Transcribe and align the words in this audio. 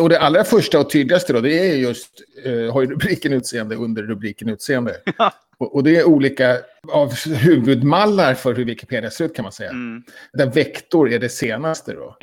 Och 0.00 0.08
det 0.08 0.18
allra 0.18 0.44
första 0.44 0.80
och 0.80 0.90
tydligaste 0.90 1.32
då, 1.32 1.40
det 1.40 1.58
är 1.58 1.76
just, 1.76 2.10
eh, 2.44 2.72
har 2.72 2.82
ju 2.82 2.86
rubriken 2.90 3.32
utseende 3.32 3.76
under 3.76 4.02
rubriken 4.02 4.48
utseende. 4.48 4.96
och, 5.58 5.74
och, 5.74 5.84
det 5.84 5.96
är 5.96 6.04
olika 6.04 6.56
av 6.92 7.14
huvudmallar 7.26 8.34
för 8.34 8.54
hur 8.54 8.64
Wikipedia 8.64 9.10
ser 9.10 9.24
ut 9.24 9.36
kan 9.36 9.42
man 9.42 9.52
säga. 9.52 9.70
Mm. 9.70 10.02
Där 10.32 10.46
vektor 10.46 11.12
är 11.12 11.18
det 11.18 11.28
senaste 11.28 11.92
då. 11.92 12.16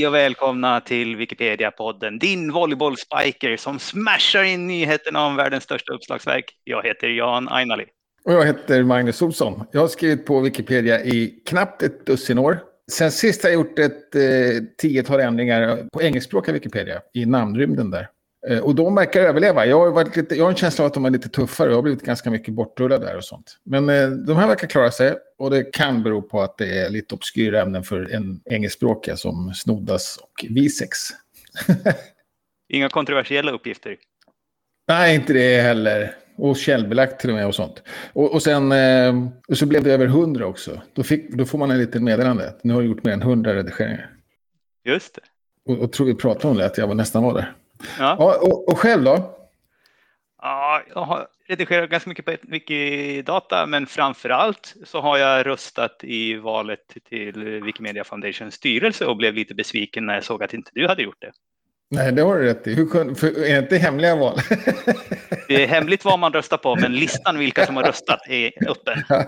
Hej 0.00 0.06
och 0.06 0.14
välkomna 0.14 0.80
till 0.80 1.16
Wikipedia-podden, 1.16 2.18
din 2.18 2.52
volleybollspiker 2.52 3.56
som 3.56 3.78
smashar 3.78 4.42
in 4.42 4.66
nyheterna 4.66 5.26
om 5.26 5.36
världens 5.36 5.64
största 5.64 5.92
uppslagsverk. 5.92 6.44
Jag 6.64 6.82
heter 6.82 7.08
Jan 7.08 7.48
Ainali. 7.48 7.84
Och 8.24 8.32
jag 8.32 8.46
heter 8.46 8.82
Magnus 8.82 9.22
Olsson. 9.22 9.64
Jag 9.72 9.80
har 9.80 9.88
skrivit 9.88 10.26
på 10.26 10.40
Wikipedia 10.40 11.04
i 11.04 11.42
knappt 11.46 11.82
ett 11.82 12.06
dussin 12.06 12.38
år. 12.38 12.58
Sen 12.92 13.10
sist 13.10 13.42
har 13.42 13.50
jag 13.50 13.54
gjort 13.54 13.78
ett 13.78 14.14
eh, 14.14 14.22
tiotal 14.78 15.20
ändringar 15.20 15.88
på 15.92 16.02
engelskspråkiga 16.02 16.54
Wikipedia 16.54 17.00
i 17.14 17.26
namnrymden 17.26 17.90
där. 17.90 18.08
Eh, 18.48 18.58
och 18.58 18.74
de 18.74 18.94
verkar 18.94 19.20
överleva. 19.20 19.66
Jag 19.66 19.80
har, 19.80 19.90
varit 19.90 20.16
lite, 20.16 20.34
jag 20.34 20.44
har 20.44 20.50
en 20.50 20.56
känsla 20.56 20.84
av 20.84 20.86
att 20.86 20.94
de 20.94 21.04
är 21.04 21.10
lite 21.10 21.28
tuffare. 21.28 21.68
Jag 21.68 21.76
har 21.76 21.82
blivit 21.82 22.02
ganska 22.02 22.30
mycket 22.30 22.54
bortrullad 22.54 23.00
där 23.00 23.16
och 23.16 23.24
sånt. 23.24 23.58
Men 23.64 23.88
eh, 23.88 24.08
de 24.10 24.36
här 24.36 24.48
verkar 24.48 24.68
klara 24.68 24.90
sig. 24.90 25.14
Och 25.38 25.50
det 25.50 25.72
kan 25.72 26.02
bero 26.02 26.22
på 26.22 26.40
att 26.40 26.58
det 26.58 26.78
är 26.78 26.90
lite 26.90 27.14
obskyra 27.14 27.62
ämnen 27.62 27.82
för 27.82 28.14
en 28.14 28.40
engelskspråkiga 28.44 29.16
som 29.16 29.54
Snoddas 29.54 30.16
och 30.16 30.44
Visex. 30.48 30.98
Inga 32.68 32.88
kontroversiella 32.88 33.52
uppgifter? 33.52 33.96
Nej, 34.88 35.14
inte 35.14 35.32
det 35.32 35.60
heller. 35.60 36.14
Och 36.36 36.56
källbelagt 36.56 37.20
till 37.20 37.30
och 37.30 37.36
med 37.36 37.46
och 37.46 37.54
sånt. 37.54 37.82
Och, 38.12 38.34
och 38.34 38.42
sen 38.42 38.72
eh, 38.72 39.28
och 39.48 39.58
så 39.58 39.66
blev 39.66 39.84
det 39.84 39.92
över 39.92 40.06
hundra 40.06 40.46
också. 40.46 40.82
Då, 40.92 41.02
fick, 41.02 41.30
då 41.30 41.44
får 41.44 41.58
man 41.58 41.70
en 41.70 41.78
liten 41.78 42.04
meddelande. 42.04 42.54
Nu 42.62 42.74
har 42.74 42.82
du 42.82 42.88
gjort 42.88 43.04
mer 43.04 43.12
än 43.12 43.22
hundra 43.22 43.54
redigeringar. 43.54 44.10
Just 44.84 45.14
det. 45.14 45.20
Och, 45.72 45.78
och 45.78 45.92
tror 45.92 46.06
vi 46.06 46.14
pratade 46.14 46.48
om 46.48 46.56
det, 46.56 46.66
att 46.66 46.78
jag 46.78 46.86
var 46.86 46.94
nästan 46.94 47.22
var 47.22 47.34
där. 47.34 47.54
Ja. 47.98 48.16
ja 48.18 48.38
och, 48.42 48.68
och 48.68 48.78
själv 48.78 49.04
då? 49.04 49.36
Ja, 50.42 50.82
jag 50.94 51.04
har 51.04 51.28
redigerat 51.48 51.90
ganska 51.90 52.10
mycket 52.10 52.24
på 52.24 52.36
Wikidata, 52.42 53.66
men 53.66 53.86
framför 53.86 54.28
allt 54.30 54.74
så 54.84 55.00
har 55.00 55.18
jag 55.18 55.46
röstat 55.46 56.04
i 56.04 56.34
valet 56.34 56.96
till 57.08 57.60
Wikimedia 57.60 58.04
Foundations 58.04 58.54
styrelse 58.54 59.06
och 59.06 59.16
blev 59.16 59.34
lite 59.34 59.54
besviken 59.54 60.06
när 60.06 60.14
jag 60.14 60.24
såg 60.24 60.42
att 60.42 60.54
inte 60.54 60.70
du 60.74 60.88
hade 60.88 61.02
gjort 61.02 61.20
det. 61.20 61.32
Nej, 61.92 62.12
det 62.12 62.22
har 62.22 62.38
du 62.38 62.44
rätt 62.44 62.66
i. 62.66 62.74
Hur 62.74 62.86
kun, 62.86 63.14
för, 63.16 63.26
är 63.26 63.54
det 63.54 63.58
inte 63.58 63.76
hemliga 63.76 64.16
val? 64.16 64.38
det 65.48 65.62
är 65.62 65.66
hemligt 65.66 66.04
vad 66.04 66.18
man 66.18 66.32
röstar 66.32 66.56
på, 66.56 66.76
men 66.76 66.92
listan 66.94 67.38
vilka 67.38 67.66
som 67.66 67.76
har 67.76 67.82
röstat 67.82 68.20
är 68.28 68.52
öppen. 68.68 68.98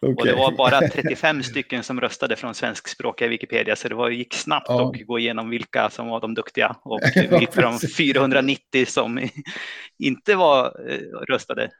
okay. 0.00 0.14
Och 0.14 0.26
det 0.26 0.32
var 0.32 0.52
bara 0.52 0.80
35 0.80 1.42
stycken 1.42 1.82
som 1.82 2.00
röstade 2.00 2.36
från 2.36 2.54
svenskspråkiga 2.54 3.28
Wikipedia, 3.28 3.76
så 3.76 3.88
det 3.88 3.94
var, 3.94 4.10
gick 4.10 4.34
snabbt 4.34 4.66
ja. 4.68 4.90
att 4.90 5.06
gå 5.06 5.18
igenom 5.18 5.50
vilka 5.50 5.90
som 5.90 6.08
var 6.08 6.20
de 6.20 6.34
duktiga 6.34 6.76
och 6.82 7.00
vilka 7.40 7.60
de 7.60 7.78
490 7.78 8.86
som 8.86 9.28
inte 9.98 10.34
var 10.34 10.64
eh, 10.66 10.98
röstade. 11.28 11.70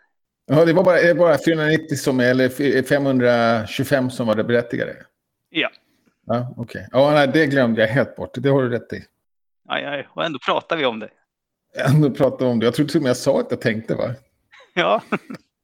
Ja, 0.46 0.64
det 0.64 0.72
var 0.72 0.84
bara, 0.84 1.14
bara 1.14 1.38
490 1.38 1.96
som, 1.96 2.20
eller 2.20 2.82
525 2.82 4.10
som 4.10 4.26
var 4.26 4.34
det 4.34 4.44
berättigade? 4.44 4.96
Ja. 5.48 5.70
Ja, 6.26 6.54
Okej, 6.56 6.86
okay. 6.92 7.00
ja, 7.00 7.26
det 7.26 7.46
glömde 7.46 7.80
jag 7.80 7.88
helt 7.88 8.16
bort. 8.16 8.34
Det 8.34 8.48
har 8.48 8.62
du 8.62 8.68
rätt 8.68 8.92
i. 8.92 9.04
Aj, 9.72 9.84
aj, 9.84 10.08
och 10.10 10.24
ändå 10.24 10.38
pratar 10.38 10.76
vi 10.76 10.84
om 10.84 10.98
det. 10.98 11.10
Ändå 11.86 12.10
pratar 12.10 12.44
vi 12.44 12.52
om 12.52 12.58
det. 12.58 12.66
Jag 12.66 12.74
tror 12.74 12.86
till 12.86 12.96
och 12.96 13.02
med 13.02 13.10
jag 13.10 13.16
sa 13.16 13.40
att 13.40 13.50
jag 13.50 13.60
tänkte, 13.60 13.94
va? 13.94 14.14
Ja. 14.74 15.02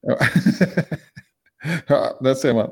ja, 0.01 0.19
ja 1.87 2.19
där 2.21 2.35
ser 2.35 2.55
man. 2.55 2.71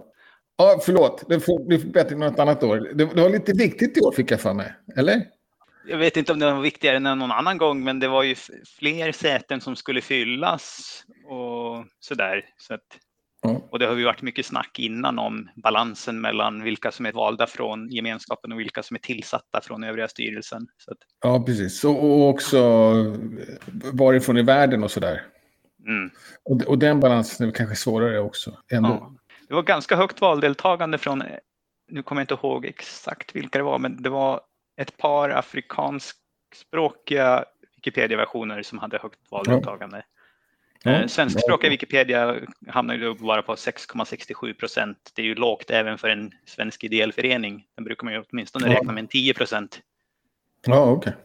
Ja, 0.56 0.80
förlåt. 0.84 1.24
Det 1.28 1.40
får 1.40 1.66
bli 1.66 1.78
bättre 1.78 2.16
något 2.16 2.38
annat 2.38 2.62
år. 2.62 2.76
Det, 2.76 3.04
det 3.04 3.22
var 3.22 3.30
lite 3.30 3.52
viktigt 3.52 3.96
i 3.96 4.00
år, 4.00 4.12
fick 4.12 4.30
jag 4.30 4.40
för 4.40 4.54
mig. 4.54 4.74
Eller? 4.96 5.22
Jag 5.86 5.98
vet 5.98 6.16
inte 6.16 6.32
om 6.32 6.38
det 6.38 6.52
var 6.52 6.60
viktigare 6.60 6.96
än 6.96 7.02
någon 7.02 7.32
annan 7.32 7.58
gång, 7.58 7.84
men 7.84 8.00
det 8.00 8.08
var 8.08 8.22
ju 8.22 8.34
fler 8.78 9.12
säten 9.12 9.60
som 9.60 9.76
skulle 9.76 10.00
fyllas 10.00 11.02
och 11.28 11.84
sådär. 12.00 12.44
Så 12.56 12.74
att 12.74 12.98
och 13.70 13.78
det 13.78 13.86
har 13.86 13.96
ju 13.96 14.04
varit 14.04 14.22
mycket 14.22 14.46
snack 14.46 14.78
innan 14.78 15.18
om 15.18 15.48
balansen 15.56 16.20
mellan 16.20 16.62
vilka 16.62 16.92
som 16.92 17.06
är 17.06 17.12
valda 17.12 17.46
från 17.46 17.90
gemenskapen 17.90 18.52
och 18.52 18.60
vilka 18.60 18.82
som 18.82 18.94
är 18.94 19.00
tillsatta 19.00 19.60
från 19.60 19.84
övriga 19.84 20.08
styrelsen. 20.08 20.66
Att... 20.86 20.98
Ja, 21.20 21.42
precis. 21.46 21.84
Och 21.84 22.28
också 22.28 22.58
varifrån 23.92 24.38
i 24.38 24.42
världen 24.42 24.84
och 24.84 24.90
sådär. 24.90 25.22
Mm. 25.86 26.10
Och, 26.44 26.62
och 26.62 26.78
den 26.78 27.00
balansen 27.00 27.48
är 27.48 27.52
kanske 27.52 27.76
svårare 27.76 28.20
också. 28.20 28.58
Ändå. 28.70 28.88
Ja. 28.88 29.14
Det 29.48 29.54
var 29.54 29.62
ganska 29.62 29.96
högt 29.96 30.20
valdeltagande 30.20 30.98
från, 30.98 31.22
nu 31.88 32.02
kommer 32.02 32.20
jag 32.20 32.24
inte 32.24 32.46
ihåg 32.46 32.66
exakt 32.66 33.36
vilka 33.36 33.58
det 33.58 33.64
var, 33.64 33.78
men 33.78 34.02
det 34.02 34.10
var 34.10 34.40
ett 34.76 34.96
par 34.96 35.30
afrikanskspråkiga 35.30 37.44
Wikipedia-versioner 37.76 38.62
som 38.62 38.78
hade 38.78 38.98
högt 38.98 39.30
valdeltagande. 39.30 39.96
Ja. 39.96 40.02
Ja, 40.84 40.92
eh, 40.92 41.06
Svenskspråkiga 41.06 41.70
Wikipedia 41.70 42.36
hamnar 42.68 42.94
ju 42.94 43.14
bara 43.14 43.42
på 43.42 43.54
6,67 43.54 44.54
procent. 44.54 44.98
Det 45.14 45.22
är 45.22 45.26
ju 45.26 45.34
lågt 45.34 45.70
även 45.70 45.98
för 45.98 46.08
en 46.08 46.30
svensk 46.46 46.84
ideell 46.84 47.12
förening. 47.12 47.64
Den 47.74 47.84
brukar 47.84 48.04
man 48.04 48.14
ju 48.14 48.22
åtminstone 48.30 48.66
ja. 48.66 48.72
räkna 48.72 48.92
med 48.92 49.00
en 49.00 49.08
10 49.08 49.34
procent. 49.34 49.80
Ja, 50.66 50.90
okej. 50.90 51.12
Okay. 51.12 51.22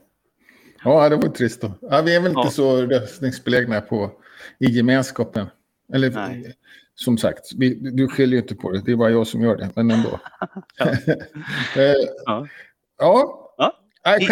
Ja, 0.83 1.09
det 1.09 1.15
var 1.15 1.29
trist 1.29 1.61
då. 1.61 1.71
Ja, 1.81 2.01
vi 2.01 2.15
är 2.15 2.21
väl 2.21 2.31
ja. 2.33 2.41
inte 2.41 2.55
så 2.55 2.81
röstningsbelägna 2.81 3.81
på, 3.81 4.11
i 4.59 4.65
gemenskapen. 4.65 5.47
Eller 5.93 6.09
Nej. 6.09 6.55
som 6.95 7.17
sagt, 7.17 7.51
vi, 7.57 7.73
du 7.75 8.07
skiljer 8.07 8.35
ju 8.35 8.41
inte 8.41 8.55
på 8.55 8.71
det. 8.71 8.81
Det 8.85 8.91
är 8.91 8.95
bara 8.95 9.09
jag 9.09 9.27
som 9.27 9.41
gör 9.41 9.55
det, 9.55 9.69
men 9.75 9.91
ändå. 9.91 10.19
ja. 10.77 10.85
Eh, 11.75 11.93
ja. 12.25 12.47
ja. 12.97 13.45
ja. 13.57 13.73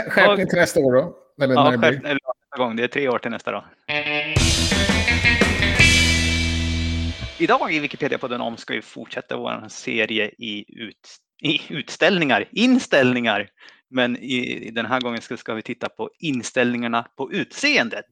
Skärpning 0.10 0.48
till 0.48 0.60
nästa 0.60 0.80
år 0.80 0.94
då. 0.94 1.18
Eller 1.44 1.56
ja, 1.56 1.72
skärpning 1.72 2.02
nästa 2.04 2.58
gång. 2.58 2.76
Det 2.76 2.84
är 2.84 2.88
tre 2.88 3.10
år 3.10 3.20
till 3.20 3.32
nästa 3.32 3.52
då. 3.52 3.66
Idag 7.40 7.74
i 7.74 7.80
Wikipedia-podden 7.80 8.42
om 8.42 8.58
ska 8.58 8.74
vi 8.74 8.82
fortsätta 8.82 9.38
vår 9.38 9.70
serie 9.70 10.32
i, 10.38 10.66
ut, 10.68 11.18
i 11.44 11.74
utställningar, 11.74 12.46
inställningar. 12.52 13.50
Men 13.90 14.18
i, 14.18 14.72
den 14.72 14.86
här 14.86 15.02
gången 15.02 15.22
ska, 15.22 15.38
ska 15.38 15.54
vi 15.54 15.62
titta 15.62 15.90
på 15.90 16.10
inställningarna 16.20 17.08
på 17.18 17.32
utseendet. 17.32 18.06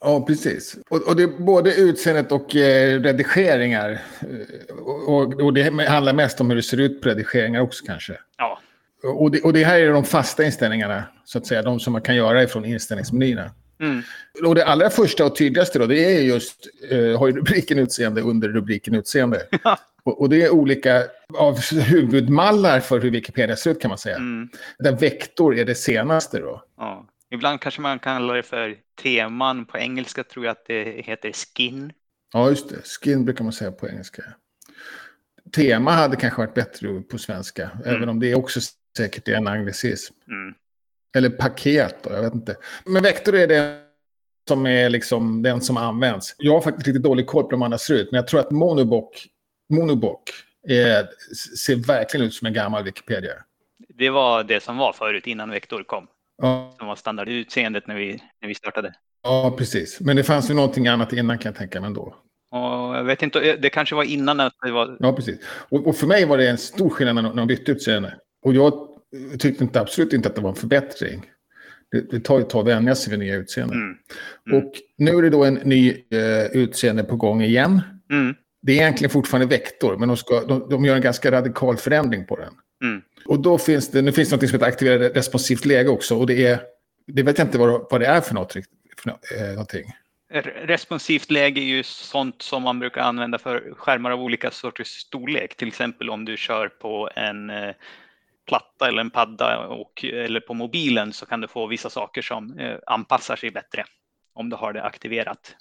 Ja, 0.00 0.24
precis. 0.26 0.78
Och, 0.90 1.08
och 1.08 1.16
det 1.16 1.22
är 1.22 1.44
både 1.44 1.74
utseendet 1.74 2.32
och 2.32 2.56
eh, 2.56 3.00
redigeringar. 3.00 3.90
Eh, 4.20 4.76
och, 5.06 5.40
och, 5.40 5.54
det 5.54 5.88
handlar 5.88 6.12
mest 6.12 6.40
om 6.40 6.48
hur 6.50 6.56
det 6.56 6.62
ser 6.62 6.80
ut 6.80 7.02
på 7.02 7.08
redigeringar 7.08 7.60
också 7.60 7.84
kanske. 7.86 8.18
Ja. 8.38 8.60
Och 9.02 9.30
det, 9.30 9.40
och 9.40 9.52
det 9.52 9.64
här 9.64 9.80
är 9.80 9.92
de 9.92 10.04
fasta 10.04 10.44
inställningarna, 10.44 11.04
så 11.24 11.38
att 11.38 11.46
säga. 11.46 11.62
De 11.62 11.80
som 11.80 11.92
man 11.92 12.02
kan 12.02 12.16
göra 12.16 12.42
ifrån 12.42 12.64
inställningsmenyerna. 12.64 13.50
Mm. 13.80 14.02
Och 14.44 14.54
det 14.54 14.64
allra 14.66 14.90
första 14.90 15.24
och 15.24 15.36
tydligaste 15.36 15.78
då, 15.78 15.86
det 15.86 16.04
är 16.04 16.20
just, 16.20 16.68
eh, 16.90 17.18
har 17.18 17.28
ju 17.28 17.36
rubriken 17.36 17.78
utseende 17.78 18.20
under 18.20 18.48
rubriken 18.48 18.94
utseende. 18.94 19.42
Och, 20.02 20.28
det 20.28 20.42
är 20.42 20.50
olika 20.50 21.02
av 21.34 21.60
huvudmallar 21.72 22.80
för 22.80 23.00
hur 23.00 23.10
Wikipedia 23.10 23.56
ser 23.56 23.70
ut 23.70 23.80
kan 23.80 23.88
man 23.88 23.98
säga. 23.98 24.16
Mm. 24.16 24.48
Där 24.78 24.92
vektor 24.92 25.58
är 25.58 25.64
det 25.64 25.74
senaste 25.74 26.38
då. 26.38 26.64
Ja. 26.76 27.06
Ibland 27.30 27.60
kanske 27.60 27.80
man 27.80 27.98
kallar 27.98 28.34
det 28.34 28.42
för 28.42 28.76
teman. 29.02 29.64
På 29.64 29.78
engelska 29.78 30.24
tror 30.24 30.44
jag 30.44 30.52
att 30.52 30.66
det 30.66 31.04
heter 31.04 31.32
skin. 31.32 31.92
Ja, 32.32 32.48
just 32.48 32.68
det. 32.68 32.76
Skin 32.84 33.24
brukar 33.24 33.44
man 33.44 33.52
säga 33.52 33.72
på 33.72 33.88
engelska. 33.88 34.22
Tema 35.52 35.90
hade 35.90 36.16
kanske 36.16 36.40
varit 36.40 36.54
bättre 36.54 37.00
på 37.00 37.18
svenska, 37.18 37.70
mm. 37.74 37.96
även 37.96 38.08
om 38.08 38.20
det 38.20 38.34
också 38.34 38.60
säkert 38.96 39.28
är 39.28 39.34
en 39.34 39.46
anglicism. 39.46 40.14
Mm. 40.28 40.54
Eller 41.16 41.30
paket 41.30 41.96
då, 42.02 42.12
jag 42.12 42.22
vet 42.22 42.34
inte. 42.34 42.56
Men 42.84 43.02
vektor 43.02 43.34
är 43.34 43.46
det 43.46 43.80
som 44.48 44.66
är 44.66 44.90
liksom 44.90 45.42
den 45.42 45.60
som 45.60 45.76
används. 45.76 46.34
Jag 46.38 46.52
har 46.52 46.60
faktiskt 46.60 46.86
lite 46.86 46.98
dålig 46.98 47.26
koll 47.26 47.42
på 47.42 47.48
hur 47.48 47.50
de 47.50 47.62
andra 47.62 47.78
ser 47.78 47.94
ut, 47.94 48.12
men 48.12 48.18
jag 48.18 48.26
tror 48.26 48.40
att 48.40 48.50
Monobok, 48.50 49.26
Monobok 49.72 50.22
är, 50.68 51.08
ser 51.56 51.76
verkligen 51.76 52.26
ut 52.26 52.34
som 52.34 52.46
en 52.46 52.52
gammal 52.52 52.84
Wikipedia. 52.84 53.32
Det 53.88 54.10
var 54.10 54.44
det 54.44 54.62
som 54.62 54.76
var 54.76 54.92
förut 54.92 55.26
innan 55.26 55.50
vektor 55.50 55.82
kom. 55.82 56.06
Ja. 56.42 56.74
Som 56.78 56.86
var 56.86 56.96
standardutseendet 56.96 57.86
när 57.86 57.94
vi, 57.94 58.22
när 58.40 58.48
vi 58.48 58.54
startade. 58.54 58.94
Ja, 59.22 59.54
precis. 59.58 60.00
Men 60.00 60.16
det 60.16 60.24
fanns 60.24 60.50
ju 60.50 60.54
någonting 60.54 60.88
annat 60.88 61.12
innan 61.12 61.38
kan 61.38 61.52
jag 61.52 61.58
tänka 61.58 61.80
mig 61.80 61.86
ändå. 61.88 62.14
Och 62.50 62.96
jag 62.96 63.04
vet 63.04 63.22
inte, 63.22 63.56
det 63.56 63.70
kanske 63.70 63.94
var 63.94 64.04
innan 64.04 64.36
det 64.36 64.70
var... 64.70 64.96
Ja, 65.00 65.12
precis. 65.12 65.38
Och, 65.68 65.86
och 65.86 65.96
för 65.96 66.06
mig 66.06 66.24
var 66.24 66.38
det 66.38 66.48
en 66.48 66.58
stor 66.58 66.90
skillnad 66.90 67.14
när 67.14 67.34
de 67.34 67.46
bytte 67.46 67.72
utseende. 67.72 68.14
Och 68.42 68.54
jag 68.54 68.89
tyckte 69.38 69.64
inte, 69.64 69.80
absolut 69.80 70.12
inte 70.12 70.28
att 70.28 70.34
det 70.34 70.40
var 70.40 70.50
en 70.50 70.56
förbättring. 70.56 71.30
Det, 71.90 72.10
det 72.10 72.20
tar 72.20 72.38
ju 72.38 72.42
ett 72.42 72.50
tag 72.50 72.60
att 72.60 72.76
vänja 72.76 72.94
sig 72.94 73.10
vid 73.10 73.18
nya 73.18 73.36
utseenden. 73.36 73.76
Mm. 73.76 73.96
Mm. 74.46 74.58
Och 74.58 74.72
nu 74.98 75.10
är 75.10 75.22
det 75.22 75.30
då 75.30 75.44
en 75.44 75.54
ny 75.54 75.90
eh, 75.90 76.46
utseende 76.52 77.04
på 77.04 77.16
gång 77.16 77.42
igen. 77.42 77.80
Mm. 78.10 78.34
Det 78.62 78.72
är 78.72 78.76
egentligen 78.76 79.10
fortfarande 79.10 79.46
vektor, 79.46 79.96
men 79.96 80.08
de, 80.08 80.16
ska, 80.16 80.40
de, 80.40 80.68
de 80.70 80.84
gör 80.84 80.96
en 80.96 81.02
ganska 81.02 81.30
radikal 81.30 81.76
förändring 81.76 82.26
på 82.26 82.36
den. 82.36 82.52
Mm. 82.82 83.02
Och 83.26 83.40
då 83.40 83.58
finns 83.58 83.90
det, 83.90 84.02
nu 84.02 84.12
finns 84.12 84.28
det 84.28 84.36
något 84.36 84.48
som 84.48 84.54
heter 84.54 84.66
aktiverade 84.66 85.08
responsivt 85.08 85.64
läge 85.64 85.88
också. 85.88 86.16
Och 86.16 86.26
det 86.26 86.46
är, 86.46 86.60
det 87.06 87.22
vet 87.22 87.38
jag 87.38 87.46
inte 87.46 87.58
vad, 87.58 87.86
vad 87.90 88.00
det 88.00 88.06
är 88.06 88.20
för 88.20 88.34
något. 88.34 88.52
För 88.52 89.10
eh, 89.10 89.48
någonting. 89.48 89.84
Responsivt 90.64 91.30
läge 91.30 91.60
är 91.60 91.64
ju 91.64 91.82
sånt 91.82 92.42
som 92.42 92.62
man 92.62 92.78
brukar 92.78 93.00
använda 93.00 93.38
för 93.38 93.74
skärmar 93.76 94.10
av 94.10 94.22
olika 94.22 94.50
sorters 94.50 94.88
storlek. 94.88 95.56
Till 95.56 95.68
exempel 95.68 96.10
om 96.10 96.24
du 96.24 96.36
kör 96.36 96.68
på 96.68 97.10
en 97.16 97.50
eh, 97.50 97.74
platta 98.50 98.88
eller 98.88 99.00
en 99.00 99.10
padda 99.10 99.58
och, 99.58 100.04
eller 100.04 100.40
på 100.40 100.54
mobilen 100.54 101.12
så 101.12 101.26
kan 101.26 101.40
du 101.40 101.48
få 101.48 101.66
vissa 101.66 101.90
saker 101.90 102.22
som 102.22 102.58
eh, 102.58 102.76
anpassar 102.86 103.36
sig 103.36 103.50
bättre 103.50 103.84
om 104.34 104.50
du 104.50 104.56
har 104.56 104.72
det 104.72 104.82
aktiverat. 104.82 105.56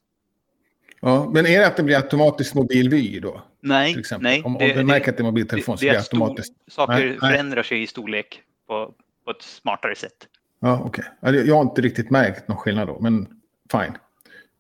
Ja, 1.02 1.30
men 1.34 1.46
är 1.46 1.60
det 1.60 1.68
att 1.68 1.78
det 1.78 1.84
blir 1.84 1.96
automatiskt 1.96 2.56
mobilvy 2.56 3.20
då? 3.20 3.42
Nej, 3.62 4.04
nej. 4.20 4.44
Om, 4.44 4.58
det, 4.60 4.72
om 4.72 4.78
du 4.78 4.84
märker 4.84 5.12
att 5.12 5.18
det 5.18 5.22
är 5.22 5.26
mobiltelefon 5.26 5.78
så 5.78 5.82
blir 5.82 5.92
det 5.92 5.98
automatiskt? 5.98 6.54
Saker 6.68 6.94
nej, 6.94 7.20
förändrar 7.20 7.56
nej. 7.56 7.64
sig 7.64 7.84
i 7.84 7.88
storlek 7.88 8.42
på, 8.68 8.94
på 9.26 9.32
ett 9.32 9.42
smartare 9.42 9.96
sätt. 9.96 10.28
Ja, 10.60 10.82
okej. 10.86 11.06
Okay. 11.22 11.48
Jag 11.48 11.56
har 11.56 11.62
inte 11.62 11.82
riktigt 11.82 12.10
märkt 12.10 12.48
någon 12.48 12.58
skillnad 12.58 12.88
då, 12.88 13.00
men 13.00 13.28
fine. 13.72 13.98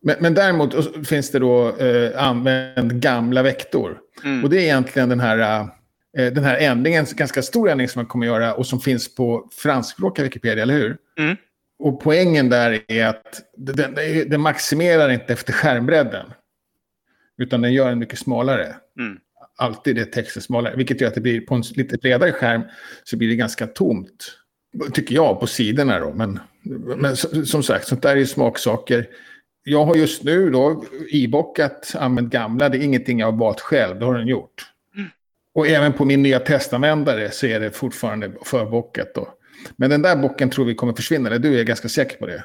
Men, 0.01 0.15
men 0.19 0.33
däremot 0.33 1.07
finns 1.07 1.31
det 1.31 1.39
då 1.39 1.77
eh, 1.77 2.23
använd 2.27 3.01
gamla 3.01 3.43
vektor. 3.43 3.99
Mm. 4.23 4.43
Och 4.43 4.49
det 4.49 4.57
är 4.57 4.61
egentligen 4.61 5.09
den 5.09 5.19
här, 5.19 5.39
eh, 5.39 5.67
den 6.13 6.43
här 6.43 6.57
ändringen, 6.57 7.05
ganska 7.15 7.41
stor 7.41 7.69
ändring 7.69 7.87
som 7.87 7.99
man 7.99 8.05
kommer 8.05 8.25
göra 8.25 8.53
och 8.53 8.67
som 8.67 8.79
finns 8.79 9.15
på 9.15 9.49
franskspråkiga 9.51 10.23
Wikipedia, 10.23 10.63
eller 10.63 10.73
hur? 10.73 10.97
Mm. 11.19 11.35
Och 11.79 12.01
poängen 12.01 12.49
där 12.49 12.83
är 12.87 13.05
att 13.05 13.41
den, 13.57 13.95
den, 14.29 14.41
maximerar 14.41 15.09
inte 15.09 15.33
efter 15.33 15.53
skärmbredden. 15.53 16.25
Utan 17.37 17.61
den 17.61 17.73
gör 17.73 17.89
den 17.89 17.99
mycket 17.99 18.19
smalare. 18.19 18.75
Mm. 18.99 19.17
Alltid 19.57 19.97
är 19.97 20.05
texten 20.05 20.41
smalare. 20.41 20.75
Vilket 20.75 21.01
gör 21.01 21.07
att 21.07 21.15
det 21.15 21.21
blir 21.21 21.41
på 21.41 21.55
en 21.55 21.63
lite 21.75 21.97
bredare 21.97 22.31
skärm 22.31 22.61
så 23.03 23.17
blir 23.17 23.27
det 23.27 23.35
ganska 23.35 23.67
tomt. 23.67 24.31
Tycker 24.93 25.15
jag 25.15 25.39
på 25.39 25.47
sidorna 25.47 25.99
då. 25.99 26.13
Men, 26.13 26.39
men 26.97 27.15
som 27.45 27.63
sagt, 27.63 27.87
sånt 27.87 28.01
där 28.01 28.17
är 28.17 28.25
smaksaker. 28.25 29.07
Jag 29.63 29.85
har 29.85 29.95
just 29.95 30.23
nu 30.23 30.49
då 30.49 30.85
ibockat 31.11 31.95
använt 31.95 32.33
gamla. 32.33 32.69
Det 32.69 32.77
är 32.77 32.81
ingenting 32.81 33.19
jag 33.19 33.31
har 33.31 33.39
valt 33.39 33.59
själv. 33.59 33.99
Det 33.99 34.05
har 34.05 34.17
den 34.17 34.27
gjort. 34.27 34.65
Och 35.53 35.67
även 35.67 35.93
på 35.93 36.05
min 36.05 36.23
nya 36.23 36.39
testanvändare 36.39 37.31
så 37.31 37.45
är 37.45 37.59
det 37.59 37.71
fortfarande 37.71 38.31
förbockat 38.45 39.13
då. 39.15 39.27
Men 39.75 39.89
den 39.89 40.01
där 40.01 40.15
bocken 40.15 40.49
tror 40.49 40.65
vi 40.65 40.75
kommer 40.75 40.93
försvinna. 40.93 41.29
Du 41.29 41.59
är 41.59 41.63
ganska 41.63 41.89
säker 41.89 42.17
på 42.17 42.25
det? 42.25 42.43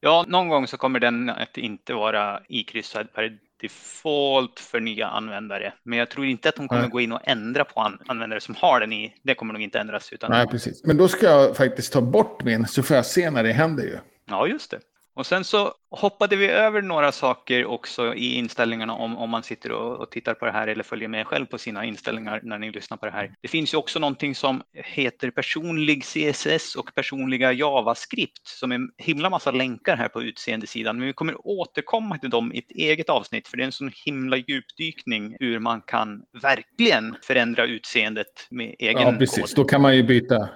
Ja, 0.00 0.24
någon 0.28 0.48
gång 0.48 0.66
så 0.66 0.76
kommer 0.76 1.00
den 1.00 1.30
att 1.30 1.56
inte 1.56 1.94
vara 1.94 2.40
ikryssad 2.48 3.12
per 3.12 3.38
default 3.60 4.60
för 4.60 4.80
nya 4.80 5.06
användare. 5.06 5.72
Men 5.82 5.98
jag 5.98 6.10
tror 6.10 6.26
inte 6.26 6.48
att 6.48 6.58
hon 6.58 6.68
kommer 6.68 6.82
Nej. 6.82 6.90
gå 6.90 7.00
in 7.00 7.12
och 7.12 7.20
ändra 7.24 7.64
på 7.64 7.80
an 7.80 7.98
användare 8.06 8.40
som 8.40 8.54
har 8.54 8.80
den 8.80 8.92
i. 8.92 9.14
Det 9.22 9.34
kommer 9.34 9.52
nog 9.52 9.62
inte 9.62 9.78
ändras. 9.78 10.12
Utan 10.12 10.30
Nej, 10.30 10.46
precis. 10.46 10.84
Men 10.84 10.96
då 10.96 11.08
ska 11.08 11.26
jag 11.26 11.56
faktiskt 11.56 11.92
ta 11.92 12.00
bort 12.00 12.44
min 12.44 12.66
så 12.66 12.82
får 12.82 12.96
jag 12.96 13.06
se 13.06 13.30
när 13.30 13.42
det 13.42 13.52
händer 13.52 13.84
ju. 13.84 13.98
Ja, 14.26 14.46
just 14.46 14.70
det. 14.70 14.78
Och 15.18 15.26
sen 15.26 15.44
så 15.44 15.72
hoppade 15.90 16.36
vi 16.36 16.46
över 16.48 16.82
några 16.82 17.12
saker 17.12 17.64
också 17.64 18.14
i 18.14 18.34
inställningarna 18.34 18.92
om, 18.92 19.16
om 19.16 19.30
man 19.30 19.42
sitter 19.42 19.72
och, 19.72 20.00
och, 20.00 20.10
tittar 20.10 20.34
på 20.34 20.44
det 20.44 20.52
här 20.52 20.68
eller 20.68 20.84
följer 20.84 21.08
med 21.08 21.26
själv 21.26 21.46
på 21.46 21.58
sina 21.58 21.84
inställningar 21.84 22.40
när 22.42 22.58
ni 22.58 22.70
lyssnar 22.70 22.96
på 22.96 23.06
det 23.06 23.12
här. 23.12 23.34
Det 23.42 23.48
finns 23.48 23.74
ju 23.74 23.78
också 23.78 23.98
någonting 23.98 24.34
som 24.34 24.62
heter 24.72 25.30
personlig 25.30 26.04
CSS 26.04 26.74
och 26.74 26.94
personliga 26.94 27.52
JavaScript 27.52 28.46
som 28.46 28.72
är 28.72 28.74
en 28.74 28.90
himla 28.98 29.30
massa 29.30 29.50
länkar 29.50 29.96
här 29.96 30.08
på 30.08 30.22
utseendesidan. 30.22 30.98
Men 30.98 31.06
vi 31.06 31.12
kommer 31.12 31.46
återkomma 31.46 32.18
till 32.18 32.30
dem 32.30 32.52
i 32.52 32.58
ett 32.58 32.70
eget 32.70 33.08
avsnitt 33.08 33.48
för 33.48 33.56
det 33.56 33.62
är 33.62 33.66
en 33.66 33.72
sån 33.72 33.92
himla 34.04 34.36
djupdykning 34.36 35.36
hur 35.40 35.58
man 35.58 35.80
kan 35.80 36.22
verkligen 36.42 37.16
förändra 37.22 37.66
utseendet 37.66 38.46
med 38.50 38.74
egen 38.78 39.02
Ja, 39.02 39.12
precis. 39.12 39.54
Kod. 39.54 39.56
Då 39.56 39.64
kan 39.64 39.82
man 39.82 39.96
ju 39.96 40.02
byta 40.02 40.48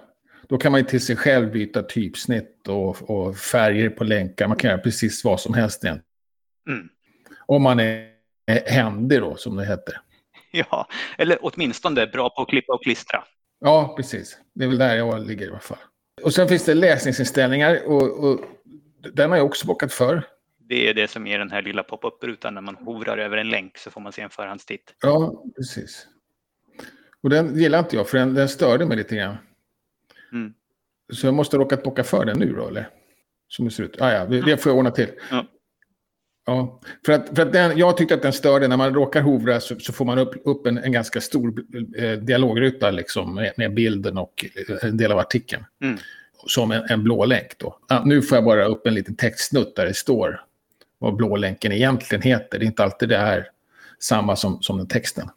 då 0.52 0.58
kan 0.58 0.72
man 0.72 0.80
ju 0.80 0.86
till 0.86 1.00
sig 1.00 1.16
själv 1.16 1.52
byta 1.52 1.82
typsnitt 1.82 2.68
och, 2.68 3.10
och 3.10 3.36
färger 3.36 3.90
på 3.90 4.04
länkar. 4.04 4.48
Man 4.48 4.56
kan 4.56 4.70
göra 4.70 4.80
precis 4.80 5.24
vad 5.24 5.40
som 5.40 5.54
helst 5.54 5.84
igen. 5.84 6.00
Mm. 6.68 6.88
Om 7.46 7.62
man 7.62 7.80
är 7.80 8.08
händig 8.66 9.20
då, 9.20 9.36
som 9.36 9.56
det 9.56 9.66
heter. 9.66 10.00
Ja, 10.50 10.88
eller 11.18 11.38
åtminstone 11.40 12.06
bra 12.06 12.30
på 12.30 12.42
att 12.42 12.48
klippa 12.48 12.72
och 12.72 12.82
klistra. 12.82 13.24
Ja, 13.60 13.94
precis. 13.96 14.38
Det 14.54 14.64
är 14.64 14.68
väl 14.68 14.78
där 14.78 14.96
jag 14.96 15.26
ligger 15.26 15.46
i 15.46 15.50
alla 15.50 15.58
fall. 15.58 15.78
Och 16.22 16.34
sen 16.34 16.48
finns 16.48 16.64
det 16.64 16.74
läsningsinställningar 16.74 17.82
och, 17.86 18.24
och 18.24 18.40
den 19.12 19.30
har 19.30 19.36
jag 19.36 19.46
också 19.46 19.66
bockat 19.66 19.92
för. 19.92 20.22
Det 20.58 20.88
är 20.88 20.94
det 20.94 21.08
som 21.08 21.26
ger 21.26 21.38
den 21.38 21.50
här 21.50 21.62
lilla 21.62 21.82
pop-up-rutan 21.82 22.54
när 22.54 22.60
man 22.60 22.76
hovrar 22.76 23.18
över 23.18 23.36
en 23.36 23.50
länk 23.50 23.78
så 23.78 23.90
får 23.90 24.00
man 24.00 24.12
se 24.12 24.22
en 24.22 24.30
förhandstitt. 24.30 24.94
Ja, 25.02 25.44
precis. 25.56 26.06
Och 27.22 27.30
den 27.30 27.58
gillar 27.58 27.78
inte 27.78 27.96
jag 27.96 28.08
för 28.08 28.18
den, 28.18 28.34
den 28.34 28.48
störde 28.48 28.86
mig 28.86 28.96
lite 28.96 29.16
grann. 29.16 29.36
Mm. 30.32 30.52
Så 31.12 31.26
jag 31.26 31.34
måste 31.34 31.56
råkat 31.56 31.82
bocka 31.82 32.04
för 32.04 32.24
den 32.24 32.38
nu 32.38 32.52
då, 32.52 32.68
eller? 32.68 32.88
Som 33.48 33.64
det 33.64 33.70
ser 33.70 33.82
ut. 33.82 34.00
Ah, 34.00 34.12
ja, 34.12 34.26
det, 34.26 34.40
det 34.40 34.56
får 34.56 34.70
jag 34.70 34.78
ordna 34.78 34.90
till. 34.90 35.08
Ja. 35.30 35.46
Ja, 36.46 36.80
för 37.06 37.12
att, 37.12 37.36
för 37.36 37.42
att 37.42 37.52
den, 37.52 37.78
jag 37.78 37.96
tyckte 37.96 38.14
att 38.14 38.22
den 38.22 38.32
störde. 38.32 38.68
När 38.68 38.76
man 38.76 38.94
råkar 38.94 39.20
hovra 39.20 39.60
så, 39.60 39.78
så 39.78 39.92
får 39.92 40.04
man 40.04 40.18
upp, 40.18 40.34
upp 40.44 40.66
en, 40.66 40.78
en 40.78 40.92
ganska 40.92 41.20
stor 41.20 41.54
eh, 41.96 42.12
dialogruta 42.12 42.90
liksom, 42.90 43.34
med, 43.34 43.52
med, 43.56 43.74
bilden 43.74 44.18
och 44.18 44.44
eh, 44.56 44.88
en 44.88 44.96
del 44.96 45.12
av 45.12 45.18
artikeln. 45.18 45.64
Mm. 45.82 45.98
Som 46.46 46.70
en, 46.70 46.82
en 46.88 47.02
blå 47.02 47.24
länk 47.24 47.58
då. 47.58 47.78
Ah, 47.88 48.04
nu 48.04 48.22
får 48.22 48.36
jag 48.36 48.44
bara 48.44 48.64
upp 48.64 48.86
en 48.86 48.94
liten 48.94 49.16
textsnutt 49.16 49.76
där 49.76 49.86
det 49.86 49.94
står 49.94 50.44
vad 50.98 51.16
blå 51.16 51.36
länken 51.36 51.72
egentligen 51.72 52.22
heter. 52.22 52.58
Det 52.58 52.64
är 52.64 52.66
inte 52.66 52.82
alltid 52.82 53.08
det 53.08 53.16
är 53.16 53.48
samma 53.98 54.36
som, 54.36 54.62
som 54.62 54.78
den 54.78 54.88
texten. 54.88 55.28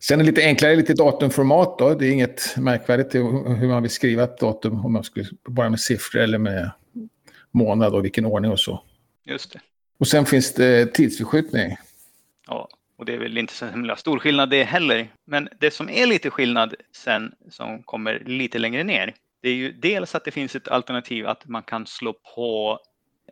Sen 0.00 0.20
är 0.20 0.24
det 0.24 0.30
lite 0.30 0.44
enklare, 0.44 0.76
lite 0.76 0.94
datumformat 0.94 1.78
då. 1.78 1.94
Det 1.94 2.06
är 2.06 2.10
inget 2.12 2.56
märkvärdigt 2.56 3.14
hur 3.14 3.68
man 3.68 3.82
vill 3.82 3.90
skriva 3.90 4.24
ett 4.24 4.38
datum. 4.38 4.84
Om 4.84 4.92
man 4.92 5.04
skulle 5.04 5.26
bara 5.48 5.70
med 5.70 5.80
siffror 5.80 6.20
eller 6.20 6.38
med 6.38 6.70
månad 7.50 7.94
och 7.94 8.04
vilken 8.04 8.26
ordning 8.26 8.50
och 8.50 8.60
så. 8.60 8.82
Just 9.24 9.52
det. 9.52 9.60
Och 9.98 10.08
sen 10.08 10.26
finns 10.26 10.54
det 10.54 10.86
tidsförskjutning. 10.86 11.76
Ja, 12.46 12.68
och 12.96 13.04
det 13.04 13.14
är 13.14 13.18
väl 13.18 13.38
inte 13.38 13.52
så 13.52 13.66
himla 13.66 13.96
stor 13.96 14.18
skillnad 14.18 14.50
det 14.50 14.64
heller. 14.64 15.08
Men 15.24 15.48
det 15.60 15.70
som 15.70 15.88
är 15.88 16.06
lite 16.06 16.30
skillnad 16.30 16.74
sen 16.96 17.32
som 17.50 17.82
kommer 17.82 18.22
lite 18.26 18.58
längre 18.58 18.84
ner. 18.84 19.14
Det 19.42 19.48
är 19.48 19.54
ju 19.54 19.72
dels 19.72 20.14
att 20.14 20.24
det 20.24 20.30
finns 20.30 20.56
ett 20.56 20.68
alternativ 20.68 21.26
att 21.26 21.48
man 21.48 21.62
kan 21.62 21.86
slå 21.86 22.14
på 22.34 22.78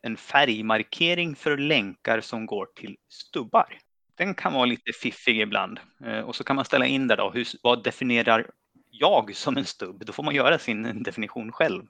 en 0.02 0.16
färgmarkering 0.16 1.34
för 1.36 1.56
länkar 1.56 2.20
som 2.20 2.46
går 2.46 2.66
till 2.76 2.96
stubbar 3.08 3.78
den 4.24 4.34
kan 4.34 4.52
vara 4.52 4.64
lite 4.64 4.92
fiffig 4.92 5.40
ibland. 5.40 5.80
Eh, 6.06 6.20
och 6.20 6.36
så 6.36 6.44
kan 6.44 6.56
man 6.56 6.64
ställa 6.64 6.86
in 6.86 7.08
där 7.08 7.16
då, 7.16 7.30
hur, 7.30 7.46
vad 7.62 7.84
definierar 7.84 8.46
jag 8.90 9.34
som 9.34 9.56
en 9.56 9.64
stubb? 9.64 10.02
Då 10.06 10.12
får 10.12 10.22
man 10.22 10.34
göra 10.34 10.58
sin 10.58 11.02
definition 11.02 11.52
själv. 11.52 11.82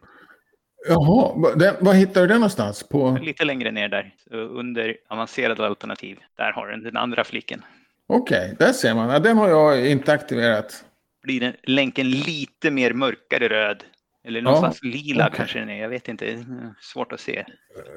Jaha, 0.89 1.55
den, 1.57 1.75
vad 1.81 1.97
hittar 1.97 2.21
du 2.21 2.27
den 2.27 2.37
någonstans? 2.37 2.89
På... 2.89 3.19
Lite 3.23 3.45
längre 3.45 3.71
ner 3.71 3.89
där, 3.89 4.15
under 4.31 4.97
avancerade 5.09 5.67
alternativ. 5.67 6.19
Där 6.37 6.53
har 6.53 6.69
den 6.69 6.83
den 6.83 6.97
andra 6.97 7.25
fliken. 7.25 7.63
Okej, 8.07 8.53
okay, 8.53 8.67
där 8.67 8.73
ser 8.73 8.95
man. 8.95 9.11
Ja, 9.11 9.19
den 9.19 9.37
har 9.37 9.49
jag 9.49 9.91
inte 9.91 10.13
aktiverat. 10.13 10.85
Blir 11.23 11.41
den 11.41 11.53
länken 11.63 12.11
lite 12.11 12.71
mer 12.71 12.93
mörkare 12.93 13.49
röd 13.49 13.85
eller 14.25 14.43
någonstans 14.43 14.79
ja, 14.83 14.91
lila 14.91 15.27
okay. 15.27 15.37
kanske 15.37 15.59
den 15.59 15.71
är. 15.71 15.83
Jag 15.83 15.89
vet 15.89 16.09
inte. 16.09 16.45
Svårt 16.81 17.13
att 17.13 17.21
se. 17.21 17.45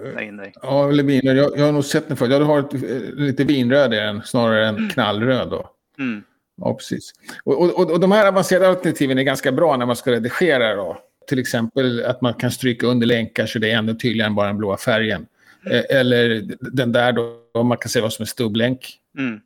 Där. 0.04 0.52
Ja, 0.62 0.90
eller 0.90 1.04
vinröd. 1.04 1.38
Jag, 1.38 1.58
jag 1.58 1.66
har 1.66 1.72
nog 1.72 1.86
sett 1.86 2.08
den 2.08 2.18
förut. 2.18 2.32
Jag 2.32 2.40
har 2.40 2.60
ett, 2.60 2.74
lite 3.20 3.44
vinröd 3.44 3.94
i 3.94 3.98
den 3.98 4.22
snarare 4.22 4.68
än 4.68 4.76
mm. 4.76 4.90
knallröd. 4.90 5.50
Då. 5.50 5.70
Mm. 6.00 6.24
Ja, 6.58 6.74
precis. 6.74 7.14
Och, 7.44 7.80
och, 7.80 7.92
och 7.92 8.00
de 8.00 8.12
här 8.12 8.28
avancerade 8.28 8.70
alternativen 8.70 9.18
är 9.18 9.24
ganska 9.24 9.52
bra 9.52 9.78
när 9.78 9.86
man 9.86 9.96
ska 9.96 10.12
redigera. 10.12 10.76
Då. 10.76 10.98
Till 11.28 11.40
exempel 11.40 12.06
att 12.06 12.22
man 12.22 12.34
kan 12.34 12.52
stryka 12.52 12.88
under 12.88 13.08
länkar 13.08 13.46
så 13.46 13.60
det 13.60 13.72
är 13.72 13.78
ännu 13.78 13.96
tydligare 13.96 14.28
än 14.28 14.36
bara 14.36 14.48
den 14.48 14.58
blåa 14.58 14.78
färgen. 14.78 15.26
Mm. 15.66 15.84
Eller 15.90 16.44
den 16.60 16.92
där 16.92 17.12
då, 17.12 17.64
man 17.64 17.78
kan 17.78 17.90
se 17.90 18.02
vad 18.02 18.14
som 18.14 18.24
är 18.24 18.28
stubblänk. 18.28 19.00
Mm. 19.18 19.40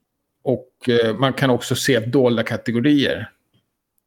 Och 0.43 0.89
eh, 0.89 1.15
man 1.15 1.33
kan 1.33 1.49
också 1.49 1.75
se 1.75 1.99
dolda 1.99 2.43
kategorier. 2.43 3.31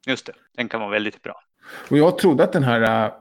Just 0.06 0.26
det, 0.26 0.32
den 0.56 0.68
kan 0.68 0.80
vara 0.80 0.90
väldigt 0.90 1.22
bra. 1.22 1.42
Och 1.88 1.98
jag 1.98 2.18
trodde 2.18 2.44
att 2.44 2.52
den 2.52 2.62
här 2.62 3.04
äh, 3.04 3.12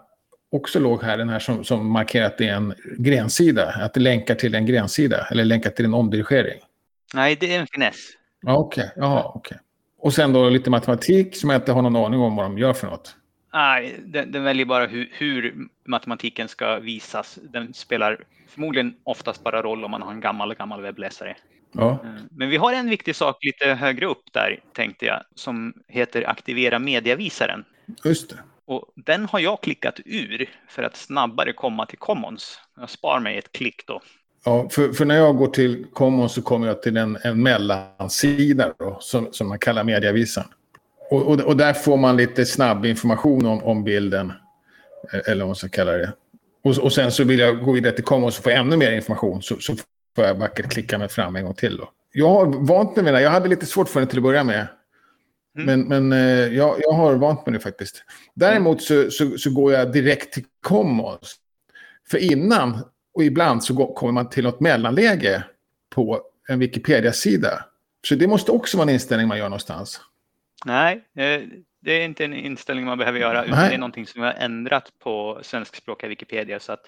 också 0.52 0.80
låg 0.80 1.04
här, 1.04 1.18
den 1.18 1.30
här 1.30 1.40
som, 1.40 1.64
som 1.64 1.92
markerar 1.92 2.26
att 2.26 2.38
det 2.38 2.48
är 2.48 2.56
en 2.56 2.74
grensida. 2.98 3.74
Att 3.82 3.94
det 3.94 4.00
länkar 4.00 4.36
till 4.36 4.56
en 4.56 4.66
grensida 4.66 5.28
eller 5.32 5.46
länkar 5.46 5.70
till 5.70 5.86
en 5.86 5.94
omdirigering. 5.94 6.60
Nej, 7.14 7.38
det 7.40 7.56
är 7.56 7.60
en 7.60 7.68
finess. 7.68 7.96
Okej, 8.48 8.92
okay. 8.96 9.08
Okej. 9.08 9.32
Okay. 9.36 9.58
Och 10.00 10.14
sen 10.14 10.34
då 10.34 10.50
lite 10.50 10.70
matematik 10.70 11.36
som 11.36 11.50
jag 11.50 11.58
inte 11.58 11.72
har 11.72 11.82
någon 11.82 11.96
aning 11.96 12.20
om 12.20 12.36
vad 12.36 12.46
de 12.46 12.58
gör 12.58 12.74
för 12.74 12.88
något. 12.88 13.16
Nej, 13.54 13.96
den, 14.06 14.32
den 14.32 14.44
väljer 14.44 14.66
bara 14.66 14.86
hur, 14.86 15.10
hur, 15.12 15.56
matematiken 15.86 16.48
ska 16.48 16.80
visas. 16.80 17.40
Den 17.44 17.74
spelar 17.74 18.24
förmodligen 18.48 18.96
oftast 19.04 19.44
bara 19.44 19.62
roll 19.62 19.86
om 19.86 19.92
man 19.92 20.02
har 20.02 20.12
en 20.12 20.22
gammal, 20.22 20.56
gammal 20.56 20.82
webbläsare. 20.82 21.36
Ja. 21.72 21.92
Eh, 21.92 22.10
men 22.32 22.50
vi 22.50 22.58
har 22.58 22.74
en 22.74 22.90
viktig 22.90 23.16
sak 23.16 23.38
lite 23.42 23.74
högre 23.74 24.06
upp 24.06 24.24
där, 24.32 24.60
tänkte 24.74 25.06
jag, 25.06 25.24
som 25.36 25.74
heter 25.88 26.30
aktivera 26.30 26.80
mediavisaren. 26.80 27.66
Just 28.04 28.30
det. 28.30 28.36
Och 28.66 28.86
den 28.96 29.26
har 29.26 29.40
jag 29.40 29.62
klickat 29.62 30.00
ur 30.06 30.50
för 30.70 30.84
att 30.84 30.96
snabbare 30.98 31.54
komma 31.54 31.86
till 31.86 31.98
Commons. 31.98 32.60
Jag 32.80 32.90
spar 32.90 33.20
mig 33.20 33.38
ett 33.38 33.52
klick 33.52 33.88
då. 33.88 34.02
Ja, 34.46 34.70
för, 34.70 34.94
för, 34.94 35.06
när 35.06 35.16
jag 35.16 35.38
går 35.38 35.48
till 35.48 35.86
Commons 35.94 36.34
så 36.34 36.42
kommer 36.42 36.68
jag 36.68 36.82
till 36.82 36.98
en, 36.98 37.18
en 37.24 37.44
mellansida 37.44 38.74
då, 38.80 38.98
som, 39.00 39.28
som 39.32 39.48
man 39.48 39.60
kallar 39.60 39.84
mediavisan. 39.84 40.44
Och, 41.10 41.22
och, 41.22 41.40
och, 41.40 41.58
där 41.58 41.74
får 41.74 41.98
man 41.98 42.18
lite 42.18 42.46
snabb 42.46 42.86
information 42.86 43.46
om, 43.46 43.64
om 43.64 43.84
bilden, 43.84 44.34
eller 45.28 45.40
vad 45.40 45.48
man 45.48 45.56
ska 45.56 45.70
kalla 45.70 45.92
det. 45.92 46.14
Och, 46.64 46.78
och 46.78 46.94
sen 46.94 47.12
så 47.12 47.24
vill 47.24 47.40
jag 47.40 47.64
gå 47.64 47.72
vidare 47.72 47.94
till 47.94 48.04
Commons 48.04 48.38
och 48.38 48.44
få 48.44 48.50
ännu 48.50 48.78
mer 48.78 48.92
information, 48.92 49.42
så, 49.42 49.56
så 49.60 49.76
får 50.16 50.26
jag 50.26 50.36
vackert 50.36 50.72
klicka 50.72 50.98
mig 50.98 51.10
fram 51.10 51.36
en 51.36 51.46
gång 51.46 51.54
till. 51.54 51.78
Då. 51.78 51.90
Jag 52.14 52.30
har 52.30 52.46
vant 52.46 52.96
mig 52.96 53.06
med 53.06 53.14
det, 53.14 53.22
jag 53.22 53.32
hade 53.32 53.50
lite 53.50 53.66
svårt 53.66 53.90
för 53.90 54.00
det 54.00 54.06
till 54.06 54.20
att 54.20 54.24
börja 54.24 54.44
med. 54.44 54.68
Mm. 55.58 55.66
Men, 55.66 56.08
men 56.08 56.12
eh, 56.12 56.56
jag, 56.56 56.76
jag 56.80 56.92
har 56.92 57.16
vant 57.16 57.46
mig 57.46 57.54
nu 57.54 57.60
faktiskt. 57.60 58.04
Däremot 58.34 58.82
så, 58.82 59.12
så, 59.12 59.38
så, 59.38 59.52
går 59.52 59.74
jag 59.74 59.94
direkt 59.94 60.34
till 60.34 60.44
Commons. 60.62 61.36
För 62.10 62.18
innan, 62.18 62.84
och 63.14 63.24
ibland, 63.24 63.64
så 63.64 63.74
går, 63.74 63.94
kommer 63.94 64.14
man 64.14 64.30
till 64.30 64.44
något 64.44 64.60
mellanläge 64.60 65.44
på 65.90 66.22
en 66.48 66.60
Wikipedia-sida. 66.60 67.66
Så 68.08 68.16
det 68.16 68.28
måste 68.28 68.52
också 68.52 68.78
vara 68.78 68.90
en 68.90 68.94
inställning 68.94 69.28
man 69.28 69.38
gör 69.38 69.50
någonstans. 69.50 70.02
Nej, 70.66 71.04
eh, 71.16 71.42
det 71.80 71.92
är 71.92 72.06
inte 72.06 72.26
en 72.26 72.34
inställning 72.34 72.86
man 72.86 72.98
behöver 72.98 73.20
göra, 73.20 73.46
utan 73.46 73.60
Nej. 73.60 73.70
det 73.70 73.76
är 73.76 73.80
någonting 73.80 74.08
som 74.08 74.22
vi 74.22 74.28
har 74.28 74.34
ändrat 74.34 74.90
på 75.00 75.40
svenskspråkiga 75.42 76.10
Wikipedia. 76.10 76.60
Så 76.60 76.72
att 76.72 76.86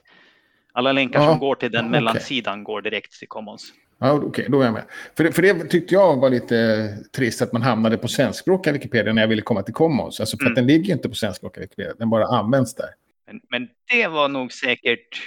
alla 0.74 0.91
länkar 0.91 1.22
ja, 1.22 1.29
som 1.29 1.39
går 1.39 1.55
till 1.55 1.72
den 1.72 1.91
mellansidan 1.91 2.53
okay. 2.53 2.63
går 2.63 2.82
direkt 2.82 3.20
till 3.20 3.27
Commons. 3.27 3.74
Ja, 4.03 4.13
Okej, 4.13 4.27
okay, 4.27 4.45
då 4.48 4.62
är 4.62 4.65
jag 4.65 4.74
med. 4.74 4.83
För 5.17 5.24
det, 5.24 5.31
för 5.31 5.41
det 5.41 5.53
tyckte 5.53 5.93
jag 5.93 6.19
var 6.19 6.29
lite 6.29 6.88
trist 7.15 7.41
att 7.41 7.53
man 7.53 7.62
hamnade 7.62 7.98
på 7.98 8.07
svenskspråkiga 8.07 8.74
Wikipedia 8.74 9.13
när 9.13 9.22
jag 9.22 9.29
ville 9.29 9.41
komma 9.41 9.63
till 9.63 9.74
Commons. 9.74 10.19
Alltså 10.19 10.38
för 10.38 10.43
mm. 10.43 10.51
att 10.51 10.55
den 10.55 10.67
ligger 10.67 10.93
inte 10.93 11.10
på 11.10 11.15
svenskspråkiga 11.15 11.62
Wikipedia, 11.62 11.93
den 11.98 12.10
bara 12.10 12.25
används 12.25 12.75
där. 12.75 12.89
Men, 13.27 13.41
men 13.50 13.67
det 13.91 14.07
var 14.07 14.27
nog 14.27 14.53
säkert 14.53 15.22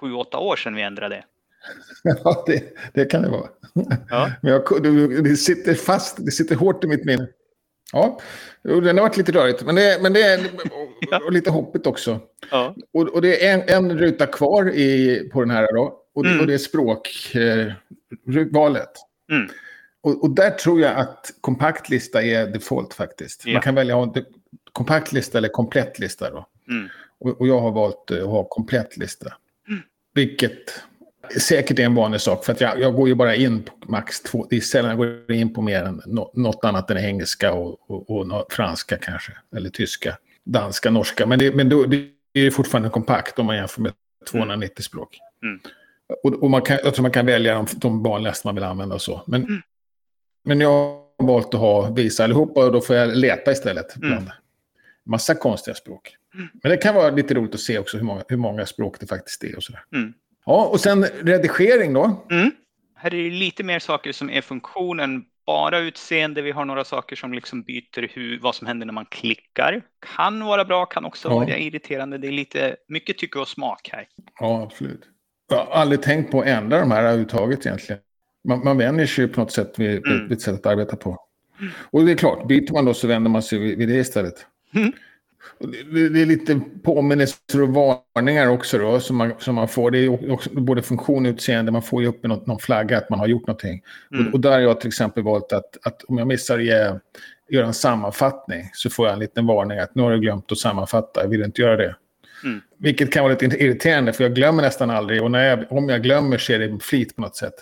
sju, 0.00 0.12
åtta 0.12 0.38
år 0.38 0.56
sedan 0.56 0.74
vi 0.74 0.82
ändrade. 0.82 1.24
ja, 2.02 2.44
det, 2.46 2.62
det 2.94 3.04
kan 3.04 3.22
det 3.22 3.28
vara. 3.28 3.48
Ja. 4.10 4.30
Men 4.42 4.52
jag, 4.52 4.82
det, 5.24 5.36
sitter 5.36 5.74
fast, 5.74 6.24
det 6.24 6.30
sitter 6.30 6.56
hårt 6.56 6.84
i 6.84 6.86
mitt 6.86 7.04
minne. 7.04 7.28
Ja, 7.92 8.20
den 8.62 8.98
har 8.98 9.02
varit 9.02 9.16
lite 9.16 9.32
rörigt. 9.32 9.64
Men 9.64 9.74
det, 9.74 9.98
men 10.02 10.12
det 10.12 10.22
är 10.22 10.40
och 11.26 11.32
lite 11.32 11.50
hoppigt 11.50 11.86
också. 11.86 12.20
Ja. 12.50 12.74
Och, 12.92 13.08
och, 13.08 13.22
det 13.22 13.46
är 13.46 13.54
en, 13.54 13.62
en 13.68 13.98
ruta 13.98 14.26
kvar 14.26 14.70
i, 14.70 15.18
på 15.32 15.40
den 15.40 15.50
här 15.50 15.72
då. 15.74 15.99
Och, 16.14 16.26
mm. 16.26 16.40
och 16.40 16.46
det 16.46 16.54
är 16.54 16.58
språkvalet. 16.58 18.90
Eh, 19.30 19.36
mm. 19.36 19.50
och, 20.00 20.22
och, 20.22 20.30
där 20.30 20.50
tror 20.50 20.80
jag 20.80 20.96
att 20.96 21.32
kompaktlista 21.40 22.22
är 22.22 22.46
default 22.46 22.94
faktiskt. 22.94 23.46
Ja. 23.46 23.52
Man 23.52 23.62
kan 23.62 23.74
välja 23.74 24.02
att 24.02 24.16
ha 24.16 24.22
kompaktlista 24.72 25.38
eller 25.38 25.48
komplettlista 25.48 26.30
då. 26.30 26.46
Mm. 26.68 26.88
Och, 27.18 27.40
och, 27.40 27.48
jag 27.48 27.60
har 27.60 27.72
valt 27.72 28.10
att 28.10 28.26
ha 28.26 28.44
komplettlista. 28.44 29.32
Mm. 29.68 29.80
Vilket 30.14 30.82
säkert 31.38 31.78
är 31.78 31.84
en 31.84 31.94
vanlig 31.94 32.20
sak. 32.20 32.44
För 32.44 32.52
att 32.52 32.60
jag, 32.60 32.80
jag 32.80 32.94
går 32.94 33.08
ju 33.08 33.14
bara 33.14 33.34
in 33.34 33.62
på 33.62 33.92
max 33.92 34.20
två. 34.20 34.46
Det 34.50 34.56
är 34.56 34.60
sällan 34.60 34.90
jag 34.90 34.98
går 34.98 35.32
in 35.32 35.54
på 35.54 35.62
mer 35.62 35.82
än 35.82 36.02
något 36.34 36.64
annat 36.64 36.90
än 36.90 36.98
engelska 36.98 37.52
och, 37.52 37.90
och, 37.90 38.10
och 38.10 38.52
franska 38.52 38.96
kanske. 38.96 39.32
Eller 39.56 39.70
tyska, 39.70 40.18
danska, 40.44 40.90
norska. 40.90 41.26
Men 41.26 41.38
det, 41.38 41.54
men 41.54 41.68
då, 41.68 41.84
det 41.84 42.08
är 42.32 42.50
fortfarande 42.50 42.90
kompakt 42.90 43.38
om 43.38 43.46
man 43.46 43.56
jämför 43.56 43.82
med 43.82 43.92
290 44.30 44.74
mm. 44.76 44.82
språk. 44.82 45.18
Mm. 45.42 45.60
Och, 46.22 46.42
och, 46.42 46.50
man 46.50 46.62
kan, 46.62 46.78
jag 46.84 46.94
tror 46.94 47.02
man 47.02 47.12
kan 47.12 47.26
välja 47.26 47.54
de, 47.54 47.66
de 47.76 48.02
vanligaste 48.02 48.46
man 48.46 48.54
vill 48.54 48.64
använda 48.64 48.94
och 48.94 49.02
så. 49.02 49.22
Men, 49.26 49.42
mm. 49.42 49.62
men 50.44 50.60
jag 50.60 50.70
har 51.18 51.26
valt 51.26 51.54
att 51.54 51.60
ha 51.60 51.90
visa 51.90 52.24
allihopa 52.24 52.64
och 52.64 52.72
då 52.72 52.80
får 52.80 52.96
jag 52.96 53.16
leta 53.16 53.52
istället. 53.52 53.96
Mm. 53.96 54.08
Bland 54.08 54.30
massa 55.06 55.34
konstiga 55.34 55.74
språk. 55.74 56.16
Mm. 56.34 56.48
Men 56.62 56.70
det 56.70 56.76
kan 56.76 56.94
vara 56.94 57.10
lite 57.10 57.34
roligt 57.34 57.54
att 57.54 57.60
se 57.60 57.78
också 57.78 57.96
hur 57.96 58.04
många, 58.04 58.24
hur 58.28 58.36
många 58.36 58.66
språk 58.66 59.00
det 59.00 59.06
faktiskt 59.06 59.44
är 59.44 59.56
och 59.56 59.62
sådär. 59.62 59.84
Mm. 59.94 60.12
Ja, 60.46 60.66
och 60.66 60.80
sen 60.80 61.04
redigering 61.04 61.92
då. 61.92 62.26
Mm. 62.30 62.50
Här 62.96 63.14
är 63.14 63.24
det 63.24 63.30
lite 63.30 63.62
mer 63.62 63.78
saker 63.78 64.12
som 64.12 64.30
är 64.30 64.40
funktionen 64.40 65.24
bara 65.46 65.78
utseende. 65.78 66.42
Vi 66.42 66.50
har 66.50 66.64
några 66.64 66.84
saker 66.84 67.16
som 67.16 67.32
liksom 67.32 67.62
byter 67.62 68.14
hur, 68.14 68.40
vad 68.40 68.54
som 68.54 68.66
händer 68.66 68.86
när 68.86 68.92
man 68.92 69.06
klickar. 69.06 69.82
Kan 70.16 70.44
vara 70.44 70.64
bra, 70.64 70.86
kan 70.86 71.04
också 71.04 71.28
ja. 71.28 71.34
vara 71.34 71.58
irriterande. 71.58 72.18
Det 72.18 72.26
är 72.26 72.32
lite 72.32 72.76
mycket 72.88 73.18
tycke 73.18 73.38
och 73.38 73.48
smak 73.48 73.88
här. 73.92 74.08
Ja, 74.40 74.62
absolut. 74.62 75.02
Jag 75.50 75.56
har 75.56 75.72
aldrig 75.72 76.02
tänkt 76.02 76.30
på 76.30 76.40
att 76.40 76.46
ändra 76.46 76.80
de 76.80 76.90
här 76.90 77.02
överhuvudtaget 77.02 77.66
egentligen. 77.66 78.00
Man, 78.44 78.64
man 78.64 78.78
vänjer 78.78 79.06
sig 79.06 79.28
på 79.28 79.40
något 79.40 79.52
sätt 79.52 79.72
vid, 79.76 80.06
mm. 80.06 80.28
vid 80.28 80.32
ett 80.32 80.42
sätt 80.42 80.54
att 80.54 80.66
arbeta 80.66 80.96
på. 80.96 81.18
Och 81.90 82.06
det 82.06 82.12
är 82.12 82.16
klart, 82.16 82.48
byter 82.48 82.72
man 82.72 82.84
då 82.84 82.94
så 82.94 83.06
vänder 83.06 83.30
man 83.30 83.42
sig 83.42 83.58
vid, 83.58 83.78
vid 83.78 83.88
det 83.88 83.94
istället. 83.94 84.46
Mm. 84.74 84.92
Det 86.12 86.22
är 86.22 86.26
lite 86.26 86.60
påminnelser 86.82 87.62
och 87.62 87.68
varningar 87.68 88.48
också 88.48 88.78
då 88.78 89.00
som 89.00 89.16
man, 89.16 89.32
som 89.38 89.54
man 89.54 89.68
får. 89.68 89.90
Det 89.90 89.98
är 89.98 90.32
också 90.32 90.50
både 90.52 90.82
funktion 90.82 91.26
och 91.26 91.30
utseende. 91.30 91.72
Man 91.72 91.82
får 91.82 92.02
ju 92.02 92.08
upp 92.08 92.22
någon, 92.22 92.42
någon 92.46 92.58
flagga 92.58 92.98
att 92.98 93.10
man 93.10 93.18
har 93.18 93.26
gjort 93.26 93.46
någonting. 93.46 93.82
Mm. 94.14 94.26
Och, 94.26 94.34
och, 94.34 94.40
där 94.40 94.50
har 94.50 94.58
jag 94.58 94.80
till 94.80 94.88
exempel 94.88 95.22
valt 95.22 95.52
att, 95.52 95.86
att 95.86 96.02
om 96.02 96.18
jag 96.18 96.26
missar 96.26 96.58
att 96.58 97.00
göra 97.50 97.66
en 97.66 97.74
sammanfattning 97.74 98.70
så 98.72 98.90
får 98.90 99.06
jag 99.06 99.12
en 99.12 99.18
liten 99.18 99.46
varning 99.46 99.78
att 99.78 99.94
nu 99.94 100.02
har 100.02 100.10
du 100.10 100.20
glömt 100.20 100.52
att 100.52 100.58
sammanfatta. 100.58 101.22
Jag 101.22 101.28
vill 101.28 101.42
inte 101.42 101.62
göra 101.62 101.76
det. 101.76 101.94
Mm. 102.44 102.60
Vilket 102.78 103.12
kan 103.12 103.22
vara 103.22 103.32
lite 103.32 103.46
irriterande 103.46 104.12
för 104.12 104.24
jag 104.24 104.34
glömmer 104.34 104.62
nästan 104.62 104.90
aldrig. 104.90 105.22
Och 105.22 105.30
när 105.30 105.44
jag, 105.44 105.72
om 105.72 105.88
jag 105.88 106.02
glömmer 106.02 106.38
så 106.38 106.52
är 106.52 106.58
det 106.58 106.78
flit 106.82 107.16
på 107.16 107.22
något 107.22 107.36
sätt. 107.36 107.54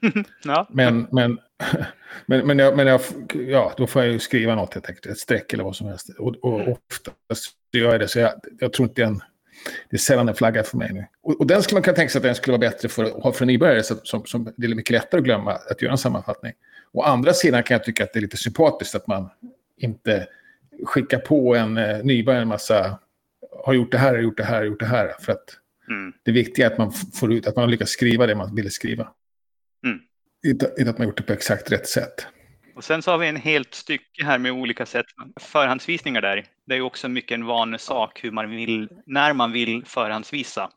ja. 0.44 0.68
Men, 0.70 1.06
men, 1.12 1.38
men, 2.26 2.46
men, 2.46 2.58
jag, 2.58 2.76
men 2.76 2.86
jag, 2.86 3.00
ja, 3.34 3.72
då 3.76 3.86
får 3.86 4.02
jag 4.02 4.12
ju 4.12 4.18
skriva 4.18 4.54
något 4.54 4.74
helt 4.74 4.88
enkelt. 4.88 5.06
Ett 5.06 5.18
streck 5.18 5.52
eller 5.52 5.64
vad 5.64 5.76
som 5.76 5.86
helst. 5.86 6.08
Och, 6.18 6.36
och 6.42 6.60
mm. 6.60 6.72
oftast 6.72 7.52
gör 7.72 7.90
jag 7.92 8.00
det. 8.00 8.08
Så 8.08 8.18
jag, 8.18 8.32
jag 8.58 8.72
tror 8.72 8.88
inte 8.88 9.02
en, 9.02 9.22
det 9.90 9.96
är 9.96 9.98
sällan 9.98 10.28
en 10.28 10.34
flagga 10.34 10.62
för 10.62 10.76
mig 10.76 10.92
nu. 10.92 11.06
Och, 11.22 11.40
och 11.40 11.46
den 11.46 11.62
skulle 11.62 11.76
man 11.76 11.82
kunna 11.82 11.96
tänka 11.96 12.10
sig 12.10 12.18
att 12.18 12.22
den 12.22 12.34
skulle 12.34 12.58
vara 12.58 12.70
bättre 12.70 12.88
för 12.88 13.04
att 13.04 13.12
ha 13.12 13.32
för 13.32 13.46
nybörjare. 13.46 13.82
Så, 13.82 13.94
som, 14.02 14.24
som, 14.24 14.52
det 14.56 14.66
är 14.66 14.74
mycket 14.74 14.90
lättare 14.90 15.18
att 15.18 15.24
glömma 15.24 15.52
att 15.52 15.82
göra 15.82 15.92
en 15.92 15.98
sammanfattning. 15.98 16.52
Å 16.92 17.02
andra 17.02 17.32
sidan 17.32 17.62
kan 17.62 17.74
jag 17.74 17.84
tycka 17.84 18.04
att 18.04 18.12
det 18.12 18.18
är 18.18 18.22
lite 18.22 18.36
sympatiskt 18.36 18.94
att 18.94 19.06
man 19.06 19.30
inte 19.76 20.26
skickar 20.84 21.18
på 21.18 21.56
en 21.56 21.76
eh, 21.76 21.98
nybörjare 22.04 22.42
en 22.42 22.48
massa 22.48 22.98
har 23.64 23.72
gjort 23.72 23.92
det 23.92 23.98
här, 23.98 24.14
har 24.14 24.22
gjort 24.22 24.36
det 24.36 24.44
här, 24.44 24.56
har 24.56 24.64
gjort 24.64 24.80
det 24.80 24.86
här. 24.86 25.12
För 25.20 25.32
att 25.32 25.58
mm. 25.88 26.12
det 26.22 26.32
viktiga 26.32 26.66
är 26.66 26.70
att 26.72 26.78
man 26.78 26.92
får 26.92 27.32
ut, 27.32 27.46
att 27.46 27.56
man 27.56 27.70
lyckas 27.70 27.90
skriva 27.90 28.26
det 28.26 28.34
man 28.34 28.54
ville 28.54 28.70
skriva. 28.70 29.08
Mm. 29.84 29.98
Inte 30.46 30.90
att 30.90 30.98
man 30.98 31.06
gjort 31.06 31.16
det 31.16 31.22
på 31.22 31.32
exakt 31.32 31.72
rätt 31.72 31.88
sätt. 31.88 32.26
Och 32.74 32.84
sen 32.84 33.02
så 33.02 33.10
har 33.10 33.18
vi 33.18 33.28
en 33.28 33.36
helt 33.36 33.74
stycke 33.74 34.24
här 34.24 34.38
med 34.38 34.52
olika 34.52 34.86
sätt. 34.86 35.06
Förhandsvisningar 35.40 36.20
där. 36.20 36.44
Det 36.66 36.74
är 36.74 36.80
också 36.80 37.08
mycket 37.08 37.34
en 37.34 37.46
vanlig 37.46 37.80
sak 37.80 38.24
hur 38.24 38.30
man 38.30 38.50
vill, 38.50 38.88
när 39.06 39.32
man 39.32 39.52
vill 39.52 39.84
förhandsvisa. 39.84 40.70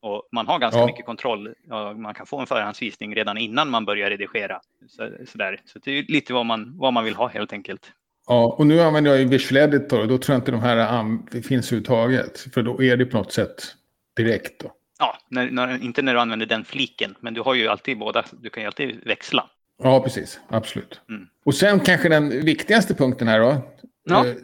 Och 0.00 0.28
man 0.32 0.46
har 0.46 0.58
ganska 0.58 0.80
ja. 0.80 0.86
mycket 0.86 1.06
kontroll. 1.06 1.54
Man 1.96 2.14
kan 2.14 2.26
få 2.26 2.40
en 2.40 2.46
förhandsvisning 2.46 3.14
redan 3.14 3.38
innan 3.38 3.70
man 3.70 3.84
börjar 3.84 4.10
redigera. 4.10 4.60
Så, 4.88 5.10
sådär. 5.26 5.60
så 5.64 5.78
det 5.78 5.90
är 5.90 6.02
lite 6.02 6.32
vad 6.32 6.46
man, 6.46 6.78
vad 6.78 6.92
man 6.92 7.04
vill 7.04 7.14
ha 7.14 7.28
helt 7.28 7.52
enkelt. 7.52 7.92
Ja, 8.26 8.56
och 8.58 8.66
nu 8.66 8.80
använder 8.80 9.10
jag 9.10 9.20
ju 9.20 9.26
Visual 9.26 9.62
Editor 9.62 10.00
och 10.00 10.08
då 10.08 10.18
tror 10.18 10.34
jag 10.34 10.40
inte 10.40 10.50
de 10.50 10.60
här 10.60 11.42
finns 11.42 11.72
överhuvudtaget. 11.72 12.38
För 12.54 12.62
då 12.62 12.82
är 12.82 12.96
det 12.96 13.06
på 13.06 13.16
något 13.16 13.32
sätt 13.32 13.74
direkt. 14.16 14.60
Då. 14.60 14.72
Ja, 14.98 15.18
när, 15.28 15.50
när, 15.50 15.84
inte 15.84 16.02
när 16.02 16.14
du 16.14 16.20
använder 16.20 16.46
den 16.46 16.64
fliken, 16.64 17.14
men 17.20 17.34
du 17.34 17.40
har 17.40 17.54
ju 17.54 17.68
alltid 17.68 17.98
båda. 17.98 18.24
Du 18.32 18.50
kan 18.50 18.62
ju 18.62 18.66
alltid 18.66 19.04
växla. 19.04 19.50
Ja, 19.82 20.00
precis. 20.00 20.40
Absolut. 20.48 21.00
Mm. 21.08 21.26
Och 21.44 21.54
sen 21.54 21.80
kanske 21.80 22.08
den 22.08 22.44
viktigaste 22.44 22.94
punkten 22.94 23.28
här 23.28 23.40
då, 23.40 23.56
ja. 24.04 24.26
eh, 24.26 24.34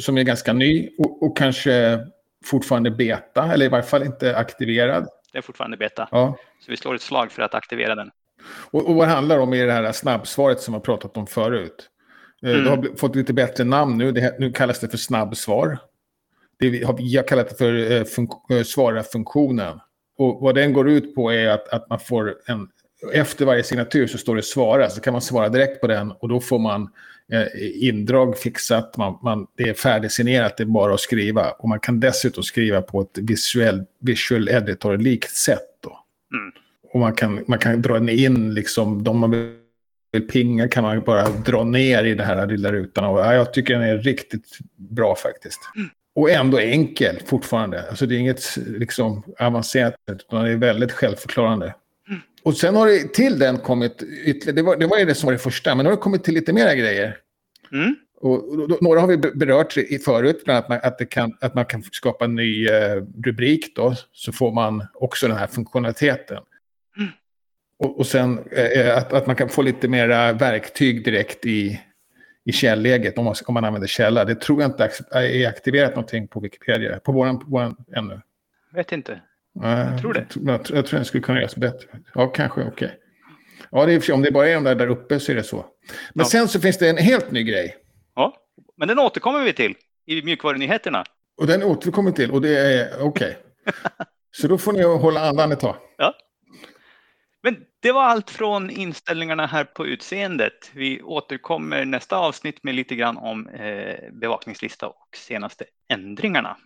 som 0.00 0.18
är 0.18 0.22
ganska 0.22 0.52
ny 0.52 0.88
och, 0.98 1.22
och, 1.22 1.36
kanske 1.36 2.00
fortfarande 2.44 2.90
beta, 2.90 3.52
eller 3.52 3.66
i 3.66 3.68
varje 3.68 3.84
fall 3.84 4.02
inte 4.02 4.36
aktiverad. 4.36 5.08
Det 5.32 5.38
är 5.38 5.42
fortfarande 5.42 5.76
beta. 5.76 6.08
Ja. 6.10 6.38
Så 6.60 6.70
vi 6.70 6.76
slår 6.76 6.94
ett 6.94 7.02
slag 7.02 7.32
för 7.32 7.42
att 7.42 7.54
aktivera 7.54 7.94
den. 7.94 8.10
Och, 8.70 8.88
och 8.88 8.94
vad 8.94 9.08
det 9.08 9.12
handlar 9.12 9.38
om 9.38 9.54
är 9.54 9.66
det 9.66 9.72
här 9.72 9.92
snabbsvaret 9.92 10.60
som 10.60 10.74
jag 10.74 10.84
pratat 10.84 11.16
om 11.16 11.26
förut. 11.26 11.88
Eh, 12.42 12.50
mm. 12.50 12.64
Det 12.64 12.70
har 12.70 12.96
fått 12.96 13.16
lite 13.16 13.32
bättre 13.32 13.64
namn 13.64 13.98
nu. 13.98 14.12
Det, 14.12 14.38
nu 14.38 14.52
kallas 14.52 14.80
det 14.80 14.88
för 14.88 14.98
snabbsvar. 14.98 15.78
Det, 16.58 16.70
vi 16.70 17.16
har 17.16 17.28
kallat 17.28 17.48
det 17.48 17.54
för 17.54 17.92
eh, 17.92 18.04
fun 18.04 18.28
eh, 18.50 18.62
svara-funktionen. 18.62 19.80
Och 20.18 20.40
vad 20.40 20.54
den 20.54 20.72
går 20.72 20.90
ut 20.90 21.14
på 21.14 21.32
är 21.32 21.48
att, 21.48 21.68
att 21.68 21.90
man 21.90 22.00
får 22.00 22.34
en... 22.46 22.68
Efter 23.12 23.44
varje 23.44 23.62
signatur 23.62 24.06
så 24.06 24.18
står 24.18 24.36
det 24.36 24.42
svara, 24.42 24.90
så 24.90 25.00
kan 25.00 25.12
man 25.12 25.22
svara 25.22 25.48
direkt 25.48 25.80
på 25.80 25.86
den 25.86 26.12
och 26.12 26.28
då 26.28 26.40
får 26.40 26.58
man 26.58 26.88
eh, 27.32 27.88
indrag 27.88 28.38
fixat, 28.38 28.96
man, 28.96 29.18
man, 29.22 29.46
det 29.56 29.68
är 29.68 29.74
färdigsignerat, 29.74 30.56
det 30.56 30.62
är 30.62 30.66
bara 30.66 30.94
att 30.94 31.00
skriva. 31.00 31.50
Och 31.50 31.68
man 31.68 31.80
kan 31.80 32.00
dessutom 32.00 32.42
skriva 32.42 32.82
på 32.82 33.00
ett 33.00 33.18
visuell, 33.18 33.84
visual 33.98 34.48
editor-likt 34.48 35.36
sätt. 35.36 35.68
Då. 35.80 35.98
Mm. 36.34 36.52
Och 36.92 37.00
man 37.00 37.14
kan, 37.14 37.44
man 37.46 37.58
kan 37.58 37.82
dra 37.82 38.10
in 38.10 38.54
liksom 38.54 39.04
de 39.04 39.18
man 39.18 39.30
vill 39.30 39.61
pinga 40.20 40.68
kan 40.68 40.84
man 40.84 41.00
bara 41.00 41.28
dra 41.28 41.64
ner 41.64 42.04
i 42.04 42.14
den 42.14 42.26
här 42.26 42.46
lilla 42.46 42.72
rutan. 42.72 43.04
Och, 43.04 43.20
ja, 43.20 43.34
jag 43.34 43.52
tycker 43.52 43.74
den 43.74 43.82
är 43.82 43.98
riktigt 43.98 44.58
bra 44.76 45.16
faktiskt. 45.16 45.60
Mm. 45.76 45.88
Och 46.14 46.30
ändå 46.30 46.58
enkel 46.58 47.20
fortfarande. 47.26 47.88
Alltså 47.88 48.06
det 48.06 48.14
är 48.14 48.18
inget 48.18 48.56
liksom, 48.56 49.22
avancerat, 49.38 49.94
utan 50.12 50.44
det 50.44 50.50
är 50.50 50.56
väldigt 50.56 50.92
självförklarande. 50.92 51.74
Mm. 52.08 52.20
Och 52.42 52.56
sen 52.56 52.76
har 52.76 52.86
det 52.86 53.14
till 53.14 53.38
den 53.38 53.58
kommit 53.58 54.02
ytterligare, 54.02 54.56
det 54.56 54.62
var, 54.62 54.76
det 54.76 54.86
var 54.86 54.98
ju 54.98 55.04
det 55.04 55.14
som 55.14 55.26
var 55.26 55.32
det 55.32 55.38
första, 55.38 55.74
men 55.74 55.84
nu 55.84 55.90
har 55.90 55.96
det 55.96 56.02
kommit 56.02 56.24
till 56.24 56.34
lite 56.34 56.52
mera 56.52 56.74
grejer. 56.74 57.16
Mm. 57.72 57.96
Och, 58.20 58.48
och, 58.48 58.70
och, 58.70 58.82
några 58.82 59.00
har 59.00 59.08
vi 59.08 59.16
berört 59.16 59.76
i 59.76 59.98
förut, 59.98 60.42
bland 60.44 60.64
annat 60.64 60.84
att, 60.84 61.00
att, 61.00 61.10
kan, 61.10 61.36
att 61.40 61.54
man 61.54 61.64
kan 61.64 61.82
skapa 61.82 62.24
en 62.24 62.34
ny 62.34 62.68
eh, 62.68 63.02
rubrik 63.24 63.76
då, 63.76 63.94
så 64.12 64.32
får 64.32 64.52
man 64.52 64.86
också 64.94 65.28
den 65.28 65.36
här 65.36 65.46
funktionaliteten. 65.46 66.38
Mm. 66.98 67.10
Och, 67.82 67.98
och 67.98 68.06
sen 68.06 68.38
eh, 68.52 68.96
att, 68.96 69.12
att 69.12 69.26
man 69.26 69.36
kan 69.36 69.48
få 69.48 69.62
lite 69.62 69.88
mera 69.88 70.32
verktyg 70.32 71.04
direkt 71.04 71.46
i, 71.46 71.80
i 72.44 72.52
källläget 72.52 73.18
om 73.18 73.24
man, 73.24 73.34
om 73.46 73.54
man 73.54 73.64
använder 73.64 73.88
källa. 73.88 74.24
Det 74.24 74.34
tror 74.34 74.62
jag 74.62 74.70
inte 74.70 74.90
är 75.12 75.48
aktiverat 75.48 75.90
någonting 75.90 76.28
på 76.28 76.40
Wikipedia, 76.40 77.00
på 77.00 77.12
våran, 77.12 77.38
på 77.38 77.46
våran 77.46 77.76
ännu. 77.96 78.20
Vet 78.74 78.92
inte. 78.92 79.20
Jag 79.54 80.00
tror 80.00 80.14
det. 80.14 80.26
Jag, 80.34 80.48
jag, 80.48 80.60
jag 80.78 80.86
tror 80.86 80.96
den 80.96 81.04
skulle 81.04 81.22
kunna 81.22 81.38
göras 81.38 81.56
bättre. 81.56 81.88
Ja, 82.14 82.26
kanske, 82.26 82.60
okej. 82.60 82.72
Okay. 82.72 82.88
Ja, 83.70 83.86
det 83.86 84.08
är, 84.08 84.12
om 84.12 84.22
det 84.22 84.30
bara 84.30 84.48
är 84.48 84.54
de 84.54 84.64
där 84.64 84.74
där 84.74 84.86
uppe 84.86 85.20
så 85.20 85.32
är 85.32 85.36
det 85.36 85.42
så. 85.42 85.56
Men 86.12 86.24
ja. 86.24 86.24
sen 86.24 86.48
så 86.48 86.60
finns 86.60 86.78
det 86.78 86.90
en 86.90 86.96
helt 86.96 87.30
ny 87.30 87.42
grej. 87.42 87.76
Ja, 88.14 88.34
men 88.76 88.88
den 88.88 88.98
återkommer 88.98 89.44
vi 89.44 89.52
till 89.52 89.74
i 90.06 90.22
mjukvarunyheterna. 90.22 91.04
Och 91.36 91.46
den 91.46 91.62
återkommer 91.62 92.10
till 92.10 92.30
och 92.30 92.40
det 92.40 92.58
är 92.58 92.88
okej. 93.00 93.06
Okay. 93.06 93.34
så 94.30 94.48
då 94.48 94.58
får 94.58 94.72
ni 94.72 94.82
hålla 94.82 95.20
andan 95.28 95.52
ett 95.52 95.60
tag. 95.60 95.76
Ja. 95.98 96.14
Det 97.82 97.92
var 97.92 98.02
allt 98.02 98.30
från 98.30 98.70
inställningarna 98.70 99.46
här 99.46 99.64
på 99.64 99.86
utseendet. 99.86 100.70
Vi 100.72 101.02
återkommer 101.02 101.84
nästa 101.84 102.16
avsnitt 102.16 102.64
med 102.64 102.74
lite 102.74 102.94
grann 102.94 103.16
om 103.16 103.48
eh, 103.48 103.94
bevakningslista 104.12 104.86
och 104.86 105.08
senaste 105.16 105.64
ändringarna. 105.88 106.56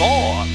Vad 0.00 0.46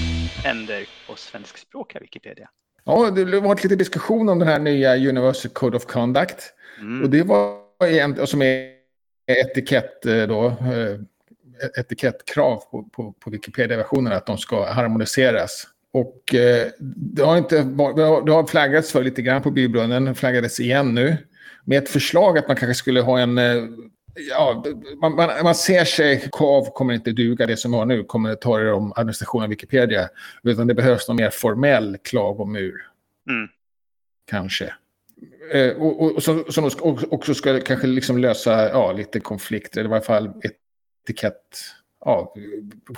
händer 0.44 0.86
på 1.08 1.16
svenskspråkiga 1.16 2.02
Wikipedia? 2.02 2.50
Ja, 2.84 3.10
det 3.10 3.22
har 3.22 3.42
varit 3.42 3.64
lite 3.64 3.76
diskussion 3.76 4.30
om 4.30 4.40
den 4.40 4.48
här 4.48 4.60
nya 4.60 4.96
Universal 4.96 5.52
Code 5.52 5.78
of 5.78 5.86
Conduct. 5.86 6.54
Mm. 6.80 7.04
Och 7.04 7.10
det 7.10 7.24
var 7.24 7.65
en, 7.84 8.28
som 8.28 8.42
är 8.42 8.72
etikett 9.28 10.06
eh, 10.06 10.24
då, 10.24 10.48
eh, 10.48 11.00
etikettkrav 11.80 12.64
på, 12.72 12.84
på, 12.84 13.12
på 13.12 13.30
Wikipedia-versionen 13.30 14.14
att 14.14 14.26
de 14.26 14.38
ska 14.38 14.72
harmoniseras. 14.72 15.68
Och 15.94 16.36
eh, 16.36 16.68
det, 16.80 17.24
har 17.24 17.38
inte, 17.38 17.56
det 18.26 18.32
har 18.32 18.48
flaggats 18.48 18.92
för 18.92 19.04
lite 19.04 19.22
grann 19.22 19.42
på 19.42 19.52
bybrunnen, 19.52 20.16
flaggades 20.16 20.60
igen 20.60 20.96
nu, 20.96 21.18
med 21.64 21.84
ett 21.84 21.90
förslag 21.90 22.38
att 22.38 22.48
man 22.48 22.58
kanske 22.58 22.76
skulle 22.76 23.02
ha 23.02 23.20
en... 23.20 23.40
Ja, 24.30 24.64
man, 25.02 25.16
man, 25.16 25.30
man, 25.44 25.56
ser 25.56 25.86
sig, 25.86 26.30
KAV 26.32 26.66
kommer 26.66 26.94
inte 26.94 27.12
duga, 27.12 27.46
det 27.46 27.58
som 27.58 27.74
har 27.74 27.86
nu 27.86 28.04
kommer 28.04 28.32
att 28.32 28.42
ta 28.42 28.58
det 28.58 28.72
om 28.72 28.94
administration 28.96 29.44
av 29.44 29.50
Wikipedia, 29.50 30.10
utan 30.44 30.68
det 30.68 30.74
behövs 30.74 31.08
någon 31.08 31.18
mer 31.18 31.30
formell 31.30 31.98
klagomur. 32.04 32.76
Mm. 33.30 33.48
Kanske. 34.26 34.74
Eh, 35.52 35.74
och, 35.74 36.02
och, 36.02 36.12
och, 36.16 36.24
som, 36.24 36.44
som 36.50 36.72
också 37.10 37.34
ska 37.34 37.60
kanske 37.60 37.88
liksom 37.88 38.18
lösa 38.18 38.70
ja, 38.70 38.92
lite 38.92 39.20
konflikter, 39.20 39.80
eller 39.80 39.90
i 39.90 39.92
varje 39.92 40.04
fall 40.04 40.32
etikett, 41.04 41.42
ja, 42.06 42.34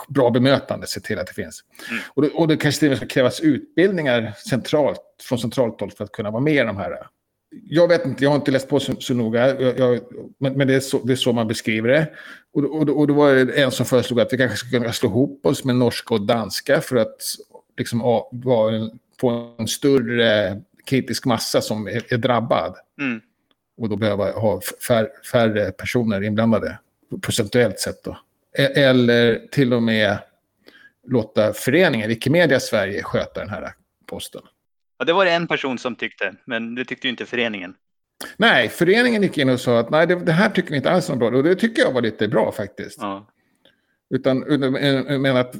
bra 0.07 0.29
bemötande, 0.29 0.87
se 0.87 0.99
till 0.99 1.19
att 1.19 1.27
det 1.27 1.33
finns. 1.33 1.63
Mm. 1.89 2.01
Och, 2.13 2.21
det, 2.21 2.29
och 2.29 2.47
det 2.47 2.57
kanske 2.57 2.79
till 2.79 2.87
och 2.87 2.91
med 2.91 2.97
ska 2.97 3.07
krävas 3.07 3.39
utbildningar 3.39 4.33
centralt, 4.49 5.01
från 5.21 5.39
centralt 5.39 5.81
håll 5.81 5.91
för 5.91 6.03
att 6.03 6.11
kunna 6.11 6.31
vara 6.31 6.43
med 6.43 6.53
i 6.53 6.67
de 6.67 6.77
här. 6.77 7.07
Jag 7.49 7.87
vet 7.87 8.05
inte, 8.05 8.23
jag 8.23 8.31
har 8.31 8.35
inte 8.35 8.51
läst 8.51 8.69
på 8.69 8.79
så, 8.79 8.95
så 8.99 9.13
noga, 9.13 9.61
jag, 9.61 9.79
jag, 9.79 9.99
men, 10.37 10.53
men 10.53 10.67
det, 10.67 10.75
är 10.75 10.79
så, 10.79 10.97
det 11.03 11.13
är 11.13 11.15
så 11.15 11.33
man 11.33 11.47
beskriver 11.47 11.89
det. 11.89 12.07
Och, 12.53 12.63
och, 12.63 12.89
och 12.89 13.07
då 13.07 13.13
var 13.13 13.33
det 13.33 13.61
en 13.63 13.71
som 13.71 13.85
föreslog 13.85 14.19
att 14.19 14.33
vi 14.33 14.37
kanske 14.37 14.57
skulle 14.57 14.79
kunna 14.79 14.93
slå 14.93 15.09
ihop 15.09 15.45
oss 15.45 15.63
med 15.63 15.75
norska 15.75 16.13
och 16.13 16.21
danska 16.21 16.81
för 16.81 16.95
att 16.95 17.21
liksom, 17.77 17.99
ja, 17.99 18.31
få 19.19 19.55
en 19.57 19.67
större 19.67 20.61
kritisk 20.87 21.25
massa 21.25 21.61
som 21.61 21.87
är, 21.87 22.13
är 22.13 22.17
drabbad. 22.17 22.75
Mm. 23.01 23.21
Och 23.77 23.89
då 23.89 23.95
behöver 23.95 24.33
ha 24.33 24.61
fär, 24.87 25.09
färre 25.31 25.71
personer 25.71 26.23
inblandade, 26.23 26.79
procentuellt 27.21 27.79
sett 27.79 28.03
då. 28.03 28.17
E, 28.57 28.63
eller 28.63 29.47
till 29.51 29.73
och 29.73 29.83
med 29.83 30.17
låta 31.07 31.53
föreningen 31.53 32.09
Wikimedia 32.09 32.59
Sverige 32.59 33.03
sköta 33.03 33.39
den 33.39 33.49
här 33.49 33.73
posten. 34.05 34.41
Ja, 34.99 35.05
det 35.05 35.13
var 35.13 35.25
det 35.25 35.31
en 35.31 35.47
person 35.47 35.77
som 35.77 35.95
tyckte, 35.95 36.35
men 36.45 36.75
det 36.75 36.85
tyckte 36.85 37.07
ju 37.07 37.11
inte 37.11 37.25
föreningen. 37.25 37.73
Nej, 38.37 38.69
föreningen 38.69 39.21
gick 39.23 39.37
in 39.37 39.49
och 39.49 39.59
sa 39.59 39.79
att 39.79 39.89
nej, 39.89 40.07
det, 40.07 40.15
det 40.15 40.31
här 40.31 40.49
tycker 40.49 40.69
vi 40.69 40.75
inte 40.75 40.91
alls 40.91 41.09
är 41.09 41.15
bra. 41.15 41.29
Och 41.29 41.43
det 41.43 41.55
tycker 41.55 41.81
jag 41.81 41.91
var 41.91 42.01
lite 42.01 42.27
bra 42.27 42.51
faktiskt. 42.51 42.97
Ja. 43.01 43.27
Utan 44.09 44.39
menar 44.39 45.39
att 45.39 45.55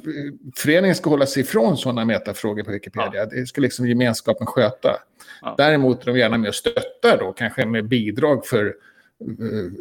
föreningen 0.56 0.94
ska 0.96 1.10
hålla 1.10 1.26
sig 1.26 1.42
ifrån 1.42 1.76
sådana 1.76 2.04
metafrågor 2.04 2.62
på 2.62 2.70
Wikipedia. 2.70 3.20
Ja. 3.20 3.26
Det 3.26 3.46
ska 3.46 3.60
liksom 3.60 3.88
gemenskapen 3.88 4.46
sköta. 4.46 4.96
Ja. 5.40 5.54
Däremot 5.58 6.02
är 6.02 6.06
de 6.12 6.18
gärna 6.18 6.38
med 6.38 6.48
och 6.48 6.54
stöttar 6.54 7.18
då, 7.18 7.32
kanske 7.32 7.66
med 7.66 7.88
bidrag 7.88 8.46
för 8.46 8.74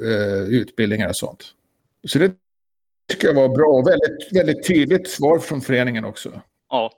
uh, 0.03 0.49
utbildningar 0.49 1.09
och 1.09 1.15
sånt. 1.15 1.45
Så 2.07 2.19
det 2.19 2.33
tycker 3.09 3.27
jag 3.27 3.33
var 3.33 3.49
bra 3.49 3.81
väldigt, 3.81 4.33
väldigt 4.33 4.67
tydligt 4.67 5.09
svar 5.09 5.39
från 5.39 5.61
föreningen 5.61 6.05
också. 6.05 6.41
Ja. 6.69 6.91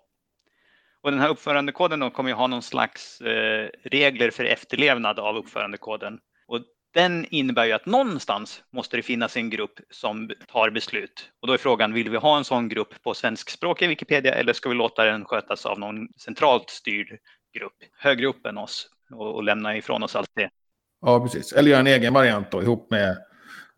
Och 1.02 1.12
den 1.12 1.20
här 1.20 1.30
uppförandekoden 1.30 2.12
kommer 2.12 2.30
ju 2.30 2.36
ha 2.36 2.48
någon 2.48 2.62
slags 2.62 3.22
eh, 3.22 3.70
regler 3.84 4.32
för 4.32 4.44
efterlevnad 4.44 5.20
av 5.20 5.36
uppförandekoden. 5.38 6.20
Den 6.94 7.26
innebär 7.30 7.66
ju 7.66 7.72
att 7.72 7.86
någonstans 7.86 8.64
måste 8.72 8.98
det 8.98 9.04
finnas 9.04 9.38
en 9.38 9.50
grupp 9.50 9.80
som 9.90 10.32
tar 10.48 10.70
beslut. 10.70 11.32
Och 11.40 11.48
då 11.48 11.54
är 11.54 11.58
frågan, 11.58 11.94
vill 11.94 12.10
vi 12.10 12.18
ha 12.18 12.38
en 12.38 12.44
sån 12.44 12.70
grupp 12.70 13.04
på 13.04 13.14
svenskspråkiga 13.14 13.90
Wikipedia 13.90 14.34
eller 14.34 14.54
ska 14.54 14.70
vi 14.70 14.76
låta 14.76 15.06
den 15.06 15.26
skötas 15.26 15.66
av 15.66 15.80
någon 15.80 16.08
centralt 16.18 16.70
styrd 16.70 17.20
grupp 17.60 17.74
högre 17.98 18.28
upp 18.28 18.46
än 18.46 18.58
oss 18.58 18.90
och, 19.12 19.36
och 19.36 19.44
lämna 19.44 19.78
ifrån 19.78 20.04
oss 20.04 20.16
allt 20.16 20.32
det? 20.34 20.50
Ja, 21.02 21.20
precis. 21.20 21.54
Eller 21.54 21.72
göra 21.72 21.80
en 21.80 21.88
egen 21.88 22.14
variant 22.14 22.52
då, 22.52 22.62
ihop 22.62 22.92
med 22.92 23.18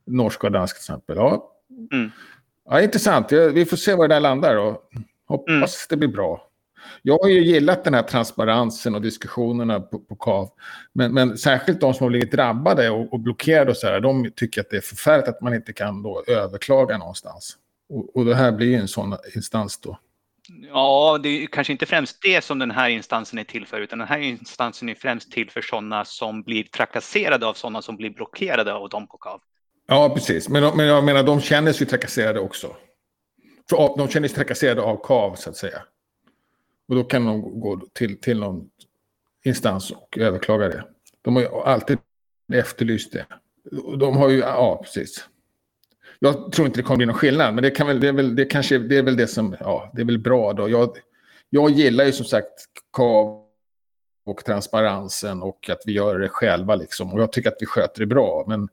norska 0.05 0.47
och 0.47 0.53
danska 0.53 0.77
till 0.77 0.83
exempel. 0.83 1.15
Ja. 1.17 1.51
Mm. 1.91 2.11
ja, 2.65 2.81
intressant. 2.81 3.31
Vi 3.31 3.65
får 3.65 3.77
se 3.77 3.95
var 3.95 4.07
det 4.07 4.15
där 4.15 4.19
landar 4.19 4.57
och 4.57 4.89
hoppas 5.27 5.49
mm. 5.49 5.67
det 5.89 5.97
blir 5.97 6.07
bra. 6.07 6.50
Jag 7.01 7.19
har 7.19 7.29
ju 7.29 7.43
gillat 7.43 7.83
den 7.83 7.93
här 7.93 8.03
transparensen 8.03 8.95
och 8.95 9.01
diskussionerna 9.01 9.79
på, 9.79 9.99
på 9.99 10.15
KAV. 10.15 10.49
Men, 10.93 11.13
men 11.13 11.37
särskilt 11.37 11.81
de 11.81 11.93
som 11.93 12.03
har 12.03 12.09
blivit 12.09 12.31
drabbade 12.31 12.89
och, 12.89 13.13
och 13.13 13.19
blockerade 13.19 13.71
och 13.71 13.77
så 13.77 13.87
här, 13.87 13.99
de 13.99 14.31
tycker 14.35 14.61
att 14.61 14.69
det 14.69 14.77
är 14.77 14.81
förfärligt 14.81 15.27
att 15.27 15.41
man 15.41 15.53
inte 15.53 15.73
kan 15.73 16.03
då 16.03 16.23
överklaga 16.27 16.97
någonstans. 16.97 17.57
Och, 17.89 18.15
och 18.15 18.25
det 18.25 18.35
här 18.35 18.51
blir 18.51 18.67
ju 18.67 18.75
en 18.75 18.87
sån 18.87 19.15
instans 19.35 19.79
då. 19.79 19.97
Ja, 20.73 21.19
det 21.23 21.29
är 21.29 21.47
kanske 21.47 21.73
inte 21.73 21.85
främst 21.85 22.21
det 22.21 22.43
som 22.43 22.59
den 22.59 22.71
här 22.71 22.89
instansen 22.89 23.39
är 23.39 23.43
till 23.43 23.67
för, 23.67 23.81
utan 23.81 23.99
den 23.99 24.07
här 24.07 24.19
instansen 24.19 24.89
är 24.89 24.95
främst 24.95 25.31
till 25.31 25.49
för 25.49 25.61
sådana 25.61 26.05
som 26.05 26.43
blir 26.43 26.63
trakasserade 26.63 27.47
av 27.47 27.53
sådana 27.53 27.81
som 27.81 27.97
blir 27.97 28.09
blockerade 28.09 28.73
av 28.73 28.89
dem 28.89 29.07
på 29.07 29.17
KAV. 29.17 29.39
Ja, 29.87 30.09
precis. 30.09 30.49
Men, 30.49 30.77
men 30.77 30.85
jag 30.85 31.03
menar, 31.03 31.23
de 31.23 31.41
känner 31.41 31.73
sig 31.73 31.87
trakasserade 31.87 32.39
också. 32.39 32.75
För 33.69 33.97
de 33.97 34.07
känner 34.07 34.27
sig 34.27 34.35
trakasserade 34.35 34.81
av 34.81 35.05
KAV, 35.05 35.35
så 35.35 35.49
att 35.49 35.57
säga. 35.57 35.81
Och 36.91 36.97
då 36.97 37.03
kan 37.03 37.25
de 37.25 37.59
gå 37.59 37.81
till, 37.93 38.21
till 38.21 38.39
någon 38.39 38.69
instans 39.43 39.91
och 39.91 40.17
överklaga 40.17 40.67
det. 40.67 40.83
De 41.21 41.35
har 41.35 41.43
ju 41.43 41.49
alltid 41.49 41.97
efterlyst 42.53 43.13
det. 43.13 43.25
De 43.97 44.17
har 44.17 44.29
ju, 44.29 44.37
ja 44.37 44.81
precis. 44.83 45.27
Jag 46.19 46.51
tror 46.51 46.67
inte 46.67 46.79
det 46.79 46.83
kommer 46.83 46.97
bli 46.97 47.05
någon 47.05 47.15
skillnad, 47.15 47.53
men 47.53 47.63
det, 47.63 47.71
kan 47.71 47.87
väl, 47.87 47.99
det, 47.99 48.07
är 48.07 48.13
väl, 48.13 48.35
det, 48.35 48.45
kanske, 48.45 48.77
det 48.77 48.97
är 48.97 49.03
väl 49.03 49.17
det 49.17 49.27
som, 49.27 49.55
ja, 49.59 49.91
det 49.93 50.01
är 50.01 50.05
väl 50.05 50.19
bra 50.19 50.53
då. 50.53 50.69
Jag, 50.69 50.97
jag 51.49 51.71
gillar 51.71 52.05
ju 52.05 52.11
som 52.11 52.25
sagt 52.25 52.65
KAV 52.93 53.45
och 54.25 54.45
transparensen 54.45 55.41
och 55.41 55.69
att 55.69 55.81
vi 55.85 55.93
gör 55.93 56.19
det 56.19 56.29
själva 56.29 56.75
liksom. 56.75 57.13
Och 57.13 57.21
jag 57.21 57.31
tycker 57.31 57.49
att 57.49 57.57
vi 57.59 57.65
sköter 57.65 57.99
det 57.99 58.07
bra, 58.07 58.45
men 58.47 58.69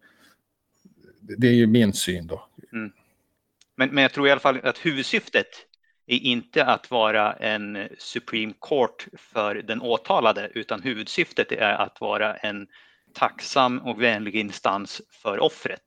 det 1.21 1.47
är 1.49 1.55
ju 1.55 1.67
min 1.67 1.93
syn 1.93 2.27
då. 2.27 2.49
Mm. 2.73 2.93
Men, 3.77 3.89
men 3.89 4.03
jag 4.03 4.13
tror 4.13 4.29
i 4.29 4.31
alla 4.31 4.41
fall 4.41 4.61
att 4.63 4.79
huvudsyftet 4.79 5.47
är 6.09 6.19
inte 6.19 6.65
att 6.65 6.91
vara 6.91 7.33
en 7.33 7.89
Supreme 7.99 8.53
Court 8.61 9.07
för 9.19 9.55
den 9.55 9.83
åtalade, 9.83 10.51
utan 10.55 10.83
huvudsyftet 10.83 11.53
är 11.53 11.73
att 11.73 12.01
vara 12.01 12.37
en 12.37 12.67
tacksam 13.15 13.79
och 13.79 14.03
vänlig 14.03 14.35
instans 14.37 15.03
för 15.11 15.41
offret. 15.41 15.83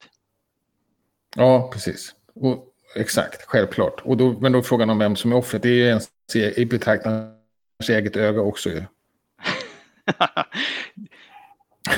Ja, 1.35 1.69
precis. 1.73 2.15
Och, 2.35 2.67
exakt, 2.95 3.41
självklart. 3.45 4.01
Och 4.03 4.17
då, 4.17 4.39
men 4.39 4.51
då 4.51 4.63
frågan 4.63 4.89
om 4.89 4.99
vem 4.99 5.15
som 5.15 5.31
är 5.31 5.35
offret. 5.35 5.61
Det 5.61 5.69
är 5.69 5.73
ju 5.73 5.85
ens 5.85 6.09
i 6.55 6.65
betraktarens 6.65 7.89
eget 7.89 8.15
öga 8.15 8.41
också 8.41 8.69
ju. 8.69 8.83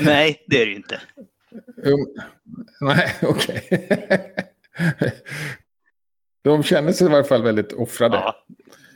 Nej, 0.00 0.44
det 0.46 0.62
är 0.62 0.66
det 0.66 0.70
ju 0.70 0.76
inte. 0.76 1.00
Um, 1.76 2.06
nej, 2.80 3.14
okej. 3.22 3.68
Okay. 3.70 5.10
De 6.44 6.62
känner 6.62 6.92
sig 6.92 7.06
i 7.06 7.10
varje 7.10 7.24
fall 7.24 7.42
väldigt 7.42 7.72
offrade. 7.72 8.16
Ja, 8.16 8.34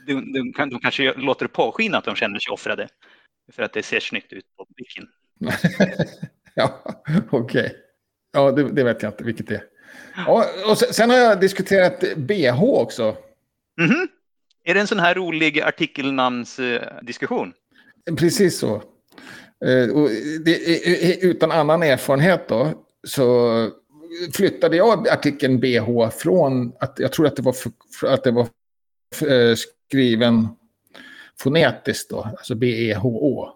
de, 0.07 0.33
de, 0.33 0.69
de 0.69 0.79
kanske 0.79 1.13
låter 1.13 1.45
det 1.45 1.49
påskina 1.49 1.97
att 1.97 2.05
de 2.05 2.15
känner 2.15 2.39
sig 2.39 2.51
offrade. 2.51 2.87
För 3.51 3.63
att 3.63 3.73
det 3.73 3.83
ser 3.83 3.99
snyggt 3.99 4.33
ut 4.33 4.45
på 4.57 4.65
blicken. 4.75 5.07
ja, 6.53 6.83
okej. 7.31 7.65
Okay. 7.65 7.69
Ja, 8.33 8.51
det, 8.51 8.71
det, 8.71 8.83
vet 8.83 9.03
jag 9.03 9.11
inte 9.11 9.23
vilket 9.23 9.47
det 9.47 9.55
är. 9.55 9.63
Ja, 10.15 10.45
och 10.69 10.77
sen, 10.77 10.93
sen 10.93 11.09
har 11.09 11.17
jag 11.17 11.39
diskuterat 11.39 12.03
BH 12.17 12.63
också. 12.63 13.03
Mm 13.81 13.91
-hmm. 13.91 14.07
Är 14.63 14.73
det 14.73 14.79
en 14.79 14.87
sån 14.87 14.99
här 14.99 15.15
rolig 15.15 15.61
artikelnamnsdiskussion? 15.61 17.53
Precis 18.17 18.59
så. 18.59 18.83
Uh, 19.65 19.89
och 19.95 20.09
det, 20.45 20.57
utan 21.21 21.51
annan 21.51 21.83
erfarenhet 21.83 22.47
då, 22.47 22.85
så 23.07 23.69
flyttade 24.33 24.77
jag 24.77 25.09
artikeln 25.09 25.59
BH 25.59 26.09
från 26.09 26.73
att 26.79 26.99
jag 26.99 27.11
tror 27.11 27.27
att 27.27 27.35
det 27.35 27.41
var, 27.41 27.55
för, 27.99 28.07
att 28.07 28.23
det 28.23 28.31
var 28.31 28.47
för, 29.15 29.55
skriven 29.55 30.47
fonetiskt 31.39 32.09
då, 32.09 32.21
alltså 32.21 32.55
B-E-H-O, 32.55 33.49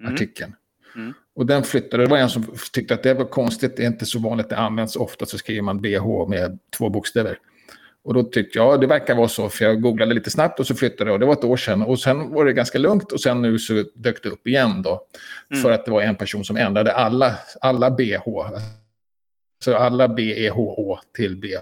mm. 0.00 0.14
artikeln. 0.14 0.54
Mm. 0.94 1.06
Mm. 1.06 1.14
Och 1.34 1.46
den 1.46 1.62
flyttade, 1.62 2.02
det 2.02 2.08
var 2.08 2.18
en 2.18 2.30
som 2.30 2.56
tyckte 2.72 2.94
att 2.94 3.02
det 3.02 3.14
var 3.14 3.24
konstigt, 3.24 3.76
det 3.76 3.82
är 3.82 3.86
inte 3.86 4.06
så 4.06 4.18
vanligt, 4.18 4.48
det 4.48 4.56
används 4.56 4.96
ofta 4.96 5.26
så 5.26 5.38
skriver 5.38 5.62
man 5.62 5.80
BH 5.80 6.28
med 6.28 6.58
två 6.76 6.88
bokstäver. 6.88 7.38
Och 8.04 8.14
då 8.14 8.22
tyckte 8.22 8.58
jag, 8.58 8.80
det 8.80 8.86
verkar 8.86 9.14
vara 9.14 9.28
så, 9.28 9.48
för 9.48 9.64
jag 9.64 9.82
googlade 9.82 10.14
lite 10.14 10.30
snabbt 10.30 10.60
och 10.60 10.66
så 10.66 10.74
flyttade 10.74 11.10
jag, 11.10 11.14
och 11.14 11.20
det 11.20 11.26
var 11.26 11.32
ett 11.32 11.44
år 11.44 11.56
sedan. 11.56 11.82
Och 11.82 11.98
sen 11.98 12.30
var 12.30 12.44
det 12.44 12.52
ganska 12.52 12.78
lugnt 12.78 13.12
och 13.12 13.20
sen 13.20 13.42
nu 13.42 13.58
så 13.58 13.84
dök 13.94 14.22
det 14.22 14.28
upp 14.28 14.46
igen 14.46 14.82
då. 14.82 15.00
Mm. 15.50 15.62
För 15.62 15.70
att 15.70 15.84
det 15.84 15.90
var 15.90 16.02
en 16.02 16.14
person 16.14 16.44
som 16.44 16.56
ändrade 16.56 16.92
alla, 16.92 17.34
alla 17.60 17.90
BH. 17.90 18.28
Så 19.64 19.76
alla 19.76 20.08
BEHO 20.08 20.98
till 21.16 21.36
BH. 21.36 21.58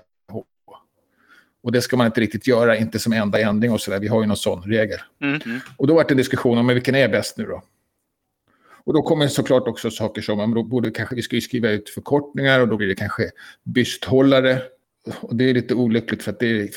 Och 1.62 1.72
det 1.72 1.82
ska 1.82 1.96
man 1.96 2.06
inte 2.06 2.20
riktigt 2.20 2.46
göra, 2.46 2.76
inte 2.76 2.98
som 2.98 3.12
enda 3.12 3.40
ändring 3.40 3.72
och 3.72 3.80
sådär. 3.80 4.00
Vi 4.00 4.08
har 4.08 4.20
ju 4.20 4.26
någon 4.26 4.36
sån 4.36 4.62
regel. 4.62 4.98
Mm. 5.22 5.60
Och 5.76 5.86
då 5.86 5.94
var 5.94 6.04
det 6.04 6.10
en 6.10 6.16
diskussion 6.16 6.58
om 6.58 6.66
vilken 6.66 6.94
är 6.94 7.08
bäst 7.08 7.38
nu 7.38 7.44
då. 7.44 7.62
Och 8.86 8.92
då 8.92 9.02
kommer 9.02 9.28
såklart 9.28 9.68
också 9.68 9.90
saker 9.90 10.22
som, 10.22 10.54
då 10.54 10.62
borde 10.62 10.90
kanske, 10.90 11.14
vi 11.14 11.22
ska 11.22 11.36
ju 11.36 11.40
skriva 11.40 11.70
ut 11.70 11.88
förkortningar 11.88 12.60
och 12.60 12.68
då 12.68 12.76
blir 12.76 12.88
det 12.88 12.94
kanske 12.94 13.30
bysthållare. 13.64 14.62
Och 15.20 15.36
det 15.36 15.50
är 15.50 15.54
lite 15.54 15.74
olyckligt 15.74 16.22
för 16.22 16.32
att 16.32 16.40
det 16.40 16.46
är 16.46 16.70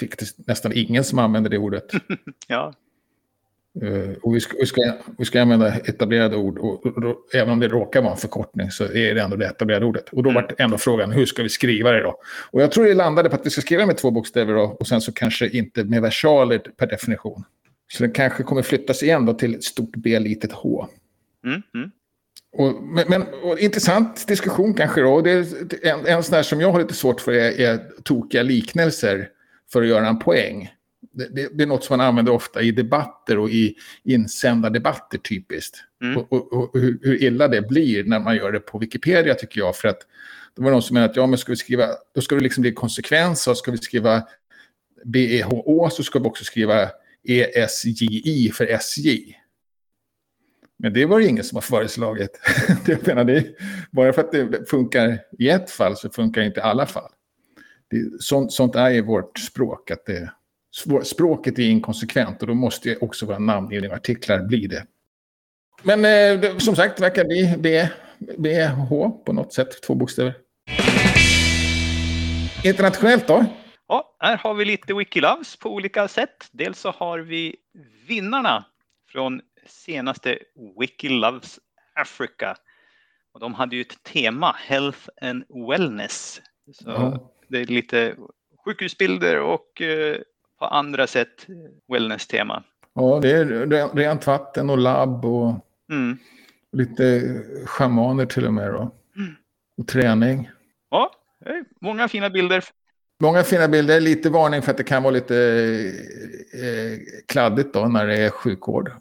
nästan 0.48 0.72
ingen 0.76 1.04
som 1.04 1.20
använder 1.20 1.50
det 1.50 1.58
ordet. 1.58 1.92
ja. 2.48 2.74
Uh, 3.84 4.14
och 4.22 4.36
vi 4.36 4.40
ska, 4.40 4.58
vi, 4.58 4.66
ska, 4.66 4.94
vi 5.18 5.26
ska 5.26 5.42
använda 5.42 5.76
etablerade 5.76 6.36
ord. 6.36 6.58
Och, 6.58 6.86
och, 6.86 6.98
och, 6.98 7.16
även 7.34 7.50
om 7.50 7.60
det 7.60 7.68
råkar 7.68 8.02
vara 8.02 8.12
en 8.12 8.18
förkortning 8.18 8.72
så 8.72 8.84
är 8.84 9.16
det 9.16 9.22
ändå 9.22 9.36
det 9.36 9.46
etablerade 9.46 9.86
ordet. 9.86 10.10
Och 10.10 10.24
då 10.24 10.30
mm. 10.30 10.44
var 10.44 10.56
ändå 10.58 10.78
frågan, 10.78 11.12
hur 11.12 11.26
ska 11.26 11.44
vi 11.44 11.50
skriva 11.50 11.92
det 11.92 12.04
då? 12.04 12.20
Och 12.52 12.62
jag 12.62 12.72
tror 12.72 12.86
det 12.86 12.94
landade 12.94 13.30
på 13.30 13.36
att 13.36 13.46
vi 13.46 13.50
ska 13.50 13.62
skriva 13.62 13.86
med 13.86 13.98
två 13.98 14.12
bokstäver 14.12 14.54
då, 14.54 14.62
och 14.80 14.88
sen 14.88 15.02
så 15.02 15.12
kanske 15.12 15.50
inte 15.50 15.84
med 15.84 16.02
versaler 16.02 16.58
per 16.58 16.88
definition. 16.88 17.44
Så 17.92 18.04
den 18.04 18.12
kanske 18.12 18.44
kommer 18.44 18.62
flyttas 18.62 19.04
igen 19.04 19.26
då 19.26 19.34
till 19.34 19.56
ett 19.56 19.64
stort 19.64 19.96
B, 19.96 20.20
litet 20.20 20.52
H. 20.52 20.88
Mm. 21.46 21.62
Mm. 21.76 21.92
Och, 22.58 22.84
men, 22.84 23.06
men 23.08 23.24
och 23.44 23.60
intressant 23.60 24.28
diskussion 24.28 24.74
kanske 24.74 25.02
då. 25.02 25.22
Det 25.22 25.32
är 25.32 25.46
en, 25.82 26.06
en 26.06 26.24
sån 26.24 26.36
där 26.36 26.44
som 26.44 26.62
jag 26.62 26.72
har 26.72 26.80
lite 26.80 26.94
svårt 26.94 27.22
för 27.22 27.32
är, 27.32 27.60
är 27.60 27.80
tokiga 28.04 28.44
liknelser 28.44 29.30
för 29.74 29.82
att 29.82 29.88
göra 29.88 30.08
en 30.08 30.20
poäng. 30.20 30.70
Det, 31.12 31.36
det, 31.36 31.58
det, 31.58 31.64
är 31.64 31.68
något 31.68 31.84
som 31.84 31.98
man 31.98 32.08
använder 32.08 32.32
ofta 32.32 32.62
i 32.62 32.72
debatter 32.72 33.38
och 33.38 33.50
i 33.50 33.76
insända 34.04 34.70
debatter 34.70 35.18
typiskt. 35.18 35.78
Mm. 36.04 36.18
Och, 36.18 36.34
och, 36.34 36.54
och 36.54 36.80
hur, 36.80 37.00
hur, 37.02 37.24
illa 37.24 37.48
det 37.48 37.62
blir 37.62 38.04
när 38.04 38.20
man 38.20 38.36
gör 38.36 38.52
det 38.52 38.60
på 38.60 38.78
Wikipedia 38.78 39.36
tycker 39.36 39.60
jag. 39.60 39.76
För 39.76 39.88
att 39.88 40.00
det 40.56 40.62
var 40.62 40.72
någon 40.72 40.82
som 40.82 40.94
menade 40.94 41.12
att 41.12 41.18
ja, 41.18 41.28
men 41.28 41.38
ska 41.38 41.52
vi 41.52 41.56
skriva, 41.56 41.88
då 42.16 42.22
ska 42.22 42.36
det 42.36 42.42
liksom 42.42 42.62
bli 42.62 42.74
konsekvens. 42.74 43.48
Och 43.48 43.58
ska 43.58 43.72
vi 43.72 43.78
skriva 43.78 44.24
BEHO 45.06 45.90
så 45.90 46.04
ska 46.04 46.20
vi 46.20 46.26
också 46.26 46.44
skriva 46.44 46.90
ESJI 47.24 48.52
för 48.54 48.66
SJ. 48.66 49.36
Men 50.78 50.94
det 50.94 51.06
var 51.06 51.20
det 51.20 51.28
ingen 51.28 51.44
som 51.44 51.56
har 51.56 51.62
föreslagit. 51.62 52.40
jag 52.88 53.08
menar, 53.08 53.24
det, 53.24 53.46
bara 53.92 54.14
för 54.14 54.22
att 54.22 54.32
det 54.32 54.70
funkar 54.70 55.20
i 55.40 55.50
ett 55.50 55.70
fall 55.70 55.98
så 55.98 56.10
funkar 56.10 56.42
det 56.42 56.48
inte 56.48 56.60
i 56.60 56.64
alla 56.64 56.86
fall. 56.86 57.12
Det, 57.90 58.22
sånt, 58.22 58.52
sånt 58.52 58.76
är 58.76 58.92
i 58.92 59.02
vårt 59.02 59.40
språk. 59.40 59.92
att 59.92 60.06
det, 60.06 60.32
Språket 61.04 61.60
är 61.60 61.64
inkonsekvent 61.64 62.42
och 62.42 62.48
då 62.48 62.54
måste 62.54 62.98
också 62.98 63.26
våra 63.26 63.40
namngivning 63.40 63.92
och 63.92 63.98
artiklar 63.98 64.40
bli 64.40 64.68
det. 64.68 64.86
Men 65.84 66.06
eh, 66.06 66.58
som 66.58 66.76
sagt, 66.76 66.98
det 66.98 67.04
verkar 67.04 67.26
bli 67.26 67.56
B, 67.58 67.88
BH 68.38 68.90
på 69.26 69.34
något 69.34 69.54
sätt, 69.54 69.82
två 69.82 69.96
bokstäver. 69.96 70.34
Internationellt 72.64 73.28
då? 73.28 73.46
Ja, 73.88 74.16
här 74.20 74.38
har 74.38 74.54
vi 74.54 74.66
lite 74.66 74.94
Wikiloves 74.94 75.56
på 75.56 75.70
olika 75.70 76.08
sätt. 76.08 76.48
Dels 76.52 76.80
så 76.80 76.92
har 76.92 77.20
vi 77.20 77.56
vinnarna 78.08 78.66
från 79.12 79.42
senaste 79.66 80.40
Wiki 80.80 81.10
Loves 81.10 81.60
Africa. 81.96 82.56
Och 83.34 83.40
de 83.40 83.54
hade 83.54 83.76
ju 83.76 83.82
ett 83.82 84.04
tema, 84.04 84.56
Health 84.60 85.10
and 85.22 85.44
Wellness. 85.70 86.42
Så 86.74 86.92
mm. 86.92 87.20
Det 87.48 87.60
är 87.60 87.66
lite 87.66 88.16
sjukhusbilder 88.66 89.40
och 89.42 89.82
eh, 89.82 90.18
på 90.60 90.66
andra 90.66 91.08
sätt 91.08 91.48
wellness-tema. 91.88 92.64
Ja, 92.94 93.20
det 93.22 93.32
är 93.32 93.96
rent 93.96 94.28
vatten 94.28 94.70
och 94.70 94.78
labb 94.78 95.26
och 95.26 95.54
mm. 95.92 96.18
lite 96.72 97.22
schamaner 97.66 98.26
till 98.26 98.46
och 98.46 98.54
med. 98.54 98.74
Då. 98.74 98.92
Mm. 99.16 99.36
Och 99.78 99.88
träning. 99.88 100.50
Ja, 100.90 101.12
många 101.82 102.08
fina 102.08 102.30
bilder. 102.30 102.64
Många 103.20 103.44
fina 103.44 103.68
bilder. 103.68 104.00
Lite 104.00 104.30
varning 104.30 104.62
för 104.62 104.72
att 104.72 104.78
det 104.78 104.84
kan 104.84 105.04
vara 105.04 105.14
lite 105.14 105.36
eh, 106.54 107.00
kladdigt 107.28 107.74
då 107.74 107.86
när 107.86 108.08
det 108.08 108.18
är 108.18 108.30
sjukvård. 108.30 108.92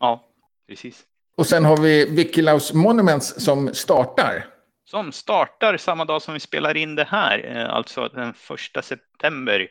Ja, 0.00 0.24
precis. 0.68 1.02
Och 1.36 1.46
sen 1.46 1.64
har 1.64 1.76
vi 1.76 2.10
Wikilaus 2.10 2.72
Monuments 2.72 3.44
som 3.44 3.74
startar. 3.74 4.46
Som 4.84 5.12
startar 5.12 5.76
samma 5.76 6.04
dag 6.04 6.22
som 6.22 6.34
vi 6.34 6.40
spelar 6.40 6.76
in 6.76 6.94
det 6.94 7.04
här, 7.04 7.56
eh, 7.56 7.74
alltså 7.74 8.08
den 8.08 8.34
första 8.34 8.82
september 8.82 9.68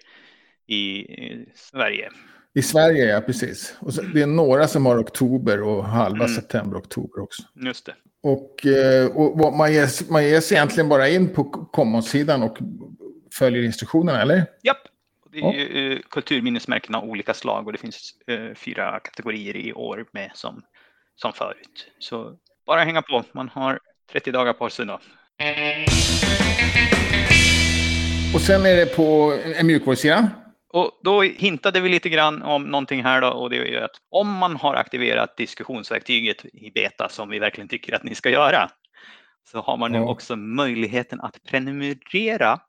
i 0.68 1.08
Sverige. 1.56 2.10
I 2.54 2.62
Sverige, 2.62 3.06
ja 3.06 3.22
precis. 3.22 3.76
Och 3.80 3.94
så, 3.94 4.02
det 4.02 4.22
är 4.22 4.28
några 4.28 4.68
som 4.68 4.86
har 4.86 5.02
oktober 5.02 5.62
och 5.62 5.86
halva 5.86 6.26
mm. 6.26 6.36
september 6.36 6.78
oktober 6.78 7.22
också. 7.22 7.44
Just 7.66 7.86
det. 7.86 7.96
Och, 8.24 8.66
eh, 8.66 9.08
och 9.08 9.54
man, 9.54 9.74
ger, 9.74 10.12
man 10.12 10.24
ger 10.24 10.42
sig 10.42 10.58
egentligen 10.58 10.90
bara 10.90 11.10
in 11.10 11.34
på 11.34 11.44
Commons-sidan 11.44 12.44
och 12.44 12.58
följer 13.34 13.64
instruktionerna, 13.64 14.22
eller? 14.22 14.46
Japp. 14.64 14.78
Det 15.32 15.40
är 15.40 15.54
ju 15.54 15.94
ja. 15.94 16.00
kulturminnesmärken 16.10 16.96
av 16.96 17.04
olika 17.04 17.34
slag 17.34 17.66
och 17.66 17.72
det 17.72 17.78
finns 17.78 18.14
uh, 18.32 18.54
fyra 18.56 19.00
kategorier 19.00 19.56
i 19.56 19.74
år 19.74 20.06
med 20.12 20.32
som, 20.34 20.64
som 21.16 21.34
förut. 21.34 21.92
Så 22.00 22.36
bara 22.66 22.84
hänga 22.84 23.02
på, 23.02 23.24
man 23.32 23.50
har 23.50 23.80
30 24.12 24.32
dagar 24.32 24.54
på 24.54 24.70
sig 24.70 24.86
då. 24.86 25.00
Och 28.36 28.42
sen 28.42 28.66
är 28.66 28.76
det 28.76 28.96
på 28.96 29.38
en 29.56 29.68
mjukvarusidan. 29.68 30.30
Och 30.76 31.00
då 31.04 31.22
hintade 31.22 31.80
vi 31.80 31.90
lite 31.90 32.10
grann 32.10 32.42
om 32.42 32.64
någonting 32.64 33.04
här 33.04 33.22
då 33.22 33.28
och 33.28 33.50
det 33.50 33.58
är 33.58 33.66
ju 33.66 33.80
att 33.80 33.96
om 34.10 34.32
man 34.32 34.56
har 34.56 34.76
aktiverat 34.76 35.38
diskussionsverktyget 35.38 36.46
i 36.46 36.72
beta 36.72 37.10
som 37.10 37.30
vi 37.30 37.40
verkligen 37.40 37.68
tycker 37.68 37.96
att 37.96 38.04
ni 38.04 38.16
ska 38.16 38.30
göra 38.30 38.70
så 39.52 39.62
har 39.62 39.78
man 39.78 39.92
nu 39.92 39.98
ja. 39.98 40.10
också 40.10 40.36
möjligheten 40.36 41.22
att 41.22 41.44
prenumerera 41.44 42.60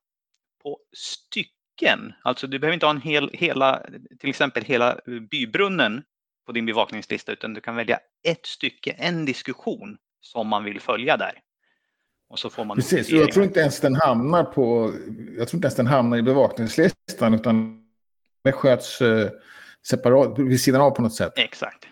på 0.62 0.78
stycken. 0.96 2.12
Alltså 2.22 2.46
du 2.46 2.58
behöver 2.58 2.74
inte 2.74 2.86
ha 2.86 2.90
en 2.90 3.00
hel, 3.00 3.30
hela, 3.32 3.82
till 4.20 4.30
exempel 4.30 4.64
hela 4.64 4.98
bybrunnen 5.30 6.02
på 6.46 6.52
din 6.52 6.66
bevakningslista 6.66 7.32
utan 7.32 7.54
du 7.54 7.60
kan 7.60 7.76
välja 7.76 7.98
ett 8.28 8.46
stycke, 8.46 8.90
en 8.90 9.24
diskussion 9.24 9.96
som 10.20 10.48
man 10.48 10.64
vill 10.64 10.80
följa 10.80 11.16
där. 11.16 11.32
Och 12.28 12.38
så 12.38 12.50
får 12.50 12.64
man 12.64 12.76
Precis, 12.76 13.10
jag 13.10 13.32
tror 13.32 13.44
inte 13.44 13.60
ens 13.60 13.80
den 13.80 13.94
hamnar 13.94 14.44
på, 14.44 14.92
jag 15.38 15.48
tror 15.48 15.58
inte 15.58 15.66
ens 15.66 15.76
den 15.76 15.86
hamnar 15.86 16.16
i 16.16 16.22
bevakningslistan 16.22 17.34
utan 17.34 17.85
det 18.46 18.52
sköts 18.52 19.00
eh, 19.00 19.28
separat, 19.88 20.38
vid 20.38 20.60
sidan 20.60 20.80
av 20.80 20.90
på 20.90 21.02
något 21.02 21.14
sätt. 21.14 21.32
Exakt. 21.36 21.86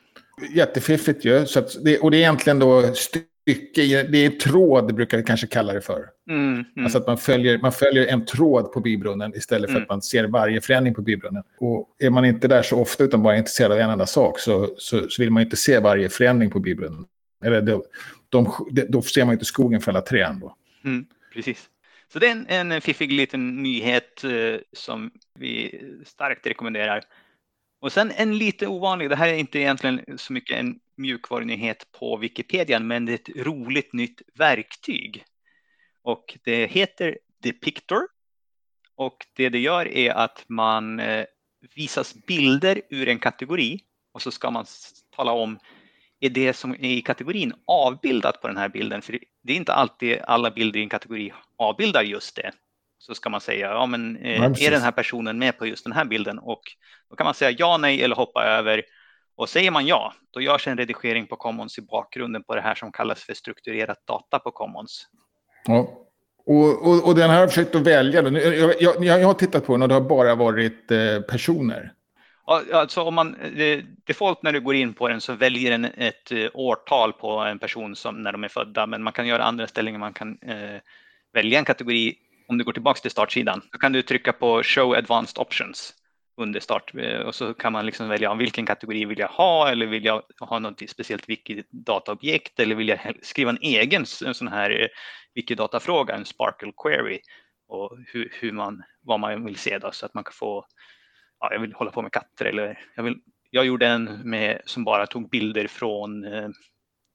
Jättefiffigt 0.54 1.24
ju. 1.24 1.46
Så 1.46 1.64
det, 1.84 1.98
och 1.98 2.10
det 2.10 2.16
är 2.16 2.18
egentligen 2.18 2.58
då 2.58 2.94
stycke, 2.94 4.02
det 4.02 4.18
är 4.18 4.30
tråd 4.30 4.94
brukar 4.94 5.18
vi 5.18 5.24
kanske 5.24 5.46
kalla 5.46 5.72
det 5.72 5.80
för. 5.80 6.06
Mm, 6.30 6.52
mm. 6.52 6.64
Alltså 6.84 6.98
att 6.98 7.06
man 7.06 7.18
följer, 7.18 7.58
man 7.58 7.72
följer 7.72 8.06
en 8.06 8.26
tråd 8.26 8.72
på 8.72 8.80
bybrunnen 8.80 9.32
istället 9.36 9.70
för 9.70 9.76
mm. 9.76 9.82
att 9.82 9.88
man 9.88 10.02
ser 10.02 10.24
varje 10.24 10.60
förändring 10.60 10.94
på 10.94 11.02
bybrunnen. 11.02 11.42
Och 11.58 11.88
är 11.98 12.10
man 12.10 12.24
inte 12.24 12.48
där 12.48 12.62
så 12.62 12.80
ofta 12.80 13.04
utan 13.04 13.22
bara 13.22 13.36
intresserad 13.36 13.72
av 13.72 13.78
en 13.78 13.90
enda 13.90 14.06
sak 14.06 14.38
så, 14.38 14.74
så, 14.78 15.08
så 15.08 15.22
vill 15.22 15.30
man 15.30 15.42
inte 15.42 15.56
se 15.56 15.78
varje 15.78 16.08
förändring 16.08 16.50
på 16.50 16.60
bybrunnen. 16.60 17.04
Eller 17.44 17.62
då, 17.62 17.84
de, 18.28 18.52
då 18.88 19.02
ser 19.02 19.24
man 19.24 19.32
inte 19.32 19.44
skogen 19.44 19.80
för 19.80 19.92
alla 19.92 20.00
träd. 20.00 20.38
Då. 20.40 20.56
Mm, 20.84 21.06
precis. 21.34 21.68
Så 22.14 22.20
det 22.20 22.28
är 22.28 22.46
en, 22.48 22.72
en 22.72 22.80
fiffig 22.80 23.12
liten 23.12 23.62
nyhet 23.62 24.24
eh, 24.24 24.56
som 24.72 25.10
vi 25.34 25.80
starkt 26.04 26.46
rekommenderar. 26.46 27.02
Och 27.80 27.92
sen 27.92 28.10
en 28.10 28.38
lite 28.38 28.66
ovanlig, 28.66 29.10
det 29.10 29.16
här 29.16 29.28
är 29.28 29.34
inte 29.34 29.58
egentligen 29.58 30.18
så 30.18 30.32
mycket 30.32 30.58
en 30.58 30.80
mjukvarunyhet 30.96 31.92
på 31.92 32.16
Wikipedia, 32.16 32.80
men 32.80 33.06
det 33.06 33.12
är 33.12 33.14
ett 33.14 33.46
roligt 33.46 33.92
nytt 33.92 34.22
verktyg. 34.34 35.24
Och 36.02 36.38
det 36.44 36.66
heter 36.66 37.18
Depictor. 37.42 38.08
Och 38.94 39.26
det 39.36 39.48
det 39.48 39.58
gör 39.58 39.88
är 39.88 40.10
att 40.10 40.44
man 40.48 41.00
eh, 41.00 41.24
visas 41.74 42.14
bilder 42.14 42.82
ur 42.90 43.08
en 43.08 43.18
kategori 43.18 43.80
och 44.12 44.22
så 44.22 44.30
ska 44.30 44.50
man 44.50 44.66
tala 45.16 45.32
om 45.32 45.58
är 46.24 46.30
det 46.30 46.52
som 46.52 46.70
är 46.70 46.84
i 46.84 47.02
kategorin 47.02 47.52
avbildat 47.66 48.40
på 48.40 48.48
den 48.48 48.56
här 48.56 48.68
bilden? 48.68 49.02
För 49.02 49.18
det 49.42 49.52
är 49.52 49.56
inte 49.56 49.72
alltid 49.72 50.18
alla 50.26 50.50
bilder 50.50 50.80
i 50.80 50.82
en 50.82 50.88
kategori 50.88 51.32
avbildar 51.58 52.02
just 52.02 52.36
det. 52.36 52.52
Så 52.98 53.14
ska 53.14 53.30
man 53.30 53.40
säga, 53.40 53.70
ja 53.70 53.86
men 53.86 54.16
eh, 54.16 54.42
är 54.42 54.70
den 54.70 54.82
här 54.82 54.92
personen 54.92 55.38
med 55.38 55.58
på 55.58 55.66
just 55.66 55.84
den 55.84 55.92
här 55.92 56.04
bilden? 56.04 56.38
Och 56.38 56.62
då 57.10 57.16
kan 57.16 57.24
man 57.24 57.34
säga 57.34 57.50
ja, 57.58 57.76
nej 57.76 58.02
eller 58.02 58.16
hoppa 58.16 58.44
över. 58.44 58.82
Och 59.36 59.48
säger 59.48 59.70
man 59.70 59.86
ja, 59.86 60.14
då 60.30 60.40
görs 60.40 60.68
en 60.68 60.78
redigering 60.78 61.26
på 61.26 61.36
Commons 61.36 61.78
i 61.78 61.82
bakgrunden 61.82 62.42
på 62.42 62.54
det 62.54 62.60
här 62.60 62.74
som 62.74 62.92
kallas 62.92 63.22
för 63.22 63.34
strukturerat 63.34 64.06
data 64.06 64.38
på 64.38 64.50
Commons. 64.50 65.06
Ja. 65.66 66.00
Och, 66.46 66.88
och, 66.88 67.08
och 67.08 67.14
den 67.14 67.30
har 67.30 67.36
jag 67.36 67.48
försökt 67.48 67.74
att 67.74 67.82
välja. 67.82 68.22
Jag, 68.22 68.82
jag, 68.82 69.04
jag 69.04 69.26
har 69.26 69.34
tittat 69.34 69.66
på 69.66 69.72
den 69.72 69.82
och 69.82 69.88
det 69.88 69.94
har 69.94 70.00
bara 70.00 70.34
varit 70.34 70.90
eh, 70.90 71.20
personer. 71.20 71.92
Alltså 72.46 73.02
om 73.02 73.14
man, 73.14 73.36
default 74.06 74.42
när 74.42 74.52
du 74.52 74.60
går 74.60 74.74
in 74.74 74.94
på 74.94 75.08
den 75.08 75.20
så 75.20 75.32
väljer 75.32 75.70
den 75.70 75.84
ett 75.84 76.32
eh, 76.32 76.48
årtal 76.54 77.12
på 77.12 77.30
en 77.30 77.58
person 77.58 77.96
som 77.96 78.22
när 78.22 78.32
de 78.32 78.44
är 78.44 78.48
födda, 78.48 78.86
men 78.86 79.02
man 79.02 79.12
kan 79.12 79.26
göra 79.26 79.44
andra 79.44 79.66
ställningar. 79.66 79.98
Man 79.98 80.12
kan 80.12 80.38
eh, 80.42 80.80
välja 81.32 81.58
en 81.58 81.64
kategori. 81.64 82.14
Om 82.48 82.58
du 82.58 82.64
går 82.64 82.72
tillbaka 82.72 83.00
till 83.00 83.10
startsidan, 83.10 83.62
så 83.72 83.78
kan 83.78 83.92
du 83.92 84.02
trycka 84.02 84.32
på 84.32 84.62
Show 84.62 84.94
Advanced 84.94 85.38
Options 85.38 85.94
under 86.36 86.60
start 86.60 86.94
eh, 86.94 87.20
och 87.20 87.34
så 87.34 87.54
kan 87.54 87.72
man 87.72 87.86
liksom 87.86 88.08
välja 88.08 88.34
vilken 88.34 88.66
kategori 88.66 89.04
vill 89.04 89.18
jag 89.18 89.28
ha 89.28 89.70
eller 89.70 89.86
vill 89.86 90.04
jag 90.04 90.22
ha 90.40 90.58
något 90.58 90.90
speciellt 90.90 91.28
wiki-dataobjekt 91.28 92.60
eller 92.60 92.74
vill 92.74 92.88
jag 92.88 93.16
skriva 93.22 93.50
en 93.50 93.58
egen 93.62 94.06
sån 94.06 94.48
här 94.48 94.82
eh, 94.82 94.88
wiki 95.34 95.54
data 95.54 95.80
fråga 95.80 96.14
en 96.14 96.24
Sparkle 96.24 96.72
Query 96.82 97.20
och 97.68 97.98
hur, 98.06 98.32
hur, 98.40 98.52
man, 98.52 98.82
vad 99.00 99.20
man 99.20 99.44
vill 99.44 99.56
se 99.56 99.78
då 99.78 99.92
så 99.92 100.06
att 100.06 100.14
man 100.14 100.24
kan 100.24 100.32
få, 100.32 100.66
ja, 101.44 101.54
jag 101.54 101.60
vill 101.60 101.72
hålla 101.72 101.90
på 101.90 102.02
med 102.02 102.12
katter 102.12 102.44
eller 102.44 102.78
jag, 102.94 103.02
vill, 103.02 103.20
jag 103.50 103.66
gjorde 103.66 103.86
en 103.86 104.04
med, 104.04 104.60
som 104.64 104.84
bara 104.84 105.06
tog 105.06 105.30
bilder 105.30 105.66
från 105.66 106.24
eh, 106.24 106.48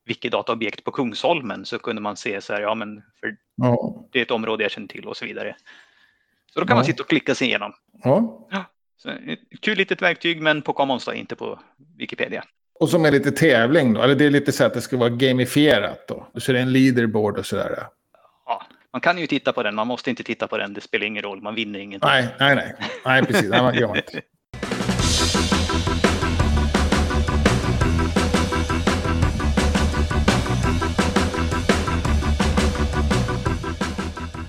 Wikidata-objekt 0.06 0.84
på 0.84 0.92
Kungsholmen 0.92 1.66
så 1.66 1.80
kunde 1.80 2.02
man 2.02 2.18
se 2.18 2.42
så 2.42 2.54
här, 2.54 2.62
ja 2.62 2.76
men 2.76 3.02
för 3.20 3.36
ja. 3.56 4.06
det 4.12 4.20
är 4.20 4.24
ett 4.24 4.32
område 4.32 4.64
jag 4.64 4.72
känner 4.72 4.88
till 4.88 5.08
och 5.08 5.18
så 5.18 5.26
vidare. 5.26 5.56
Så 6.54 6.60
då 6.60 6.66
kan 6.66 6.74
ja. 6.74 6.76
man 6.76 6.86
sitta 6.86 7.04
och 7.04 7.10
klicka 7.10 7.36
sig 7.36 7.48
igenom. 7.48 7.74
Ja. 8.04 8.48
Så, 8.98 9.10
ett 9.10 9.62
kul 9.62 9.78
litet 9.78 10.02
verktyg, 10.02 10.42
men 10.42 10.62
på 10.62 10.74
Commons 10.74 11.06
då, 11.06 11.14
inte 11.14 11.36
på 11.36 11.60
Wikipedia. 11.98 12.44
Och 12.80 12.90
som 12.90 13.06
är 13.06 13.12
lite 13.12 13.32
tävling 13.32 13.94
då? 13.94 14.02
Eller 14.02 14.16
det 14.16 14.26
är 14.26 14.30
lite 14.30 14.52
så 14.52 14.64
att 14.64 14.74
det 14.74 14.82
ska 14.82 14.98
vara 14.98 15.10
gamifierat 15.10 16.08
då? 16.08 16.28
Så 16.36 16.52
det 16.52 16.60
är 16.60 16.64
en 16.64 16.74
leaderboard 16.74 17.38
och 17.38 17.46
sådär? 17.46 17.88
Man 18.94 19.02
kan 19.02 19.18
ju 19.18 19.28
titta 19.28 19.54
på 19.54 19.64
den. 19.64 19.76
Man 19.76 19.88
måste 19.88 20.10
inte 20.10 20.24
titta 20.24 20.48
på 20.48 20.58
den. 20.58 20.74
Det 20.74 20.82
spelar 20.82 21.06
ingen 21.06 21.24
roll. 21.24 21.42
Man 21.42 21.56
vinner 21.56 21.80
ingenting. 21.80 22.10
Nej, 22.10 22.28
nej, 22.40 22.56
nej. 22.56 22.76
Nej, 23.06 23.26
precis. 23.26 23.50
Nej, 23.50 23.62
man 23.62 23.76
gör 23.76 23.98
inte. 23.98 24.22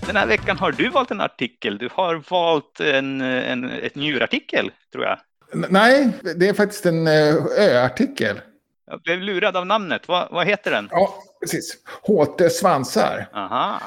Den 0.07 0.17
här 0.17 0.27
veckan 0.27 0.59
har 0.59 0.73
du 0.73 0.89
valt 0.89 1.11
en 1.11 1.21
artikel. 1.21 1.79
Du 1.79 1.89
har 1.93 2.23
valt 2.31 2.81
en, 2.81 3.21
en 3.21 3.71
ett 3.71 3.95
njurartikel, 3.95 4.71
tror 4.93 5.05
jag. 5.05 5.19
Nej, 5.53 6.09
det 6.37 6.49
är 6.49 6.55
faktiskt 6.55 6.87
en 6.87 7.07
eh, 7.07 7.35
ö-artikel. 7.59 8.41
Jag 8.87 9.03
blev 9.03 9.21
lurad 9.21 9.57
av 9.57 9.67
namnet. 9.67 10.09
Vad, 10.09 10.29
vad 10.31 10.47
heter 10.47 10.71
den? 10.71 10.89
Ja, 10.91 11.15
precis. 11.41 11.77
HT 12.03 12.51
Svansar. 12.51 13.27
Aha. 13.35 13.81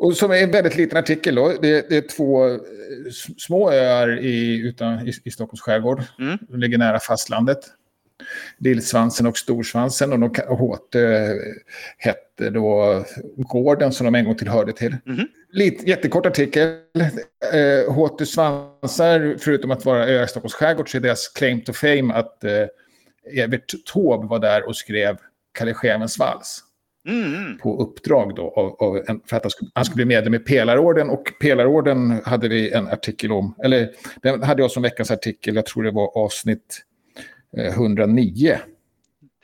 Och 0.00 0.16
som 0.16 0.30
är 0.30 0.36
en 0.36 0.50
väldigt 0.50 0.76
liten 0.76 0.98
artikel. 0.98 1.34
Då. 1.34 1.48
Det, 1.62 1.88
det 1.88 1.96
är 1.96 2.08
två 2.08 2.48
eh, 2.48 2.58
små 3.38 3.70
öar 3.72 4.20
i, 4.20 4.58
utan, 4.58 5.08
i, 5.08 5.12
i 5.24 5.30
Stockholms 5.30 5.60
skärgård. 5.60 6.02
Mm. 6.18 6.38
De 6.48 6.60
ligger 6.60 6.78
nära 6.78 7.00
fastlandet. 7.00 7.58
Lillsvansen 8.58 9.26
och 9.26 9.38
Storsvansen. 9.38 10.12
Och, 10.12 10.18
de, 10.18 10.42
och 10.42 10.58
HT 10.58 10.96
hette 11.98 12.50
då 12.50 13.04
gården 13.36 13.92
som 13.92 14.04
de 14.04 14.14
en 14.14 14.24
gång 14.24 14.36
tillhörde 14.36 14.72
till. 14.72 14.96
Mm. 15.06 15.26
Lite, 15.52 15.90
jättekort 15.90 16.26
artikel. 16.26 16.76
Eh, 17.52 17.92
HT 17.92 18.26
Svansar, 18.26 19.36
förutom 19.38 19.70
att 19.70 19.84
vara 19.84 20.06
öar 20.06 20.24
i 20.24 20.28
Stockholms 20.28 20.54
skärgård, 20.54 20.90
så 20.90 20.96
är 20.96 21.00
deras 21.00 21.28
claim 21.28 21.60
to 21.60 21.72
fame 21.72 22.14
att 22.14 22.44
eh, 22.44 22.66
Evert 23.36 23.74
Taube 23.92 24.26
var 24.26 24.38
där 24.38 24.68
och 24.68 24.76
skrev 24.76 25.16
Kalle 25.52 25.74
Schewens 25.74 26.18
vals. 26.18 26.64
Mm. 27.08 27.58
På 27.58 27.82
uppdrag 27.82 28.34
då, 28.34 28.52
av, 28.56 28.76
av 28.78 28.96
en, 29.08 29.20
för 29.26 29.36
att 29.36 29.42
han 29.42 29.50
skulle, 29.50 29.70
han 29.74 29.84
skulle, 29.84 29.96
bli 29.96 30.14
medlem 30.14 30.34
i 30.34 30.38
Pelarorden. 30.38 31.10
Och 31.10 31.32
Pelarorden 31.40 32.20
hade 32.24 32.48
vi 32.48 32.72
en 32.72 32.88
artikel 32.88 33.32
om, 33.32 33.54
eller 33.64 33.90
den 34.22 34.42
hade 34.42 34.62
jag 34.62 34.70
som 34.70 34.82
veckans 34.82 35.10
artikel, 35.10 35.54
jag 35.54 35.66
tror 35.66 35.82
det 35.82 35.90
var 35.90 36.18
avsnitt 36.18 36.84
109. 37.56 38.50
Eh, 38.52 38.58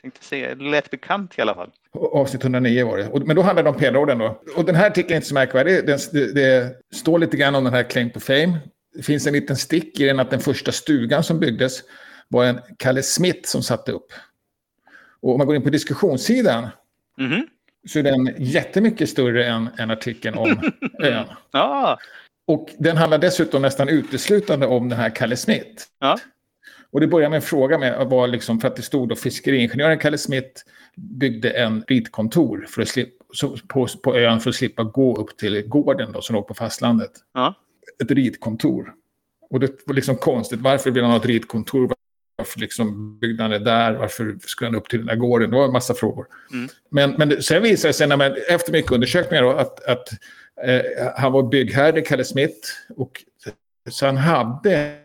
tänkte 0.01 0.25
säga, 0.25 0.55
det 0.55 0.63
lät 0.63 0.91
bekant 0.91 1.37
i 1.37 1.41
alla 1.41 1.55
fall. 1.55 1.71
Avsnitt 1.93 2.43
109 2.43 2.85
var 2.85 2.97
det. 2.97 3.25
Men 3.25 3.35
då 3.35 3.41
handlade 3.41 3.69
det 3.69 3.73
om 3.73 3.79
Pelarorden 3.79 4.17
då. 4.17 4.41
Och 4.55 4.65
den 4.65 4.75
här 4.75 4.87
artikeln 4.87 5.11
är 5.11 5.15
inte 5.15 5.27
så 5.27 5.33
märkvärdig. 5.33 5.85
Det, 5.85 6.11
det, 6.11 6.33
det, 6.33 6.75
står 6.91 7.19
lite 7.19 7.37
grann 7.37 7.55
om 7.55 7.63
den 7.63 7.73
här 7.73 7.83
claim 7.83 8.09
to 8.09 8.19
fame. 8.19 8.59
Det 8.95 9.03
finns 9.03 9.27
en 9.27 9.33
liten 9.33 9.55
stick 9.55 9.99
i 9.99 10.05
den 10.05 10.19
att 10.19 10.29
den 10.29 10.39
första 10.39 10.71
stugan 10.71 11.23
som 11.23 11.39
byggdes 11.39 11.79
var 12.27 12.45
en 12.45 12.59
Kalle 12.79 13.03
Smith 13.03 13.41
som 13.43 13.63
satte 13.63 13.91
upp. 13.91 14.07
Och 15.21 15.31
om 15.31 15.37
man 15.37 15.47
går 15.47 15.55
in 15.55 15.63
på 15.63 15.69
diskussionssidan 15.69 16.67
mm 17.19 17.47
så 17.87 17.99
är 17.99 18.03
den 18.03 18.35
jättemycket 18.37 19.09
större 19.09 19.45
än, 19.45 19.69
än 19.77 19.91
artikeln 19.91 20.37
om 20.37 20.71
ön. 20.99 21.25
ah. 21.51 21.97
Och 22.47 22.69
den 22.79 22.97
handlar 22.97 23.17
dessutom 23.17 23.61
nästan 23.61 23.89
uteslutande 23.89 24.67
om 24.67 24.89
den 24.89 24.99
här 24.99 25.15
Kalle 25.15 25.35
Smith. 25.35 25.83
Ah. 25.99 26.17
Och 26.91 26.99
det 26.99 27.07
börjar 27.07 27.29
med 27.29 27.37
en 27.37 27.41
fråga 27.41 27.77
med, 27.77 28.07
var 28.07 28.27
liksom, 28.27 28.59
för 28.59 28.67
att 28.67 28.75
det 28.75 28.81
stod 28.81 29.09
då 29.09 29.15
fiskeriingenjören 29.15 29.99
Kalle 29.99 30.17
Smith 30.17 30.61
byggde 30.95 31.49
en 31.49 31.83
ritkontor 31.87 32.65
för 32.69 32.81
att 32.81 32.87
slippa, 32.87 33.23
på, 33.67 33.87
på 34.03 34.17
ön 34.17 34.39
för 34.39 34.49
att 34.49 34.55
slippa 34.55 34.83
gå 34.83 35.15
upp 35.15 35.37
till 35.37 35.67
gården 35.67 36.11
då, 36.11 36.21
som 36.21 36.35
låg 36.35 36.47
på 36.47 36.53
fastlandet. 36.53 37.11
Ja. 37.33 37.55
Ett 38.03 38.11
ritkontor. 38.11 38.93
Och 39.49 39.59
det 39.59 39.71
var 39.85 39.93
liksom 39.95 40.15
konstigt, 40.15 40.59
varför 40.59 40.91
vill 40.91 41.03
han 41.03 41.11
ha 41.11 41.19
ett 41.19 41.25
ritkontor? 41.25 41.93
Varför 42.37 42.59
liksom 42.59 43.19
han 43.39 43.51
det 43.51 43.59
där? 43.59 43.93
Varför 43.93 44.37
skulle 44.39 44.67
han 44.67 44.75
upp 44.75 44.89
till 44.89 44.99
den 44.99 45.07
där 45.07 45.15
gården? 45.15 45.49
Det 45.49 45.55
var 45.55 45.65
en 45.65 45.71
massa 45.71 45.93
frågor. 45.93 46.25
Mm. 46.53 46.69
Men, 46.89 47.11
men 47.11 47.43
sen 47.43 47.63
visade 47.63 47.89
det 47.89 47.93
sig, 47.93 48.07
när 48.07 48.17
man, 48.17 48.35
efter 48.49 48.71
mycket 48.71 48.91
undersökningar, 48.91 49.43
då, 49.43 49.51
att, 49.51 49.85
att 49.85 50.09
eh, 50.63 50.81
han 51.15 51.31
var 51.31 51.43
byggherre, 51.43 52.01
Kalle 52.01 52.23
Smith. 52.23 52.67
Och, 52.95 53.23
så 53.89 54.05
han 54.05 54.17
hade 54.17 54.95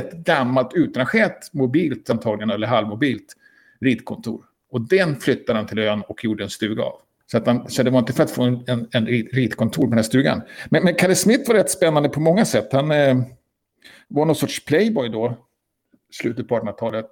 ett 0.00 0.12
gammalt 0.12 0.74
utrangerat 0.74 1.50
mobilt, 1.52 2.10
antagligen, 2.10 2.50
eller 2.50 2.66
halvmobilt 2.66 3.36
ritkontor. 3.80 4.44
Och 4.70 4.80
den 4.80 5.16
flyttade 5.16 5.58
han 5.58 5.66
till 5.66 5.78
ön 5.78 6.02
och 6.02 6.24
gjorde 6.24 6.44
en 6.44 6.50
stuga 6.50 6.82
av. 6.82 7.00
Så, 7.26 7.36
att 7.36 7.46
han, 7.46 7.68
så 7.68 7.82
det 7.82 7.90
var 7.90 7.98
inte 7.98 8.12
för 8.12 8.22
att 8.22 8.30
få 8.30 8.42
en, 8.42 8.64
en, 8.66 8.88
en 8.92 9.06
ritkontor 9.06 9.82
på 9.82 9.88
den 9.88 9.98
här 9.98 10.02
stugan. 10.02 10.42
Men, 10.70 10.84
men 10.84 10.94
Kalle 10.94 11.14
Smith 11.14 11.48
var 11.48 11.54
rätt 11.54 11.70
spännande 11.70 12.08
på 12.08 12.20
många 12.20 12.44
sätt. 12.44 12.68
Han 12.72 12.90
eh, 12.90 13.16
var 14.08 14.26
någon 14.26 14.36
sorts 14.36 14.64
playboy 14.64 15.08
då, 15.08 15.36
slutet 16.10 16.48
på 16.48 16.58
1800-talet. 16.58 17.06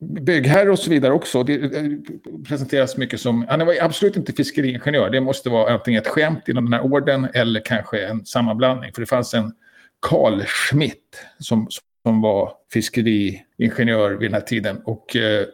Byggherre 0.00 0.70
och 0.70 0.78
så 0.78 0.90
vidare 0.90 1.12
också. 1.12 1.42
Det 1.42 1.54
eh, 1.54 1.84
presenteras 2.48 2.96
mycket 2.96 3.20
som... 3.20 3.46
Han 3.48 3.66
var 3.66 3.76
absolut 3.80 4.16
inte 4.16 4.32
fiskeriingenjör. 4.32 5.10
Det 5.10 5.20
måste 5.20 5.50
vara 5.50 5.72
antingen 5.74 6.02
ett 6.02 6.08
skämt 6.08 6.48
inom 6.48 6.64
den 6.64 6.72
här 6.72 6.82
orden 6.82 7.28
eller 7.34 7.64
kanske 7.64 8.06
en 8.06 8.26
sammanblandning. 8.26 8.92
För 8.92 9.00
det 9.00 9.06
fanns 9.06 9.34
en 9.34 9.52
Carl 10.00 10.42
Schmidt 10.44 11.24
som, 11.38 11.68
som 12.02 12.20
var 12.20 12.52
fiskeriingenjör 12.72 14.10
vid 14.10 14.30
den 14.30 14.34
här 14.34 14.46
tiden. 14.46 14.80
Och 14.84 15.16
eh, 15.16 15.46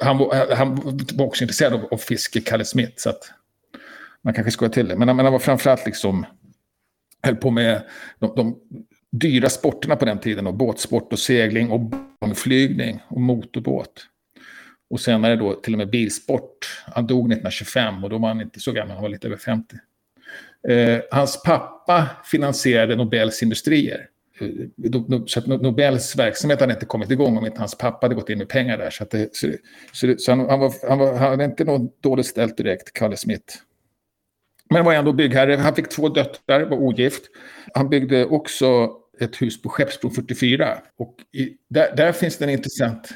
han, 0.00 0.30
han, 0.56 0.96
var 1.14 1.26
också 1.26 1.44
intresserad 1.44 1.72
av, 1.72 1.88
av 1.90 1.96
fiske, 1.96 2.40
Kalle 2.40 2.64
Smith. 2.64 2.92
Så 2.96 3.10
att 3.10 3.32
man 4.22 4.34
kanske 4.34 4.50
skojar 4.50 4.72
till 4.72 4.88
det. 4.88 4.96
Men, 4.96 5.16
men 5.16 5.24
han 5.24 5.32
var 5.32 5.38
framförallt 5.38 5.86
liksom, 5.86 6.26
höll 7.22 7.36
på 7.36 7.50
med 7.50 7.82
de, 8.18 8.32
de 8.36 8.56
dyra 9.12 9.48
sporterna 9.48 9.96
på 9.96 10.04
den 10.04 10.18
tiden. 10.18 10.44
Då, 10.44 10.52
båtsport 10.52 11.12
och 11.12 11.18
segling 11.18 11.70
och 11.70 11.80
bångflygning 12.20 13.00
och 13.08 13.20
motorbåt. 13.20 14.06
Och 14.90 15.00
senare 15.00 15.36
då 15.36 15.54
till 15.54 15.74
och 15.74 15.78
med 15.78 15.90
bilsport. 15.90 16.82
Han 16.86 17.06
dog 17.06 17.32
1925 17.32 18.04
och 18.04 18.10
då 18.10 18.18
var 18.18 18.28
han 18.28 18.40
inte 18.40 18.60
så 18.60 18.72
gammal, 18.72 18.94
han 18.94 19.02
var 19.02 19.08
lite 19.08 19.26
över 19.26 19.36
50. 19.36 19.76
Eh, 20.68 21.00
hans 21.10 21.42
pappa 21.42 22.06
finansierade 22.24 22.96
Nobels 22.96 23.42
industrier. 23.42 24.08
Eh, 24.40 25.02
så 25.26 25.38
att 25.38 25.46
Nobels 25.46 26.16
verksamhet 26.16 26.60
hade 26.60 26.72
inte 26.72 26.86
kommit 26.86 27.10
igång 27.10 27.36
om 27.36 27.46
inte 27.46 27.58
hans 27.58 27.78
pappa 27.78 28.04
hade 28.04 28.14
gått 28.14 28.30
in 28.30 28.38
med 28.38 28.48
pengar 28.48 28.78
där. 28.78 28.90
Så, 28.90 29.04
det, 29.10 29.36
så, 29.36 29.48
så, 29.92 30.14
så 30.18 30.32
han, 30.32 30.40
han, 30.40 30.60
var, 30.60 30.88
han, 30.88 30.98
var, 30.98 31.14
han 31.14 31.30
hade 31.30 31.44
inte 31.44 31.64
något 31.64 32.02
dåligt 32.02 32.26
ställt 32.26 32.56
direkt, 32.56 32.92
Kalle 32.92 33.16
Smith. 33.16 33.54
Men 34.70 34.84
var 34.84 34.92
ändå 34.92 35.12
byggherre. 35.12 35.56
Han 35.56 35.74
fick 35.74 35.88
två 35.88 36.08
döttrar, 36.08 36.60
var 36.60 36.76
ogift. 36.76 37.22
Han 37.74 37.88
byggde 37.88 38.26
också 38.26 38.90
ett 39.20 39.42
hus 39.42 39.62
på 39.62 39.68
Skeppsbron 39.68 40.12
44. 40.12 40.78
Och 40.98 41.16
i, 41.32 41.56
där, 41.68 41.96
där, 41.96 42.12
finns 42.12 42.38
det 42.38 42.44
en 42.44 42.50
intressant... 42.50 43.14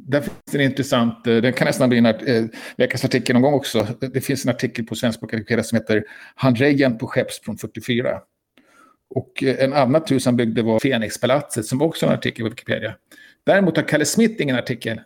Där 0.00 0.20
finns 0.20 0.36
det 0.52 0.58
en 0.58 0.64
intressant, 0.64 1.26
eh, 1.26 1.36
den 1.36 1.52
kan 1.52 1.66
nästan 1.66 1.88
bli 1.88 1.98
en 1.98 2.06
eh, 2.06 2.44
veckans 2.76 3.04
artikel 3.04 3.34
någon 3.34 3.42
gång 3.42 3.54
också. 3.54 3.86
Det 4.00 4.20
finns 4.20 4.44
en 4.44 4.50
artikel 4.50 4.84
på 4.84 4.94
Svenska 4.94 5.26
Wikipedia 5.26 5.64
som 5.64 5.78
heter 5.78 6.04
Handrejen 6.34 6.98
på 6.98 7.06
Skeppsbron 7.06 7.58
44. 7.58 8.20
Och 9.14 9.42
eh, 9.42 9.64
en 9.64 9.72
annat 9.72 10.10
hus 10.10 10.26
han 10.26 10.36
byggde 10.36 10.62
var 10.62 10.80
Fenixpalatset 10.80 11.66
som 11.66 11.82
också 11.82 12.06
har 12.06 12.12
en 12.12 12.18
artikel 12.18 12.44
på 12.44 12.50
Wikipedia. 12.50 12.94
Däremot 13.46 13.76
har 13.76 13.84
Kalle 13.84 14.04
Smith 14.04 14.42
ingen 14.42 14.56
artikel. 14.56 15.00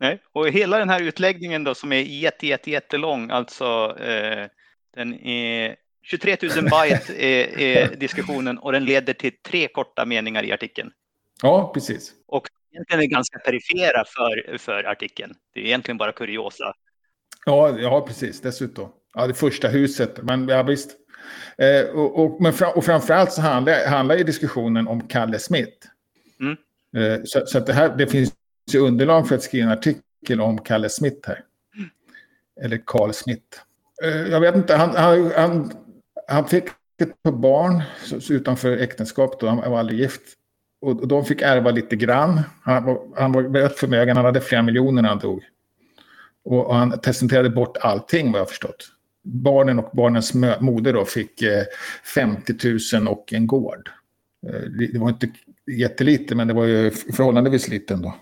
Nej, 0.00 0.22
och 0.32 0.48
hela 0.48 0.78
den 0.78 0.88
här 0.88 1.02
utläggningen 1.02 1.64
då 1.64 1.74
som 1.74 1.92
är 1.92 2.00
jätte, 2.00 2.46
jätte, 2.46 2.70
jättelång, 2.70 3.30
alltså 3.30 3.96
eh, 4.00 4.46
den 4.94 5.14
är 5.14 5.76
23 6.10 6.36
000 6.42 6.50
byte 6.64 7.24
är, 7.24 7.58
är, 7.58 7.96
diskussionen 7.96 8.58
och 8.58 8.72
den 8.72 8.84
leder 8.84 9.12
till 9.12 9.32
tre 9.42 9.68
korta 9.68 10.04
meningar 10.04 10.42
i 10.42 10.52
artikeln. 10.52 10.90
Ja, 11.42 11.70
precis. 11.74 12.12
Och 12.26 12.48
egentligen 12.72 13.02
är 13.02 13.06
ganska 13.06 13.38
perifera 13.38 14.04
för, 14.04 14.58
för 14.58 14.84
artikeln. 14.84 15.34
Det 15.54 15.60
är 15.60 15.64
egentligen 15.64 15.98
bara 15.98 16.12
kuriosa. 16.12 16.74
Ja, 17.46 17.78
ja 17.78 18.04
precis. 18.06 18.40
Dessutom. 18.40 18.92
Ja, 19.14 19.26
det 19.26 19.34
första 19.34 19.68
huset. 19.68 20.22
Men 20.22 20.48
ja, 20.48 20.62
visst. 20.62 20.90
Eh, 21.58 21.90
och, 21.90 22.24
och, 22.24 22.40
men 22.40 22.52
fram, 22.52 22.72
och 22.76 22.84
framförallt 22.84 23.32
så 23.32 23.40
handlar, 23.40 23.86
handlar 23.86 24.16
ju 24.16 24.24
diskussionen 24.24 24.88
om 24.88 25.08
Kalle 25.08 25.38
Smith. 25.38 25.86
Mm. 26.40 26.56
Eh, 26.96 27.20
så, 27.24 27.46
så, 27.46 27.58
att 27.58 27.66
det, 27.66 27.72
här, 27.72 27.96
det 27.96 28.06
finns 28.06 28.32
ju 28.70 28.78
underlag 28.78 29.28
för 29.28 29.34
att 29.34 29.42
skriva 29.42 29.66
en 29.66 29.78
artikel 29.78 30.40
om 30.40 30.58
Kalle 30.58 30.88
Smith 30.88 31.28
här. 31.28 31.44
Mm. 31.76 31.90
Eller 32.62 32.82
Carl 32.86 33.12
Smith. 33.12 33.58
Eh, 34.04 34.26
jag 34.26 34.40
vet 34.40 34.56
inte, 34.56 34.74
han, 34.74 34.96
han, 34.96 35.32
han, 35.36 35.72
han 36.28 36.48
fick 36.48 36.64
ett 37.02 37.22
par 37.22 37.32
barn 37.32 37.82
utanför 38.30 38.76
äktenskap, 38.76 39.40
då, 39.40 39.46
han 39.46 39.70
var 39.70 39.78
aldrig 39.78 40.00
gift. 40.00 40.22
Och 40.80 41.08
de 41.08 41.24
fick 41.24 41.42
ärva 41.42 41.70
lite 41.70 41.96
grann. 41.96 42.40
Han 42.62 42.84
var, 42.84 43.00
han 43.16 43.32
var 43.32 43.42
väldigt 43.42 43.78
förmögen, 43.78 44.16
han 44.16 44.24
hade 44.26 44.40
flera 44.40 44.62
miljoner 44.62 45.02
när 45.02 45.08
han 45.08 45.18
dog. 45.18 45.42
Och 46.44 46.74
han 46.74 46.98
presenterade 46.98 47.50
bort 47.50 47.76
allting 47.76 48.32
vad 48.32 48.40
jag 48.40 48.44
har 48.44 48.48
förstått. 48.48 48.88
Barnen 49.24 49.78
och 49.78 49.90
barnens 49.92 50.34
moder 50.60 50.92
då 50.92 51.04
fick 51.04 51.42
eh, 51.42 51.64
50 52.14 52.54
000 52.96 53.08
och 53.08 53.32
en 53.32 53.46
gård. 53.46 53.90
Eh, 54.46 54.60
det 54.92 54.98
var 54.98 55.08
inte 55.08 55.30
jättelite, 55.70 56.34
men 56.34 56.48
det 56.48 56.54
var 56.54 56.64
ju 56.64 56.90
förhållandevis 56.90 57.68
lite 57.68 57.94
ändå. 57.94 58.14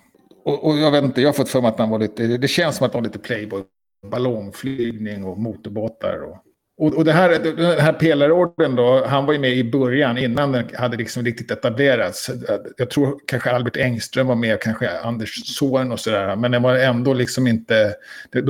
Och, 0.45 0.67
och 0.67 0.79
jag 0.79 0.91
vet 0.91 1.05
inte, 1.05 1.21
jag 1.21 1.29
har 1.29 1.35
fått 1.35 1.49
för 1.49 1.61
mig 1.61 1.69
att 1.69 1.79
han 1.79 1.91
var 1.91 1.99
lite, 1.99 2.27
det 2.27 2.49
känns 2.49 2.77
som 2.77 2.87
att 2.87 2.95
han 2.95 3.03
var 3.03 3.09
lite 3.09 3.19
playboy. 3.19 3.63
Ballongflygning 4.07 5.25
och 5.25 5.39
motorbåtar 5.39 6.23
och 6.23 6.46
och, 6.79 6.95
och 6.95 7.05
det 7.05 7.13
här, 7.13 7.39
den 7.39 7.81
här 7.81 7.93
pelarorden 7.93 8.77
då, 8.77 9.05
han 9.07 9.27
var 9.27 9.33
ju 9.33 9.39
med 9.39 9.53
i 9.57 9.65
början 9.65 10.19
innan 10.19 10.53
den 10.53 10.71
hade 10.75 10.97
liksom 10.97 11.25
riktigt 11.25 11.51
etablerats. 11.51 12.31
Jag 12.77 12.91
tror 12.91 13.21
kanske 13.27 13.51
Albert 13.51 13.77
Engström 13.77 14.27
var 14.27 14.35
med, 14.35 14.61
kanske 14.61 14.99
Anders 14.99 15.57
Zorn 15.57 15.93
och 15.93 16.01
sådär. 16.01 16.37
Men 16.37 16.51
den 16.51 16.63
var 16.63 16.75
ändå 16.75 17.15
liksom 17.15 17.47
inte, 17.47 17.95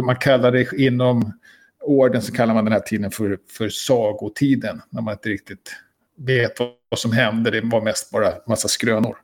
man 0.04 0.16
kallade 0.16 0.58
det 0.58 0.76
inom 0.76 1.32
orden 1.82 2.22
så 2.22 2.32
kallar 2.32 2.54
man 2.54 2.64
den 2.64 2.72
här 2.72 2.80
tiden 2.80 3.10
för, 3.10 3.38
för 3.58 3.68
sagotiden. 3.68 4.82
När 4.90 5.02
man 5.02 5.12
inte 5.12 5.28
riktigt 5.28 5.72
vet 6.18 6.60
vad 6.88 6.98
som 6.98 7.12
hände, 7.12 7.50
det 7.50 7.60
var 7.60 7.80
mest 7.80 8.10
bara 8.10 8.32
massa 8.46 8.68
skrönor. 8.68 9.16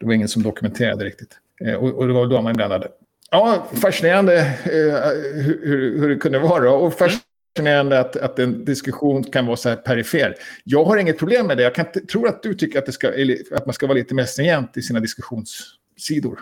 Det 0.00 0.06
var 0.06 0.12
ingen 0.12 0.28
som 0.28 0.42
dokumenterade 0.42 1.04
riktigt. 1.04 1.38
Eh, 1.64 1.74
och, 1.74 1.94
och 1.94 2.06
det 2.06 2.12
var 2.12 2.26
då 2.26 2.42
man 2.42 2.54
blandade. 2.54 2.88
Ja, 3.30 3.66
fascinerande 3.72 4.38
eh, 4.64 5.42
hur, 5.42 5.98
hur, 5.98 6.08
det 6.08 6.16
kunde 6.16 6.38
vara. 6.38 6.72
Och 6.72 6.92
fascinerande 6.92 7.33
fascinerande 7.56 8.00
att, 8.00 8.16
att 8.16 8.38
en 8.38 8.64
diskussion 8.64 9.24
kan 9.24 9.46
vara 9.46 9.56
så 9.56 9.68
här 9.68 9.76
perifer. 9.76 10.34
Jag 10.64 10.84
har 10.84 10.96
inget 10.96 11.18
problem 11.18 11.46
med 11.46 11.56
det. 11.56 11.62
Jag 11.62 11.74
kan, 11.74 11.86
tror 12.12 12.28
att 12.28 12.42
du 12.42 12.54
tycker 12.54 12.78
att, 12.78 12.86
det 12.86 12.92
ska, 12.92 13.12
att 13.50 13.66
man 13.66 13.72
ska 13.74 13.86
vara 13.86 13.98
lite 13.98 14.14
mer 14.14 14.24
stringent 14.24 14.76
i 14.76 14.82
sina 14.82 15.00
diskussionssidor. 15.00 16.40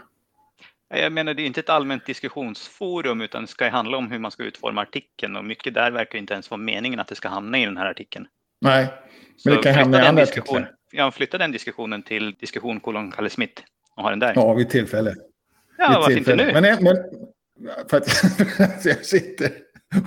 Jag 0.88 1.12
menar, 1.12 1.34
det 1.34 1.42
är 1.42 1.46
inte 1.46 1.60
ett 1.60 1.68
allmänt 1.68 2.06
diskussionsforum, 2.06 3.20
utan 3.20 3.42
det 3.42 3.48
ska 3.48 3.68
handla 3.68 3.96
om 3.96 4.10
hur 4.10 4.18
man 4.18 4.30
ska 4.30 4.42
utforma 4.42 4.82
artikeln. 4.82 5.36
Och 5.36 5.44
mycket 5.44 5.74
där 5.74 5.90
verkar 5.90 6.18
inte 6.18 6.32
ens 6.32 6.50
vara 6.50 6.60
meningen 6.60 7.00
att 7.00 7.08
det 7.08 7.14
ska 7.14 7.28
hamna 7.28 7.58
i 7.58 7.64
den 7.64 7.76
här 7.76 7.86
artikeln. 7.86 8.26
Nej, 8.60 8.86
men 9.44 9.56
det 9.56 9.62
kan 9.62 9.74
hamna 9.74 10.04
i 10.04 10.06
andra 10.06 10.22
artiklar. 10.22 10.70
Jag 10.92 11.14
flyttar 11.14 11.38
den 11.38 11.52
diskussionen 11.52 12.02
till 12.02 12.34
diskussion 12.40 12.80
kolon 12.80 13.10
Kalle 13.10 13.30
Smith 13.30 13.62
och 13.96 14.02
har 14.02 14.10
den 14.10 14.18
där. 14.18 14.32
Ja, 14.34 14.54
vid 14.54 14.70
tillfälle. 14.70 15.14
Ja, 15.78 15.88
vid 15.88 15.96
varför 15.96 16.14
tillfälle. 16.14 16.42
inte 16.42 16.60
nu? 16.60 16.74
Men, 16.74 16.84
men 16.84 16.96
för 17.88 17.96
att 18.64 18.84
jag 18.84 19.04
sitter 19.04 19.50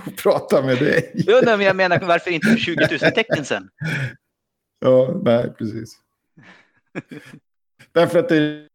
och 0.06 0.16
prata 0.16 0.62
med 0.62 0.78
dig. 0.78 1.12
Jo, 1.14 1.40
men 1.44 1.60
jag 1.60 1.76
menar 1.76 2.00
varför 2.00 2.30
inte 2.30 2.56
20 2.56 2.88
000 2.90 2.98
tecken 2.98 3.44
sen? 3.44 3.68
Ja, 4.80 5.20
nej, 5.24 5.52
precis. 5.58 5.98
Därför 7.92 8.18
att 8.18 8.28
det, 8.28 8.68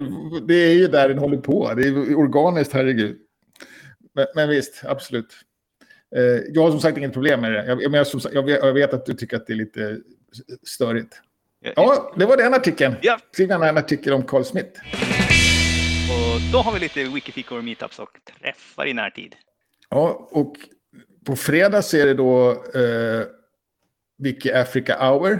det, 0.48 0.54
är 0.54 0.74
ju 0.74 0.88
där 0.88 1.10
den 1.10 1.18
håller 1.18 1.38
på. 1.38 1.74
Det 1.74 1.88
är 1.88 2.16
organiskt, 2.16 2.74
herregud. 2.74 3.18
Men, 4.14 4.26
men 4.36 4.50
visst, 4.50 4.82
absolut. 4.86 5.36
Eh, 6.16 6.24
jag 6.54 6.62
har 6.62 6.72
som 6.72 6.80
sagt 6.80 6.98
inget 6.98 7.14
problem 7.14 7.42
med 7.42 7.52
det. 7.52 7.66
Jag, 7.66 7.82
jag, 7.84 8.06
jag, 8.34 8.50
jag, 8.50 8.74
vet 8.74 8.94
att 8.94 9.06
du 9.06 9.14
tycker 9.14 9.38
att 9.38 9.48
det 9.48 9.54
är 9.54 9.58
lite 9.58 10.00
störigt. 10.64 11.22
Ja, 11.76 12.14
det 12.18 12.26
var 12.26 12.38
den 12.38 12.54
artikeln. 12.54 12.96
Ja. 13.02 13.20
Skriv 13.32 13.50
gärna 13.50 13.70
en 13.70 13.78
artikel 13.78 14.14
om 14.14 14.24
Carl 14.24 14.44
Smith. 14.44 14.82
Och 16.12 16.52
då 16.52 16.58
har 16.58 16.74
vi 16.74 16.80
lite 16.80 17.04
Wikifikor 17.04 17.62
meetups 17.62 18.00
och 18.00 18.10
träffar 18.40 18.86
i 18.86 18.94
närtid. 18.94 19.36
Ja, 19.90 20.28
och 20.32 20.56
på 21.26 21.36
fredag 21.36 21.82
så 21.82 21.98
är 21.98 22.06
det 22.06 22.14
då 22.14 22.52
eh, 22.52 23.26
Wiki 24.18 24.52
Africa 24.52 24.98
Hour. 25.00 25.40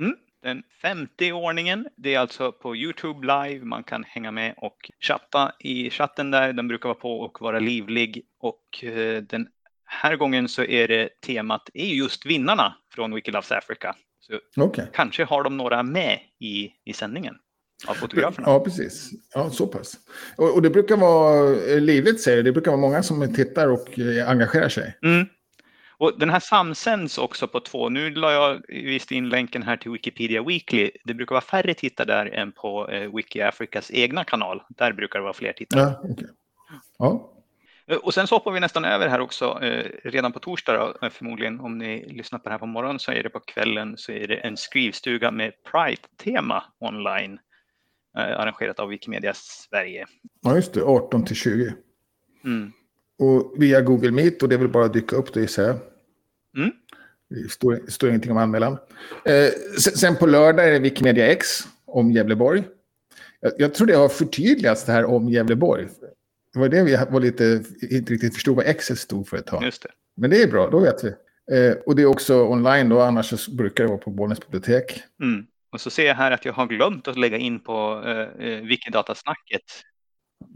Mm, 0.00 0.16
den 0.42 0.62
femte 0.82 1.32
ordningen. 1.32 1.88
Det 1.96 2.14
är 2.14 2.18
alltså 2.18 2.52
på 2.52 2.76
YouTube 2.76 3.26
live. 3.26 3.64
Man 3.64 3.84
kan 3.84 4.04
hänga 4.04 4.30
med 4.30 4.54
och 4.56 4.90
chatta 5.00 5.52
i 5.58 5.90
chatten 5.90 6.30
där. 6.30 6.52
Den 6.52 6.68
brukar 6.68 6.88
vara 6.88 6.98
på 6.98 7.20
och 7.20 7.40
vara 7.40 7.58
livlig. 7.58 8.22
Och 8.40 8.84
eh, 8.84 9.22
den 9.22 9.48
här 9.84 10.16
gången 10.16 10.48
så 10.48 10.62
är 10.62 10.88
det 10.88 11.20
temat 11.20 11.70
är 11.74 11.86
just 11.86 12.26
vinnarna 12.26 12.76
från 12.94 13.14
Wiki 13.14 13.30
Loves 13.30 13.52
Africa. 13.52 13.96
Så 14.20 14.62
okay. 14.62 14.86
Kanske 14.92 15.24
har 15.24 15.44
de 15.44 15.56
några 15.56 15.82
med 15.82 16.20
i, 16.40 16.72
i 16.84 16.92
sändningen 16.92 17.34
av 17.86 17.94
fotograferna. 17.94 18.48
Ja, 18.48 18.60
precis. 18.60 19.10
Ja, 19.34 19.50
så 19.50 19.66
pass. 19.66 19.94
Och, 20.36 20.54
och, 20.54 20.62
det 20.62 20.70
brukar 20.70 20.96
vara 20.96 21.56
eh, 21.56 21.80
livligt, 21.80 22.20
säger. 22.20 22.42
Det 22.42 22.52
brukar 22.52 22.70
vara 22.70 22.80
många 22.80 23.02
som 23.02 23.34
tittar 23.34 23.68
och 23.68 23.98
eh, 23.98 24.30
engagerar 24.30 24.68
sig. 24.68 24.98
Mm. 25.02 25.26
Och 25.98 26.18
den 26.18 26.30
här 26.30 26.40
samsänds 26.40 27.18
också 27.18 27.48
på 27.48 27.60
två. 27.60 27.88
Nu 27.88 28.10
la 28.10 28.32
jag 28.32 28.62
visst 28.68 29.12
in 29.12 29.28
länken 29.28 29.62
här 29.62 29.76
till 29.76 29.90
Wikipedia 29.90 30.42
Weekly. 30.42 30.90
Det 31.04 31.14
brukar 31.14 31.34
vara 31.34 31.44
färre 31.44 31.74
tittare 31.74 32.06
där 32.06 32.26
än 32.26 32.52
på 32.52 32.88
eh, 32.88 33.14
Wiki 33.14 33.42
Africas 33.42 33.90
egna 33.90 34.24
kanal. 34.24 34.62
Där 34.68 34.92
brukar 34.92 35.18
det 35.18 35.22
vara 35.22 35.32
fler 35.32 35.52
tittare. 35.52 35.80
Ja, 35.80 36.10
okay. 36.10 36.26
ja. 36.98 37.32
Eh, 37.86 37.96
och 37.96 38.14
sen 38.14 38.26
så 38.26 38.34
hoppar 38.34 38.50
vi 38.50 38.60
nästan 38.60 38.84
över 38.84 39.08
här 39.08 39.20
också. 39.20 39.58
Eh, 39.62 39.84
redan 40.04 40.32
på 40.32 40.38
torsdag 40.38 40.94
då, 41.00 41.10
förmodligen 41.10 41.60
om 41.60 41.78
ni 41.78 42.06
lyssnar 42.06 42.38
på 42.38 42.48
det 42.48 42.52
här 42.52 42.58
på 42.58 42.66
morgonen 42.66 42.98
så 42.98 43.12
är 43.12 43.22
det 43.22 43.30
på 43.30 43.40
kvällen 43.40 43.96
så 43.96 44.12
är 44.12 44.26
det 44.26 44.36
en 44.36 44.56
skrivstuga 44.56 45.30
med 45.30 45.52
Pride-tema 45.72 46.64
online 46.78 47.38
arrangerat 48.16 48.80
av 48.80 48.88
Wikimedia 48.88 49.34
Sverige. 49.34 50.06
Ja, 50.42 50.54
just 50.56 50.72
det. 50.72 50.82
18 50.82 51.24
till 51.24 51.36
20. 51.36 51.74
Mm. 52.44 52.72
Och 53.18 53.54
via 53.56 53.80
Google 53.80 54.10
Meet 54.10 54.42
och 54.42 54.48
det 54.48 54.54
är 54.54 54.58
väl 54.58 54.68
bara 54.68 54.84
att 54.84 54.92
dyka 54.92 55.16
upp 55.16 55.32
det 55.32 55.40
gissar 55.40 55.62
jag. 55.62 55.76
Mm. 56.56 56.70
Det 57.30 57.50
står, 57.50 57.80
står 57.88 58.08
ingenting 58.08 58.30
om 58.30 58.36
anmälan. 58.36 58.72
Eh, 59.24 59.50
sen 59.78 60.16
på 60.16 60.26
lördag 60.26 60.68
är 60.68 60.72
det 60.72 60.78
Wikimedia 60.78 61.26
X 61.26 61.48
om 61.86 62.12
Gävleborg. 62.12 62.64
Jag, 63.40 63.52
jag 63.58 63.74
tror 63.74 63.86
det 63.86 63.94
har 63.94 64.08
förtydligats 64.08 64.84
det 64.84 64.92
här 64.92 65.04
om 65.04 65.28
Gävleborg. 65.28 65.88
Det 66.52 66.58
var 66.58 66.68
det 66.68 66.84
vi 66.84 66.96
var 67.10 67.20
lite, 67.20 67.64
inte 67.90 68.12
riktigt 68.12 68.34
förstod 68.34 68.56
vad 68.56 68.66
X 68.66 68.86
stod 68.86 69.28
för 69.28 69.36
ett 69.36 69.46
tag. 69.46 69.64
Just 69.64 69.82
det. 69.82 69.88
Men 70.16 70.30
det 70.30 70.42
är 70.42 70.48
bra, 70.48 70.70
då 70.70 70.78
vet 70.78 71.04
vi. 71.04 71.08
Eh, 71.56 71.76
och 71.86 71.96
det 71.96 72.02
är 72.02 72.06
också 72.06 72.42
online 72.42 72.88
då, 72.88 73.00
annars 73.00 73.48
brukar 73.48 73.84
det 73.84 73.88
vara 73.88 73.98
på 73.98 74.10
Bollnäs 74.10 74.40
bibliotek. 74.40 75.02
Mm. 75.22 75.46
Och 75.70 75.80
så 75.80 75.90
ser 75.90 76.06
jag 76.06 76.14
här 76.14 76.30
att 76.30 76.44
jag 76.44 76.52
har 76.52 76.66
glömt 76.66 77.08
att 77.08 77.18
lägga 77.18 77.36
in 77.36 77.60
på 77.60 78.02
eh, 78.06 78.46
eh 78.46 78.60
Wikidatasnacket. 78.60 79.62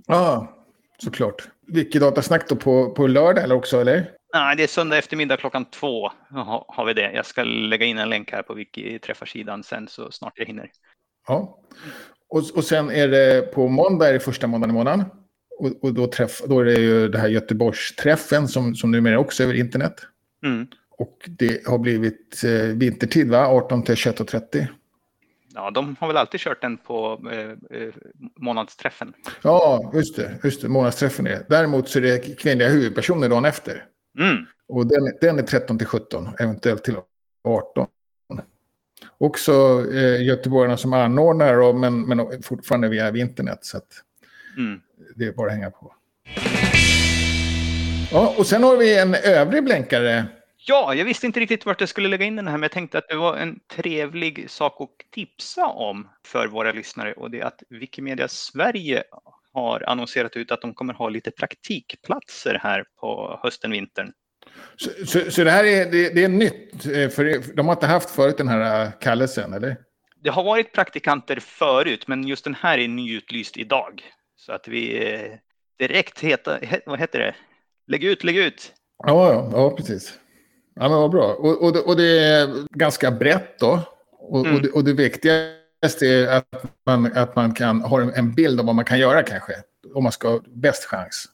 Ja, 0.06 0.16
ah, 0.16 0.66
såklart. 0.98 1.48
Wikidatasnack 1.66 2.48
då 2.48 2.56
på, 2.56 2.90
på 2.90 3.06
lördag 3.06 3.44
eller 3.44 3.54
också, 3.54 3.80
eller? 3.80 4.10
Nej, 4.34 4.56
det 4.56 4.62
är 4.62 4.66
söndag 4.66 4.98
eftermiddag 4.98 5.36
klockan 5.36 5.64
två 5.64 6.10
har, 6.30 6.64
har 6.68 6.84
vi 6.84 6.94
det. 6.94 7.12
Jag 7.12 7.26
ska 7.26 7.44
lägga 7.44 7.86
in 7.86 7.98
en 7.98 8.10
länk 8.10 8.32
här 8.32 8.42
på 8.42 8.54
Wiki-träffarsidan 8.54 9.62
sen 9.62 9.88
så 9.88 10.10
snart 10.10 10.32
jag 10.36 10.46
hinner. 10.46 10.70
Ja, 11.28 11.58
och, 12.28 12.42
och 12.54 12.64
sen 12.64 12.90
är 12.90 13.08
det 13.08 13.52
på 13.54 13.68
måndag, 13.68 14.08
är 14.08 14.12
det 14.12 14.20
första 14.20 14.46
måndagen 14.46 14.70
i 14.70 14.78
månaden. 14.78 15.04
Och, 15.58 15.84
och 15.84 15.94
då, 15.94 16.06
träff, 16.06 16.40
då 16.48 16.60
är 16.60 16.64
det 16.64 16.80
ju 16.80 17.08
det 17.08 17.18
här 17.18 17.28
Göteborgsträffen 17.28 18.48
som, 18.48 18.74
som 18.74 18.90
numera 18.90 19.18
också 19.18 19.42
är 19.42 19.44
över 19.44 19.58
internet. 19.58 19.94
Mm. 20.44 20.66
Och 20.98 21.18
det 21.26 21.66
har 21.66 21.78
blivit 21.78 22.44
eh, 22.44 22.50
vintertid, 22.50 23.30
va? 23.30 23.46
18 23.46 23.82
till 23.82 23.94
21.30. 23.94 24.66
Ja, 25.54 25.70
de 25.70 25.96
har 26.00 26.06
väl 26.06 26.16
alltid 26.16 26.40
kört 26.40 26.60
den 26.60 26.76
på 26.76 27.20
eh, 27.32 27.78
eh, 27.80 27.94
månadsträffen. 28.36 29.12
Ja, 29.42 29.90
just 29.94 30.16
det. 30.16 30.38
Just 30.44 30.62
det 30.62 30.68
månadsträffen 30.68 31.26
är 31.26 31.46
Däremot 31.48 31.88
så 31.88 31.98
är 31.98 32.02
det 32.02 32.38
kvinnliga 32.38 32.68
huvudpersoner 32.68 33.28
dagen 33.28 33.44
efter. 33.44 33.84
Mm. 34.18 34.46
Och 34.68 34.86
den, 34.86 35.12
den 35.20 35.38
är 35.38 35.42
13 35.42 35.78
till 35.78 35.86
17, 35.86 36.28
eventuellt 36.38 36.84
till 36.84 36.96
18. 37.44 37.86
Också 39.18 39.84
eh, 39.94 40.22
göteborgarna 40.22 40.76
som 40.76 40.92
anordnar, 40.92 41.72
men, 41.72 42.02
men 42.02 42.42
fortfarande 42.42 42.88
via 42.88 43.16
internet. 43.16 43.58
Så 43.62 43.76
att 43.76 44.02
mm. 44.56 44.80
det 45.16 45.26
är 45.26 45.32
bara 45.32 45.46
att 45.46 45.52
hänga 45.52 45.70
på. 45.70 45.94
Ja, 48.12 48.34
och 48.38 48.46
sen 48.46 48.62
har 48.62 48.76
vi 48.76 48.98
en 48.98 49.14
övrig 49.14 49.64
blänkare 49.64 50.26
Ja, 50.70 50.94
jag 50.94 51.04
visste 51.04 51.26
inte 51.26 51.40
riktigt 51.40 51.66
vart 51.66 51.80
jag 51.80 51.88
skulle 51.88 52.08
lägga 52.08 52.24
in 52.24 52.36
den 52.36 52.48
här, 52.48 52.54
men 52.54 52.62
jag 52.62 52.72
tänkte 52.72 52.98
att 52.98 53.08
det 53.08 53.16
var 53.16 53.36
en 53.36 53.60
trevlig 53.76 54.50
sak 54.50 54.80
att 54.80 55.10
tipsa 55.14 55.66
om 55.66 56.08
för 56.26 56.46
våra 56.46 56.72
lyssnare 56.72 57.12
och 57.12 57.30
det 57.30 57.40
är 57.40 57.44
att 57.44 57.62
Wikimedia 57.70 58.28
Sverige 58.28 59.02
har 59.52 59.84
annonserat 59.88 60.36
ut 60.36 60.52
att 60.52 60.60
de 60.60 60.74
kommer 60.74 60.94
ha 60.94 61.08
lite 61.08 61.30
praktikplatser 61.30 62.58
här 62.62 62.84
på 63.00 63.40
hösten, 63.42 63.70
vintern. 63.70 64.12
Så, 64.76 65.06
så, 65.06 65.30
så 65.30 65.44
det 65.44 65.50
här 65.50 65.64
är, 65.64 65.90
det, 65.90 66.14
det, 66.14 66.24
är 66.24 66.28
nytt, 66.28 66.86
eh, 66.86 67.08
för 67.08 67.54
de 67.56 67.66
har 67.66 67.74
inte 67.74 67.86
haft 67.86 68.10
förut 68.10 68.38
den 68.38 68.48
här 68.48 68.84
eh, 68.84 68.92
kallelsen, 69.00 69.52
eller? 69.52 69.76
Det 70.22 70.30
har 70.30 70.44
varit 70.44 70.72
praktikanter 70.72 71.40
förut, 71.40 72.08
men 72.08 72.24
just 72.24 72.44
den 72.44 72.54
här 72.54 72.78
är 72.78 72.88
nyutlyst 72.88 73.56
idag. 73.56 74.02
Så 74.36 74.52
att 74.52 74.68
vi 74.68 75.14
eh, 75.14 75.32
direkt 75.78 76.20
heter, 76.20 76.80
vad 76.86 76.98
heter 76.98 77.18
det? 77.18 77.34
Lägg 77.86 78.04
ut, 78.04 78.24
lägg 78.24 78.36
ut! 78.36 78.72
Ja, 78.98 79.32
ja, 79.32 79.50
ja 79.52 79.76
precis. 79.76 80.18
Ja, 80.74 80.88
men 80.88 80.98
vad 80.98 81.10
bra. 81.10 81.34
Och, 81.34 81.62
och, 81.62 81.88
och 81.88 81.96
det 81.96 82.18
är 82.18 82.66
ganska 82.70 83.10
brett 83.10 83.58
då. 83.58 83.80
Och, 84.18 84.46
mm. 84.46 84.54
och, 84.56 84.62
det, 84.62 84.70
och 84.70 84.84
det 84.84 84.92
viktigaste 84.92 86.06
är 86.06 86.36
att 86.36 86.64
man, 86.86 87.12
att 87.16 87.36
man 87.36 87.54
kan 87.54 87.80
ha 87.80 88.12
en 88.12 88.34
bild 88.34 88.60
av 88.60 88.66
vad 88.66 88.74
man 88.74 88.84
kan 88.84 88.98
göra 88.98 89.22
kanske. 89.22 89.52
Om 89.94 90.02
man 90.02 90.12
ska 90.12 90.28
ha 90.28 90.40
bäst 90.46 90.84
chans. 90.84 91.28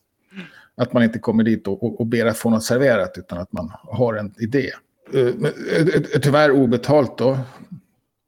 Att 0.76 0.93
man 0.93 1.03
inte 1.03 1.18
kommer 1.18 1.45
dit 1.45 1.68
och, 1.68 1.82
och, 1.82 2.01
och 2.01 2.07
ber 2.07 2.26
att 2.26 2.39
få 2.39 2.51
något 2.51 2.64
serverat 2.64 3.18
utan 3.18 3.39
att 3.39 3.53
man 3.53 3.72
har 3.74 4.14
en 4.14 4.34
idé. 4.39 4.70
Uh, 5.14 5.51
tyvärr 6.22 6.51
obetalt 6.51 7.18
då. 7.18 7.39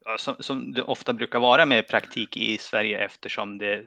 Ja, 0.05 0.17
som, 0.17 0.35
som 0.39 0.73
det 0.73 0.81
ofta 0.81 1.13
brukar 1.13 1.39
vara 1.39 1.65
med 1.65 1.87
praktik 1.87 2.37
i 2.37 2.57
Sverige 2.57 3.05
eftersom 3.05 3.57
det 3.57 3.83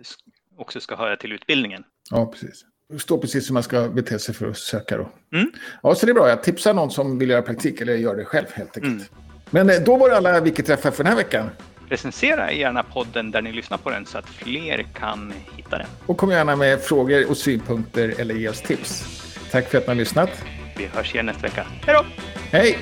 också 0.56 0.80
ska 0.80 0.96
höra 0.96 1.16
till 1.16 1.32
utbildningen. 1.32 1.84
Ja, 2.10 2.26
precis. 2.26 2.64
Står 2.98 3.18
precis 3.18 3.50
hur 3.50 3.54
man 3.54 3.62
ska 3.62 3.88
bete 3.88 4.18
sig 4.18 4.34
för 4.34 4.50
att 4.50 4.58
söka 4.58 4.96
då. 4.96 5.08
Mm. 5.34 5.52
Ja, 5.82 5.94
så 5.94 6.06
det 6.06 6.12
är 6.12 6.14
bra. 6.14 6.28
Jag 6.28 6.42
tipsar 6.42 6.74
någon 6.74 6.90
som 6.90 7.18
vill 7.18 7.30
göra 7.30 7.42
praktik 7.42 7.80
eller 7.80 7.94
gör 7.94 8.16
det 8.16 8.24
själv 8.24 8.46
helt 8.52 8.76
enkelt. 8.76 8.94
Mm. 8.94 9.04
Men 9.50 9.70
eh, 9.70 9.76
då 9.76 9.96
var 9.96 10.10
det 10.10 10.16
alla 10.16 10.40
Wiki-träffar 10.40 10.90
för 10.90 11.04
den 11.04 11.12
här 11.12 11.16
veckan. 11.16 11.50
Recensera 11.88 12.52
gärna 12.52 12.82
podden 12.82 13.30
där 13.30 13.42
ni 13.42 13.52
lyssnar 13.52 13.78
på 13.78 13.90
den 13.90 14.06
så 14.06 14.18
att 14.18 14.28
fler 14.28 14.86
kan 14.94 15.32
hitta 15.56 15.78
den. 15.78 15.86
Och 16.06 16.16
kom 16.16 16.30
gärna 16.30 16.56
med 16.56 16.80
frågor 16.80 17.30
och 17.30 17.36
synpunkter 17.36 18.14
eller 18.18 18.34
ge 18.34 18.48
oss 18.48 18.60
tips. 18.60 19.04
Tack 19.50 19.68
för 19.68 19.78
att 19.78 19.86
ni 19.86 19.88
har 19.88 19.94
lyssnat. 19.94 20.30
Vi 20.78 20.86
hörs 20.86 21.14
igen 21.14 21.26
nästa 21.26 21.42
vecka. 21.42 21.66
Hej 21.86 21.94
då! 21.94 22.04
Hej! 22.50 22.78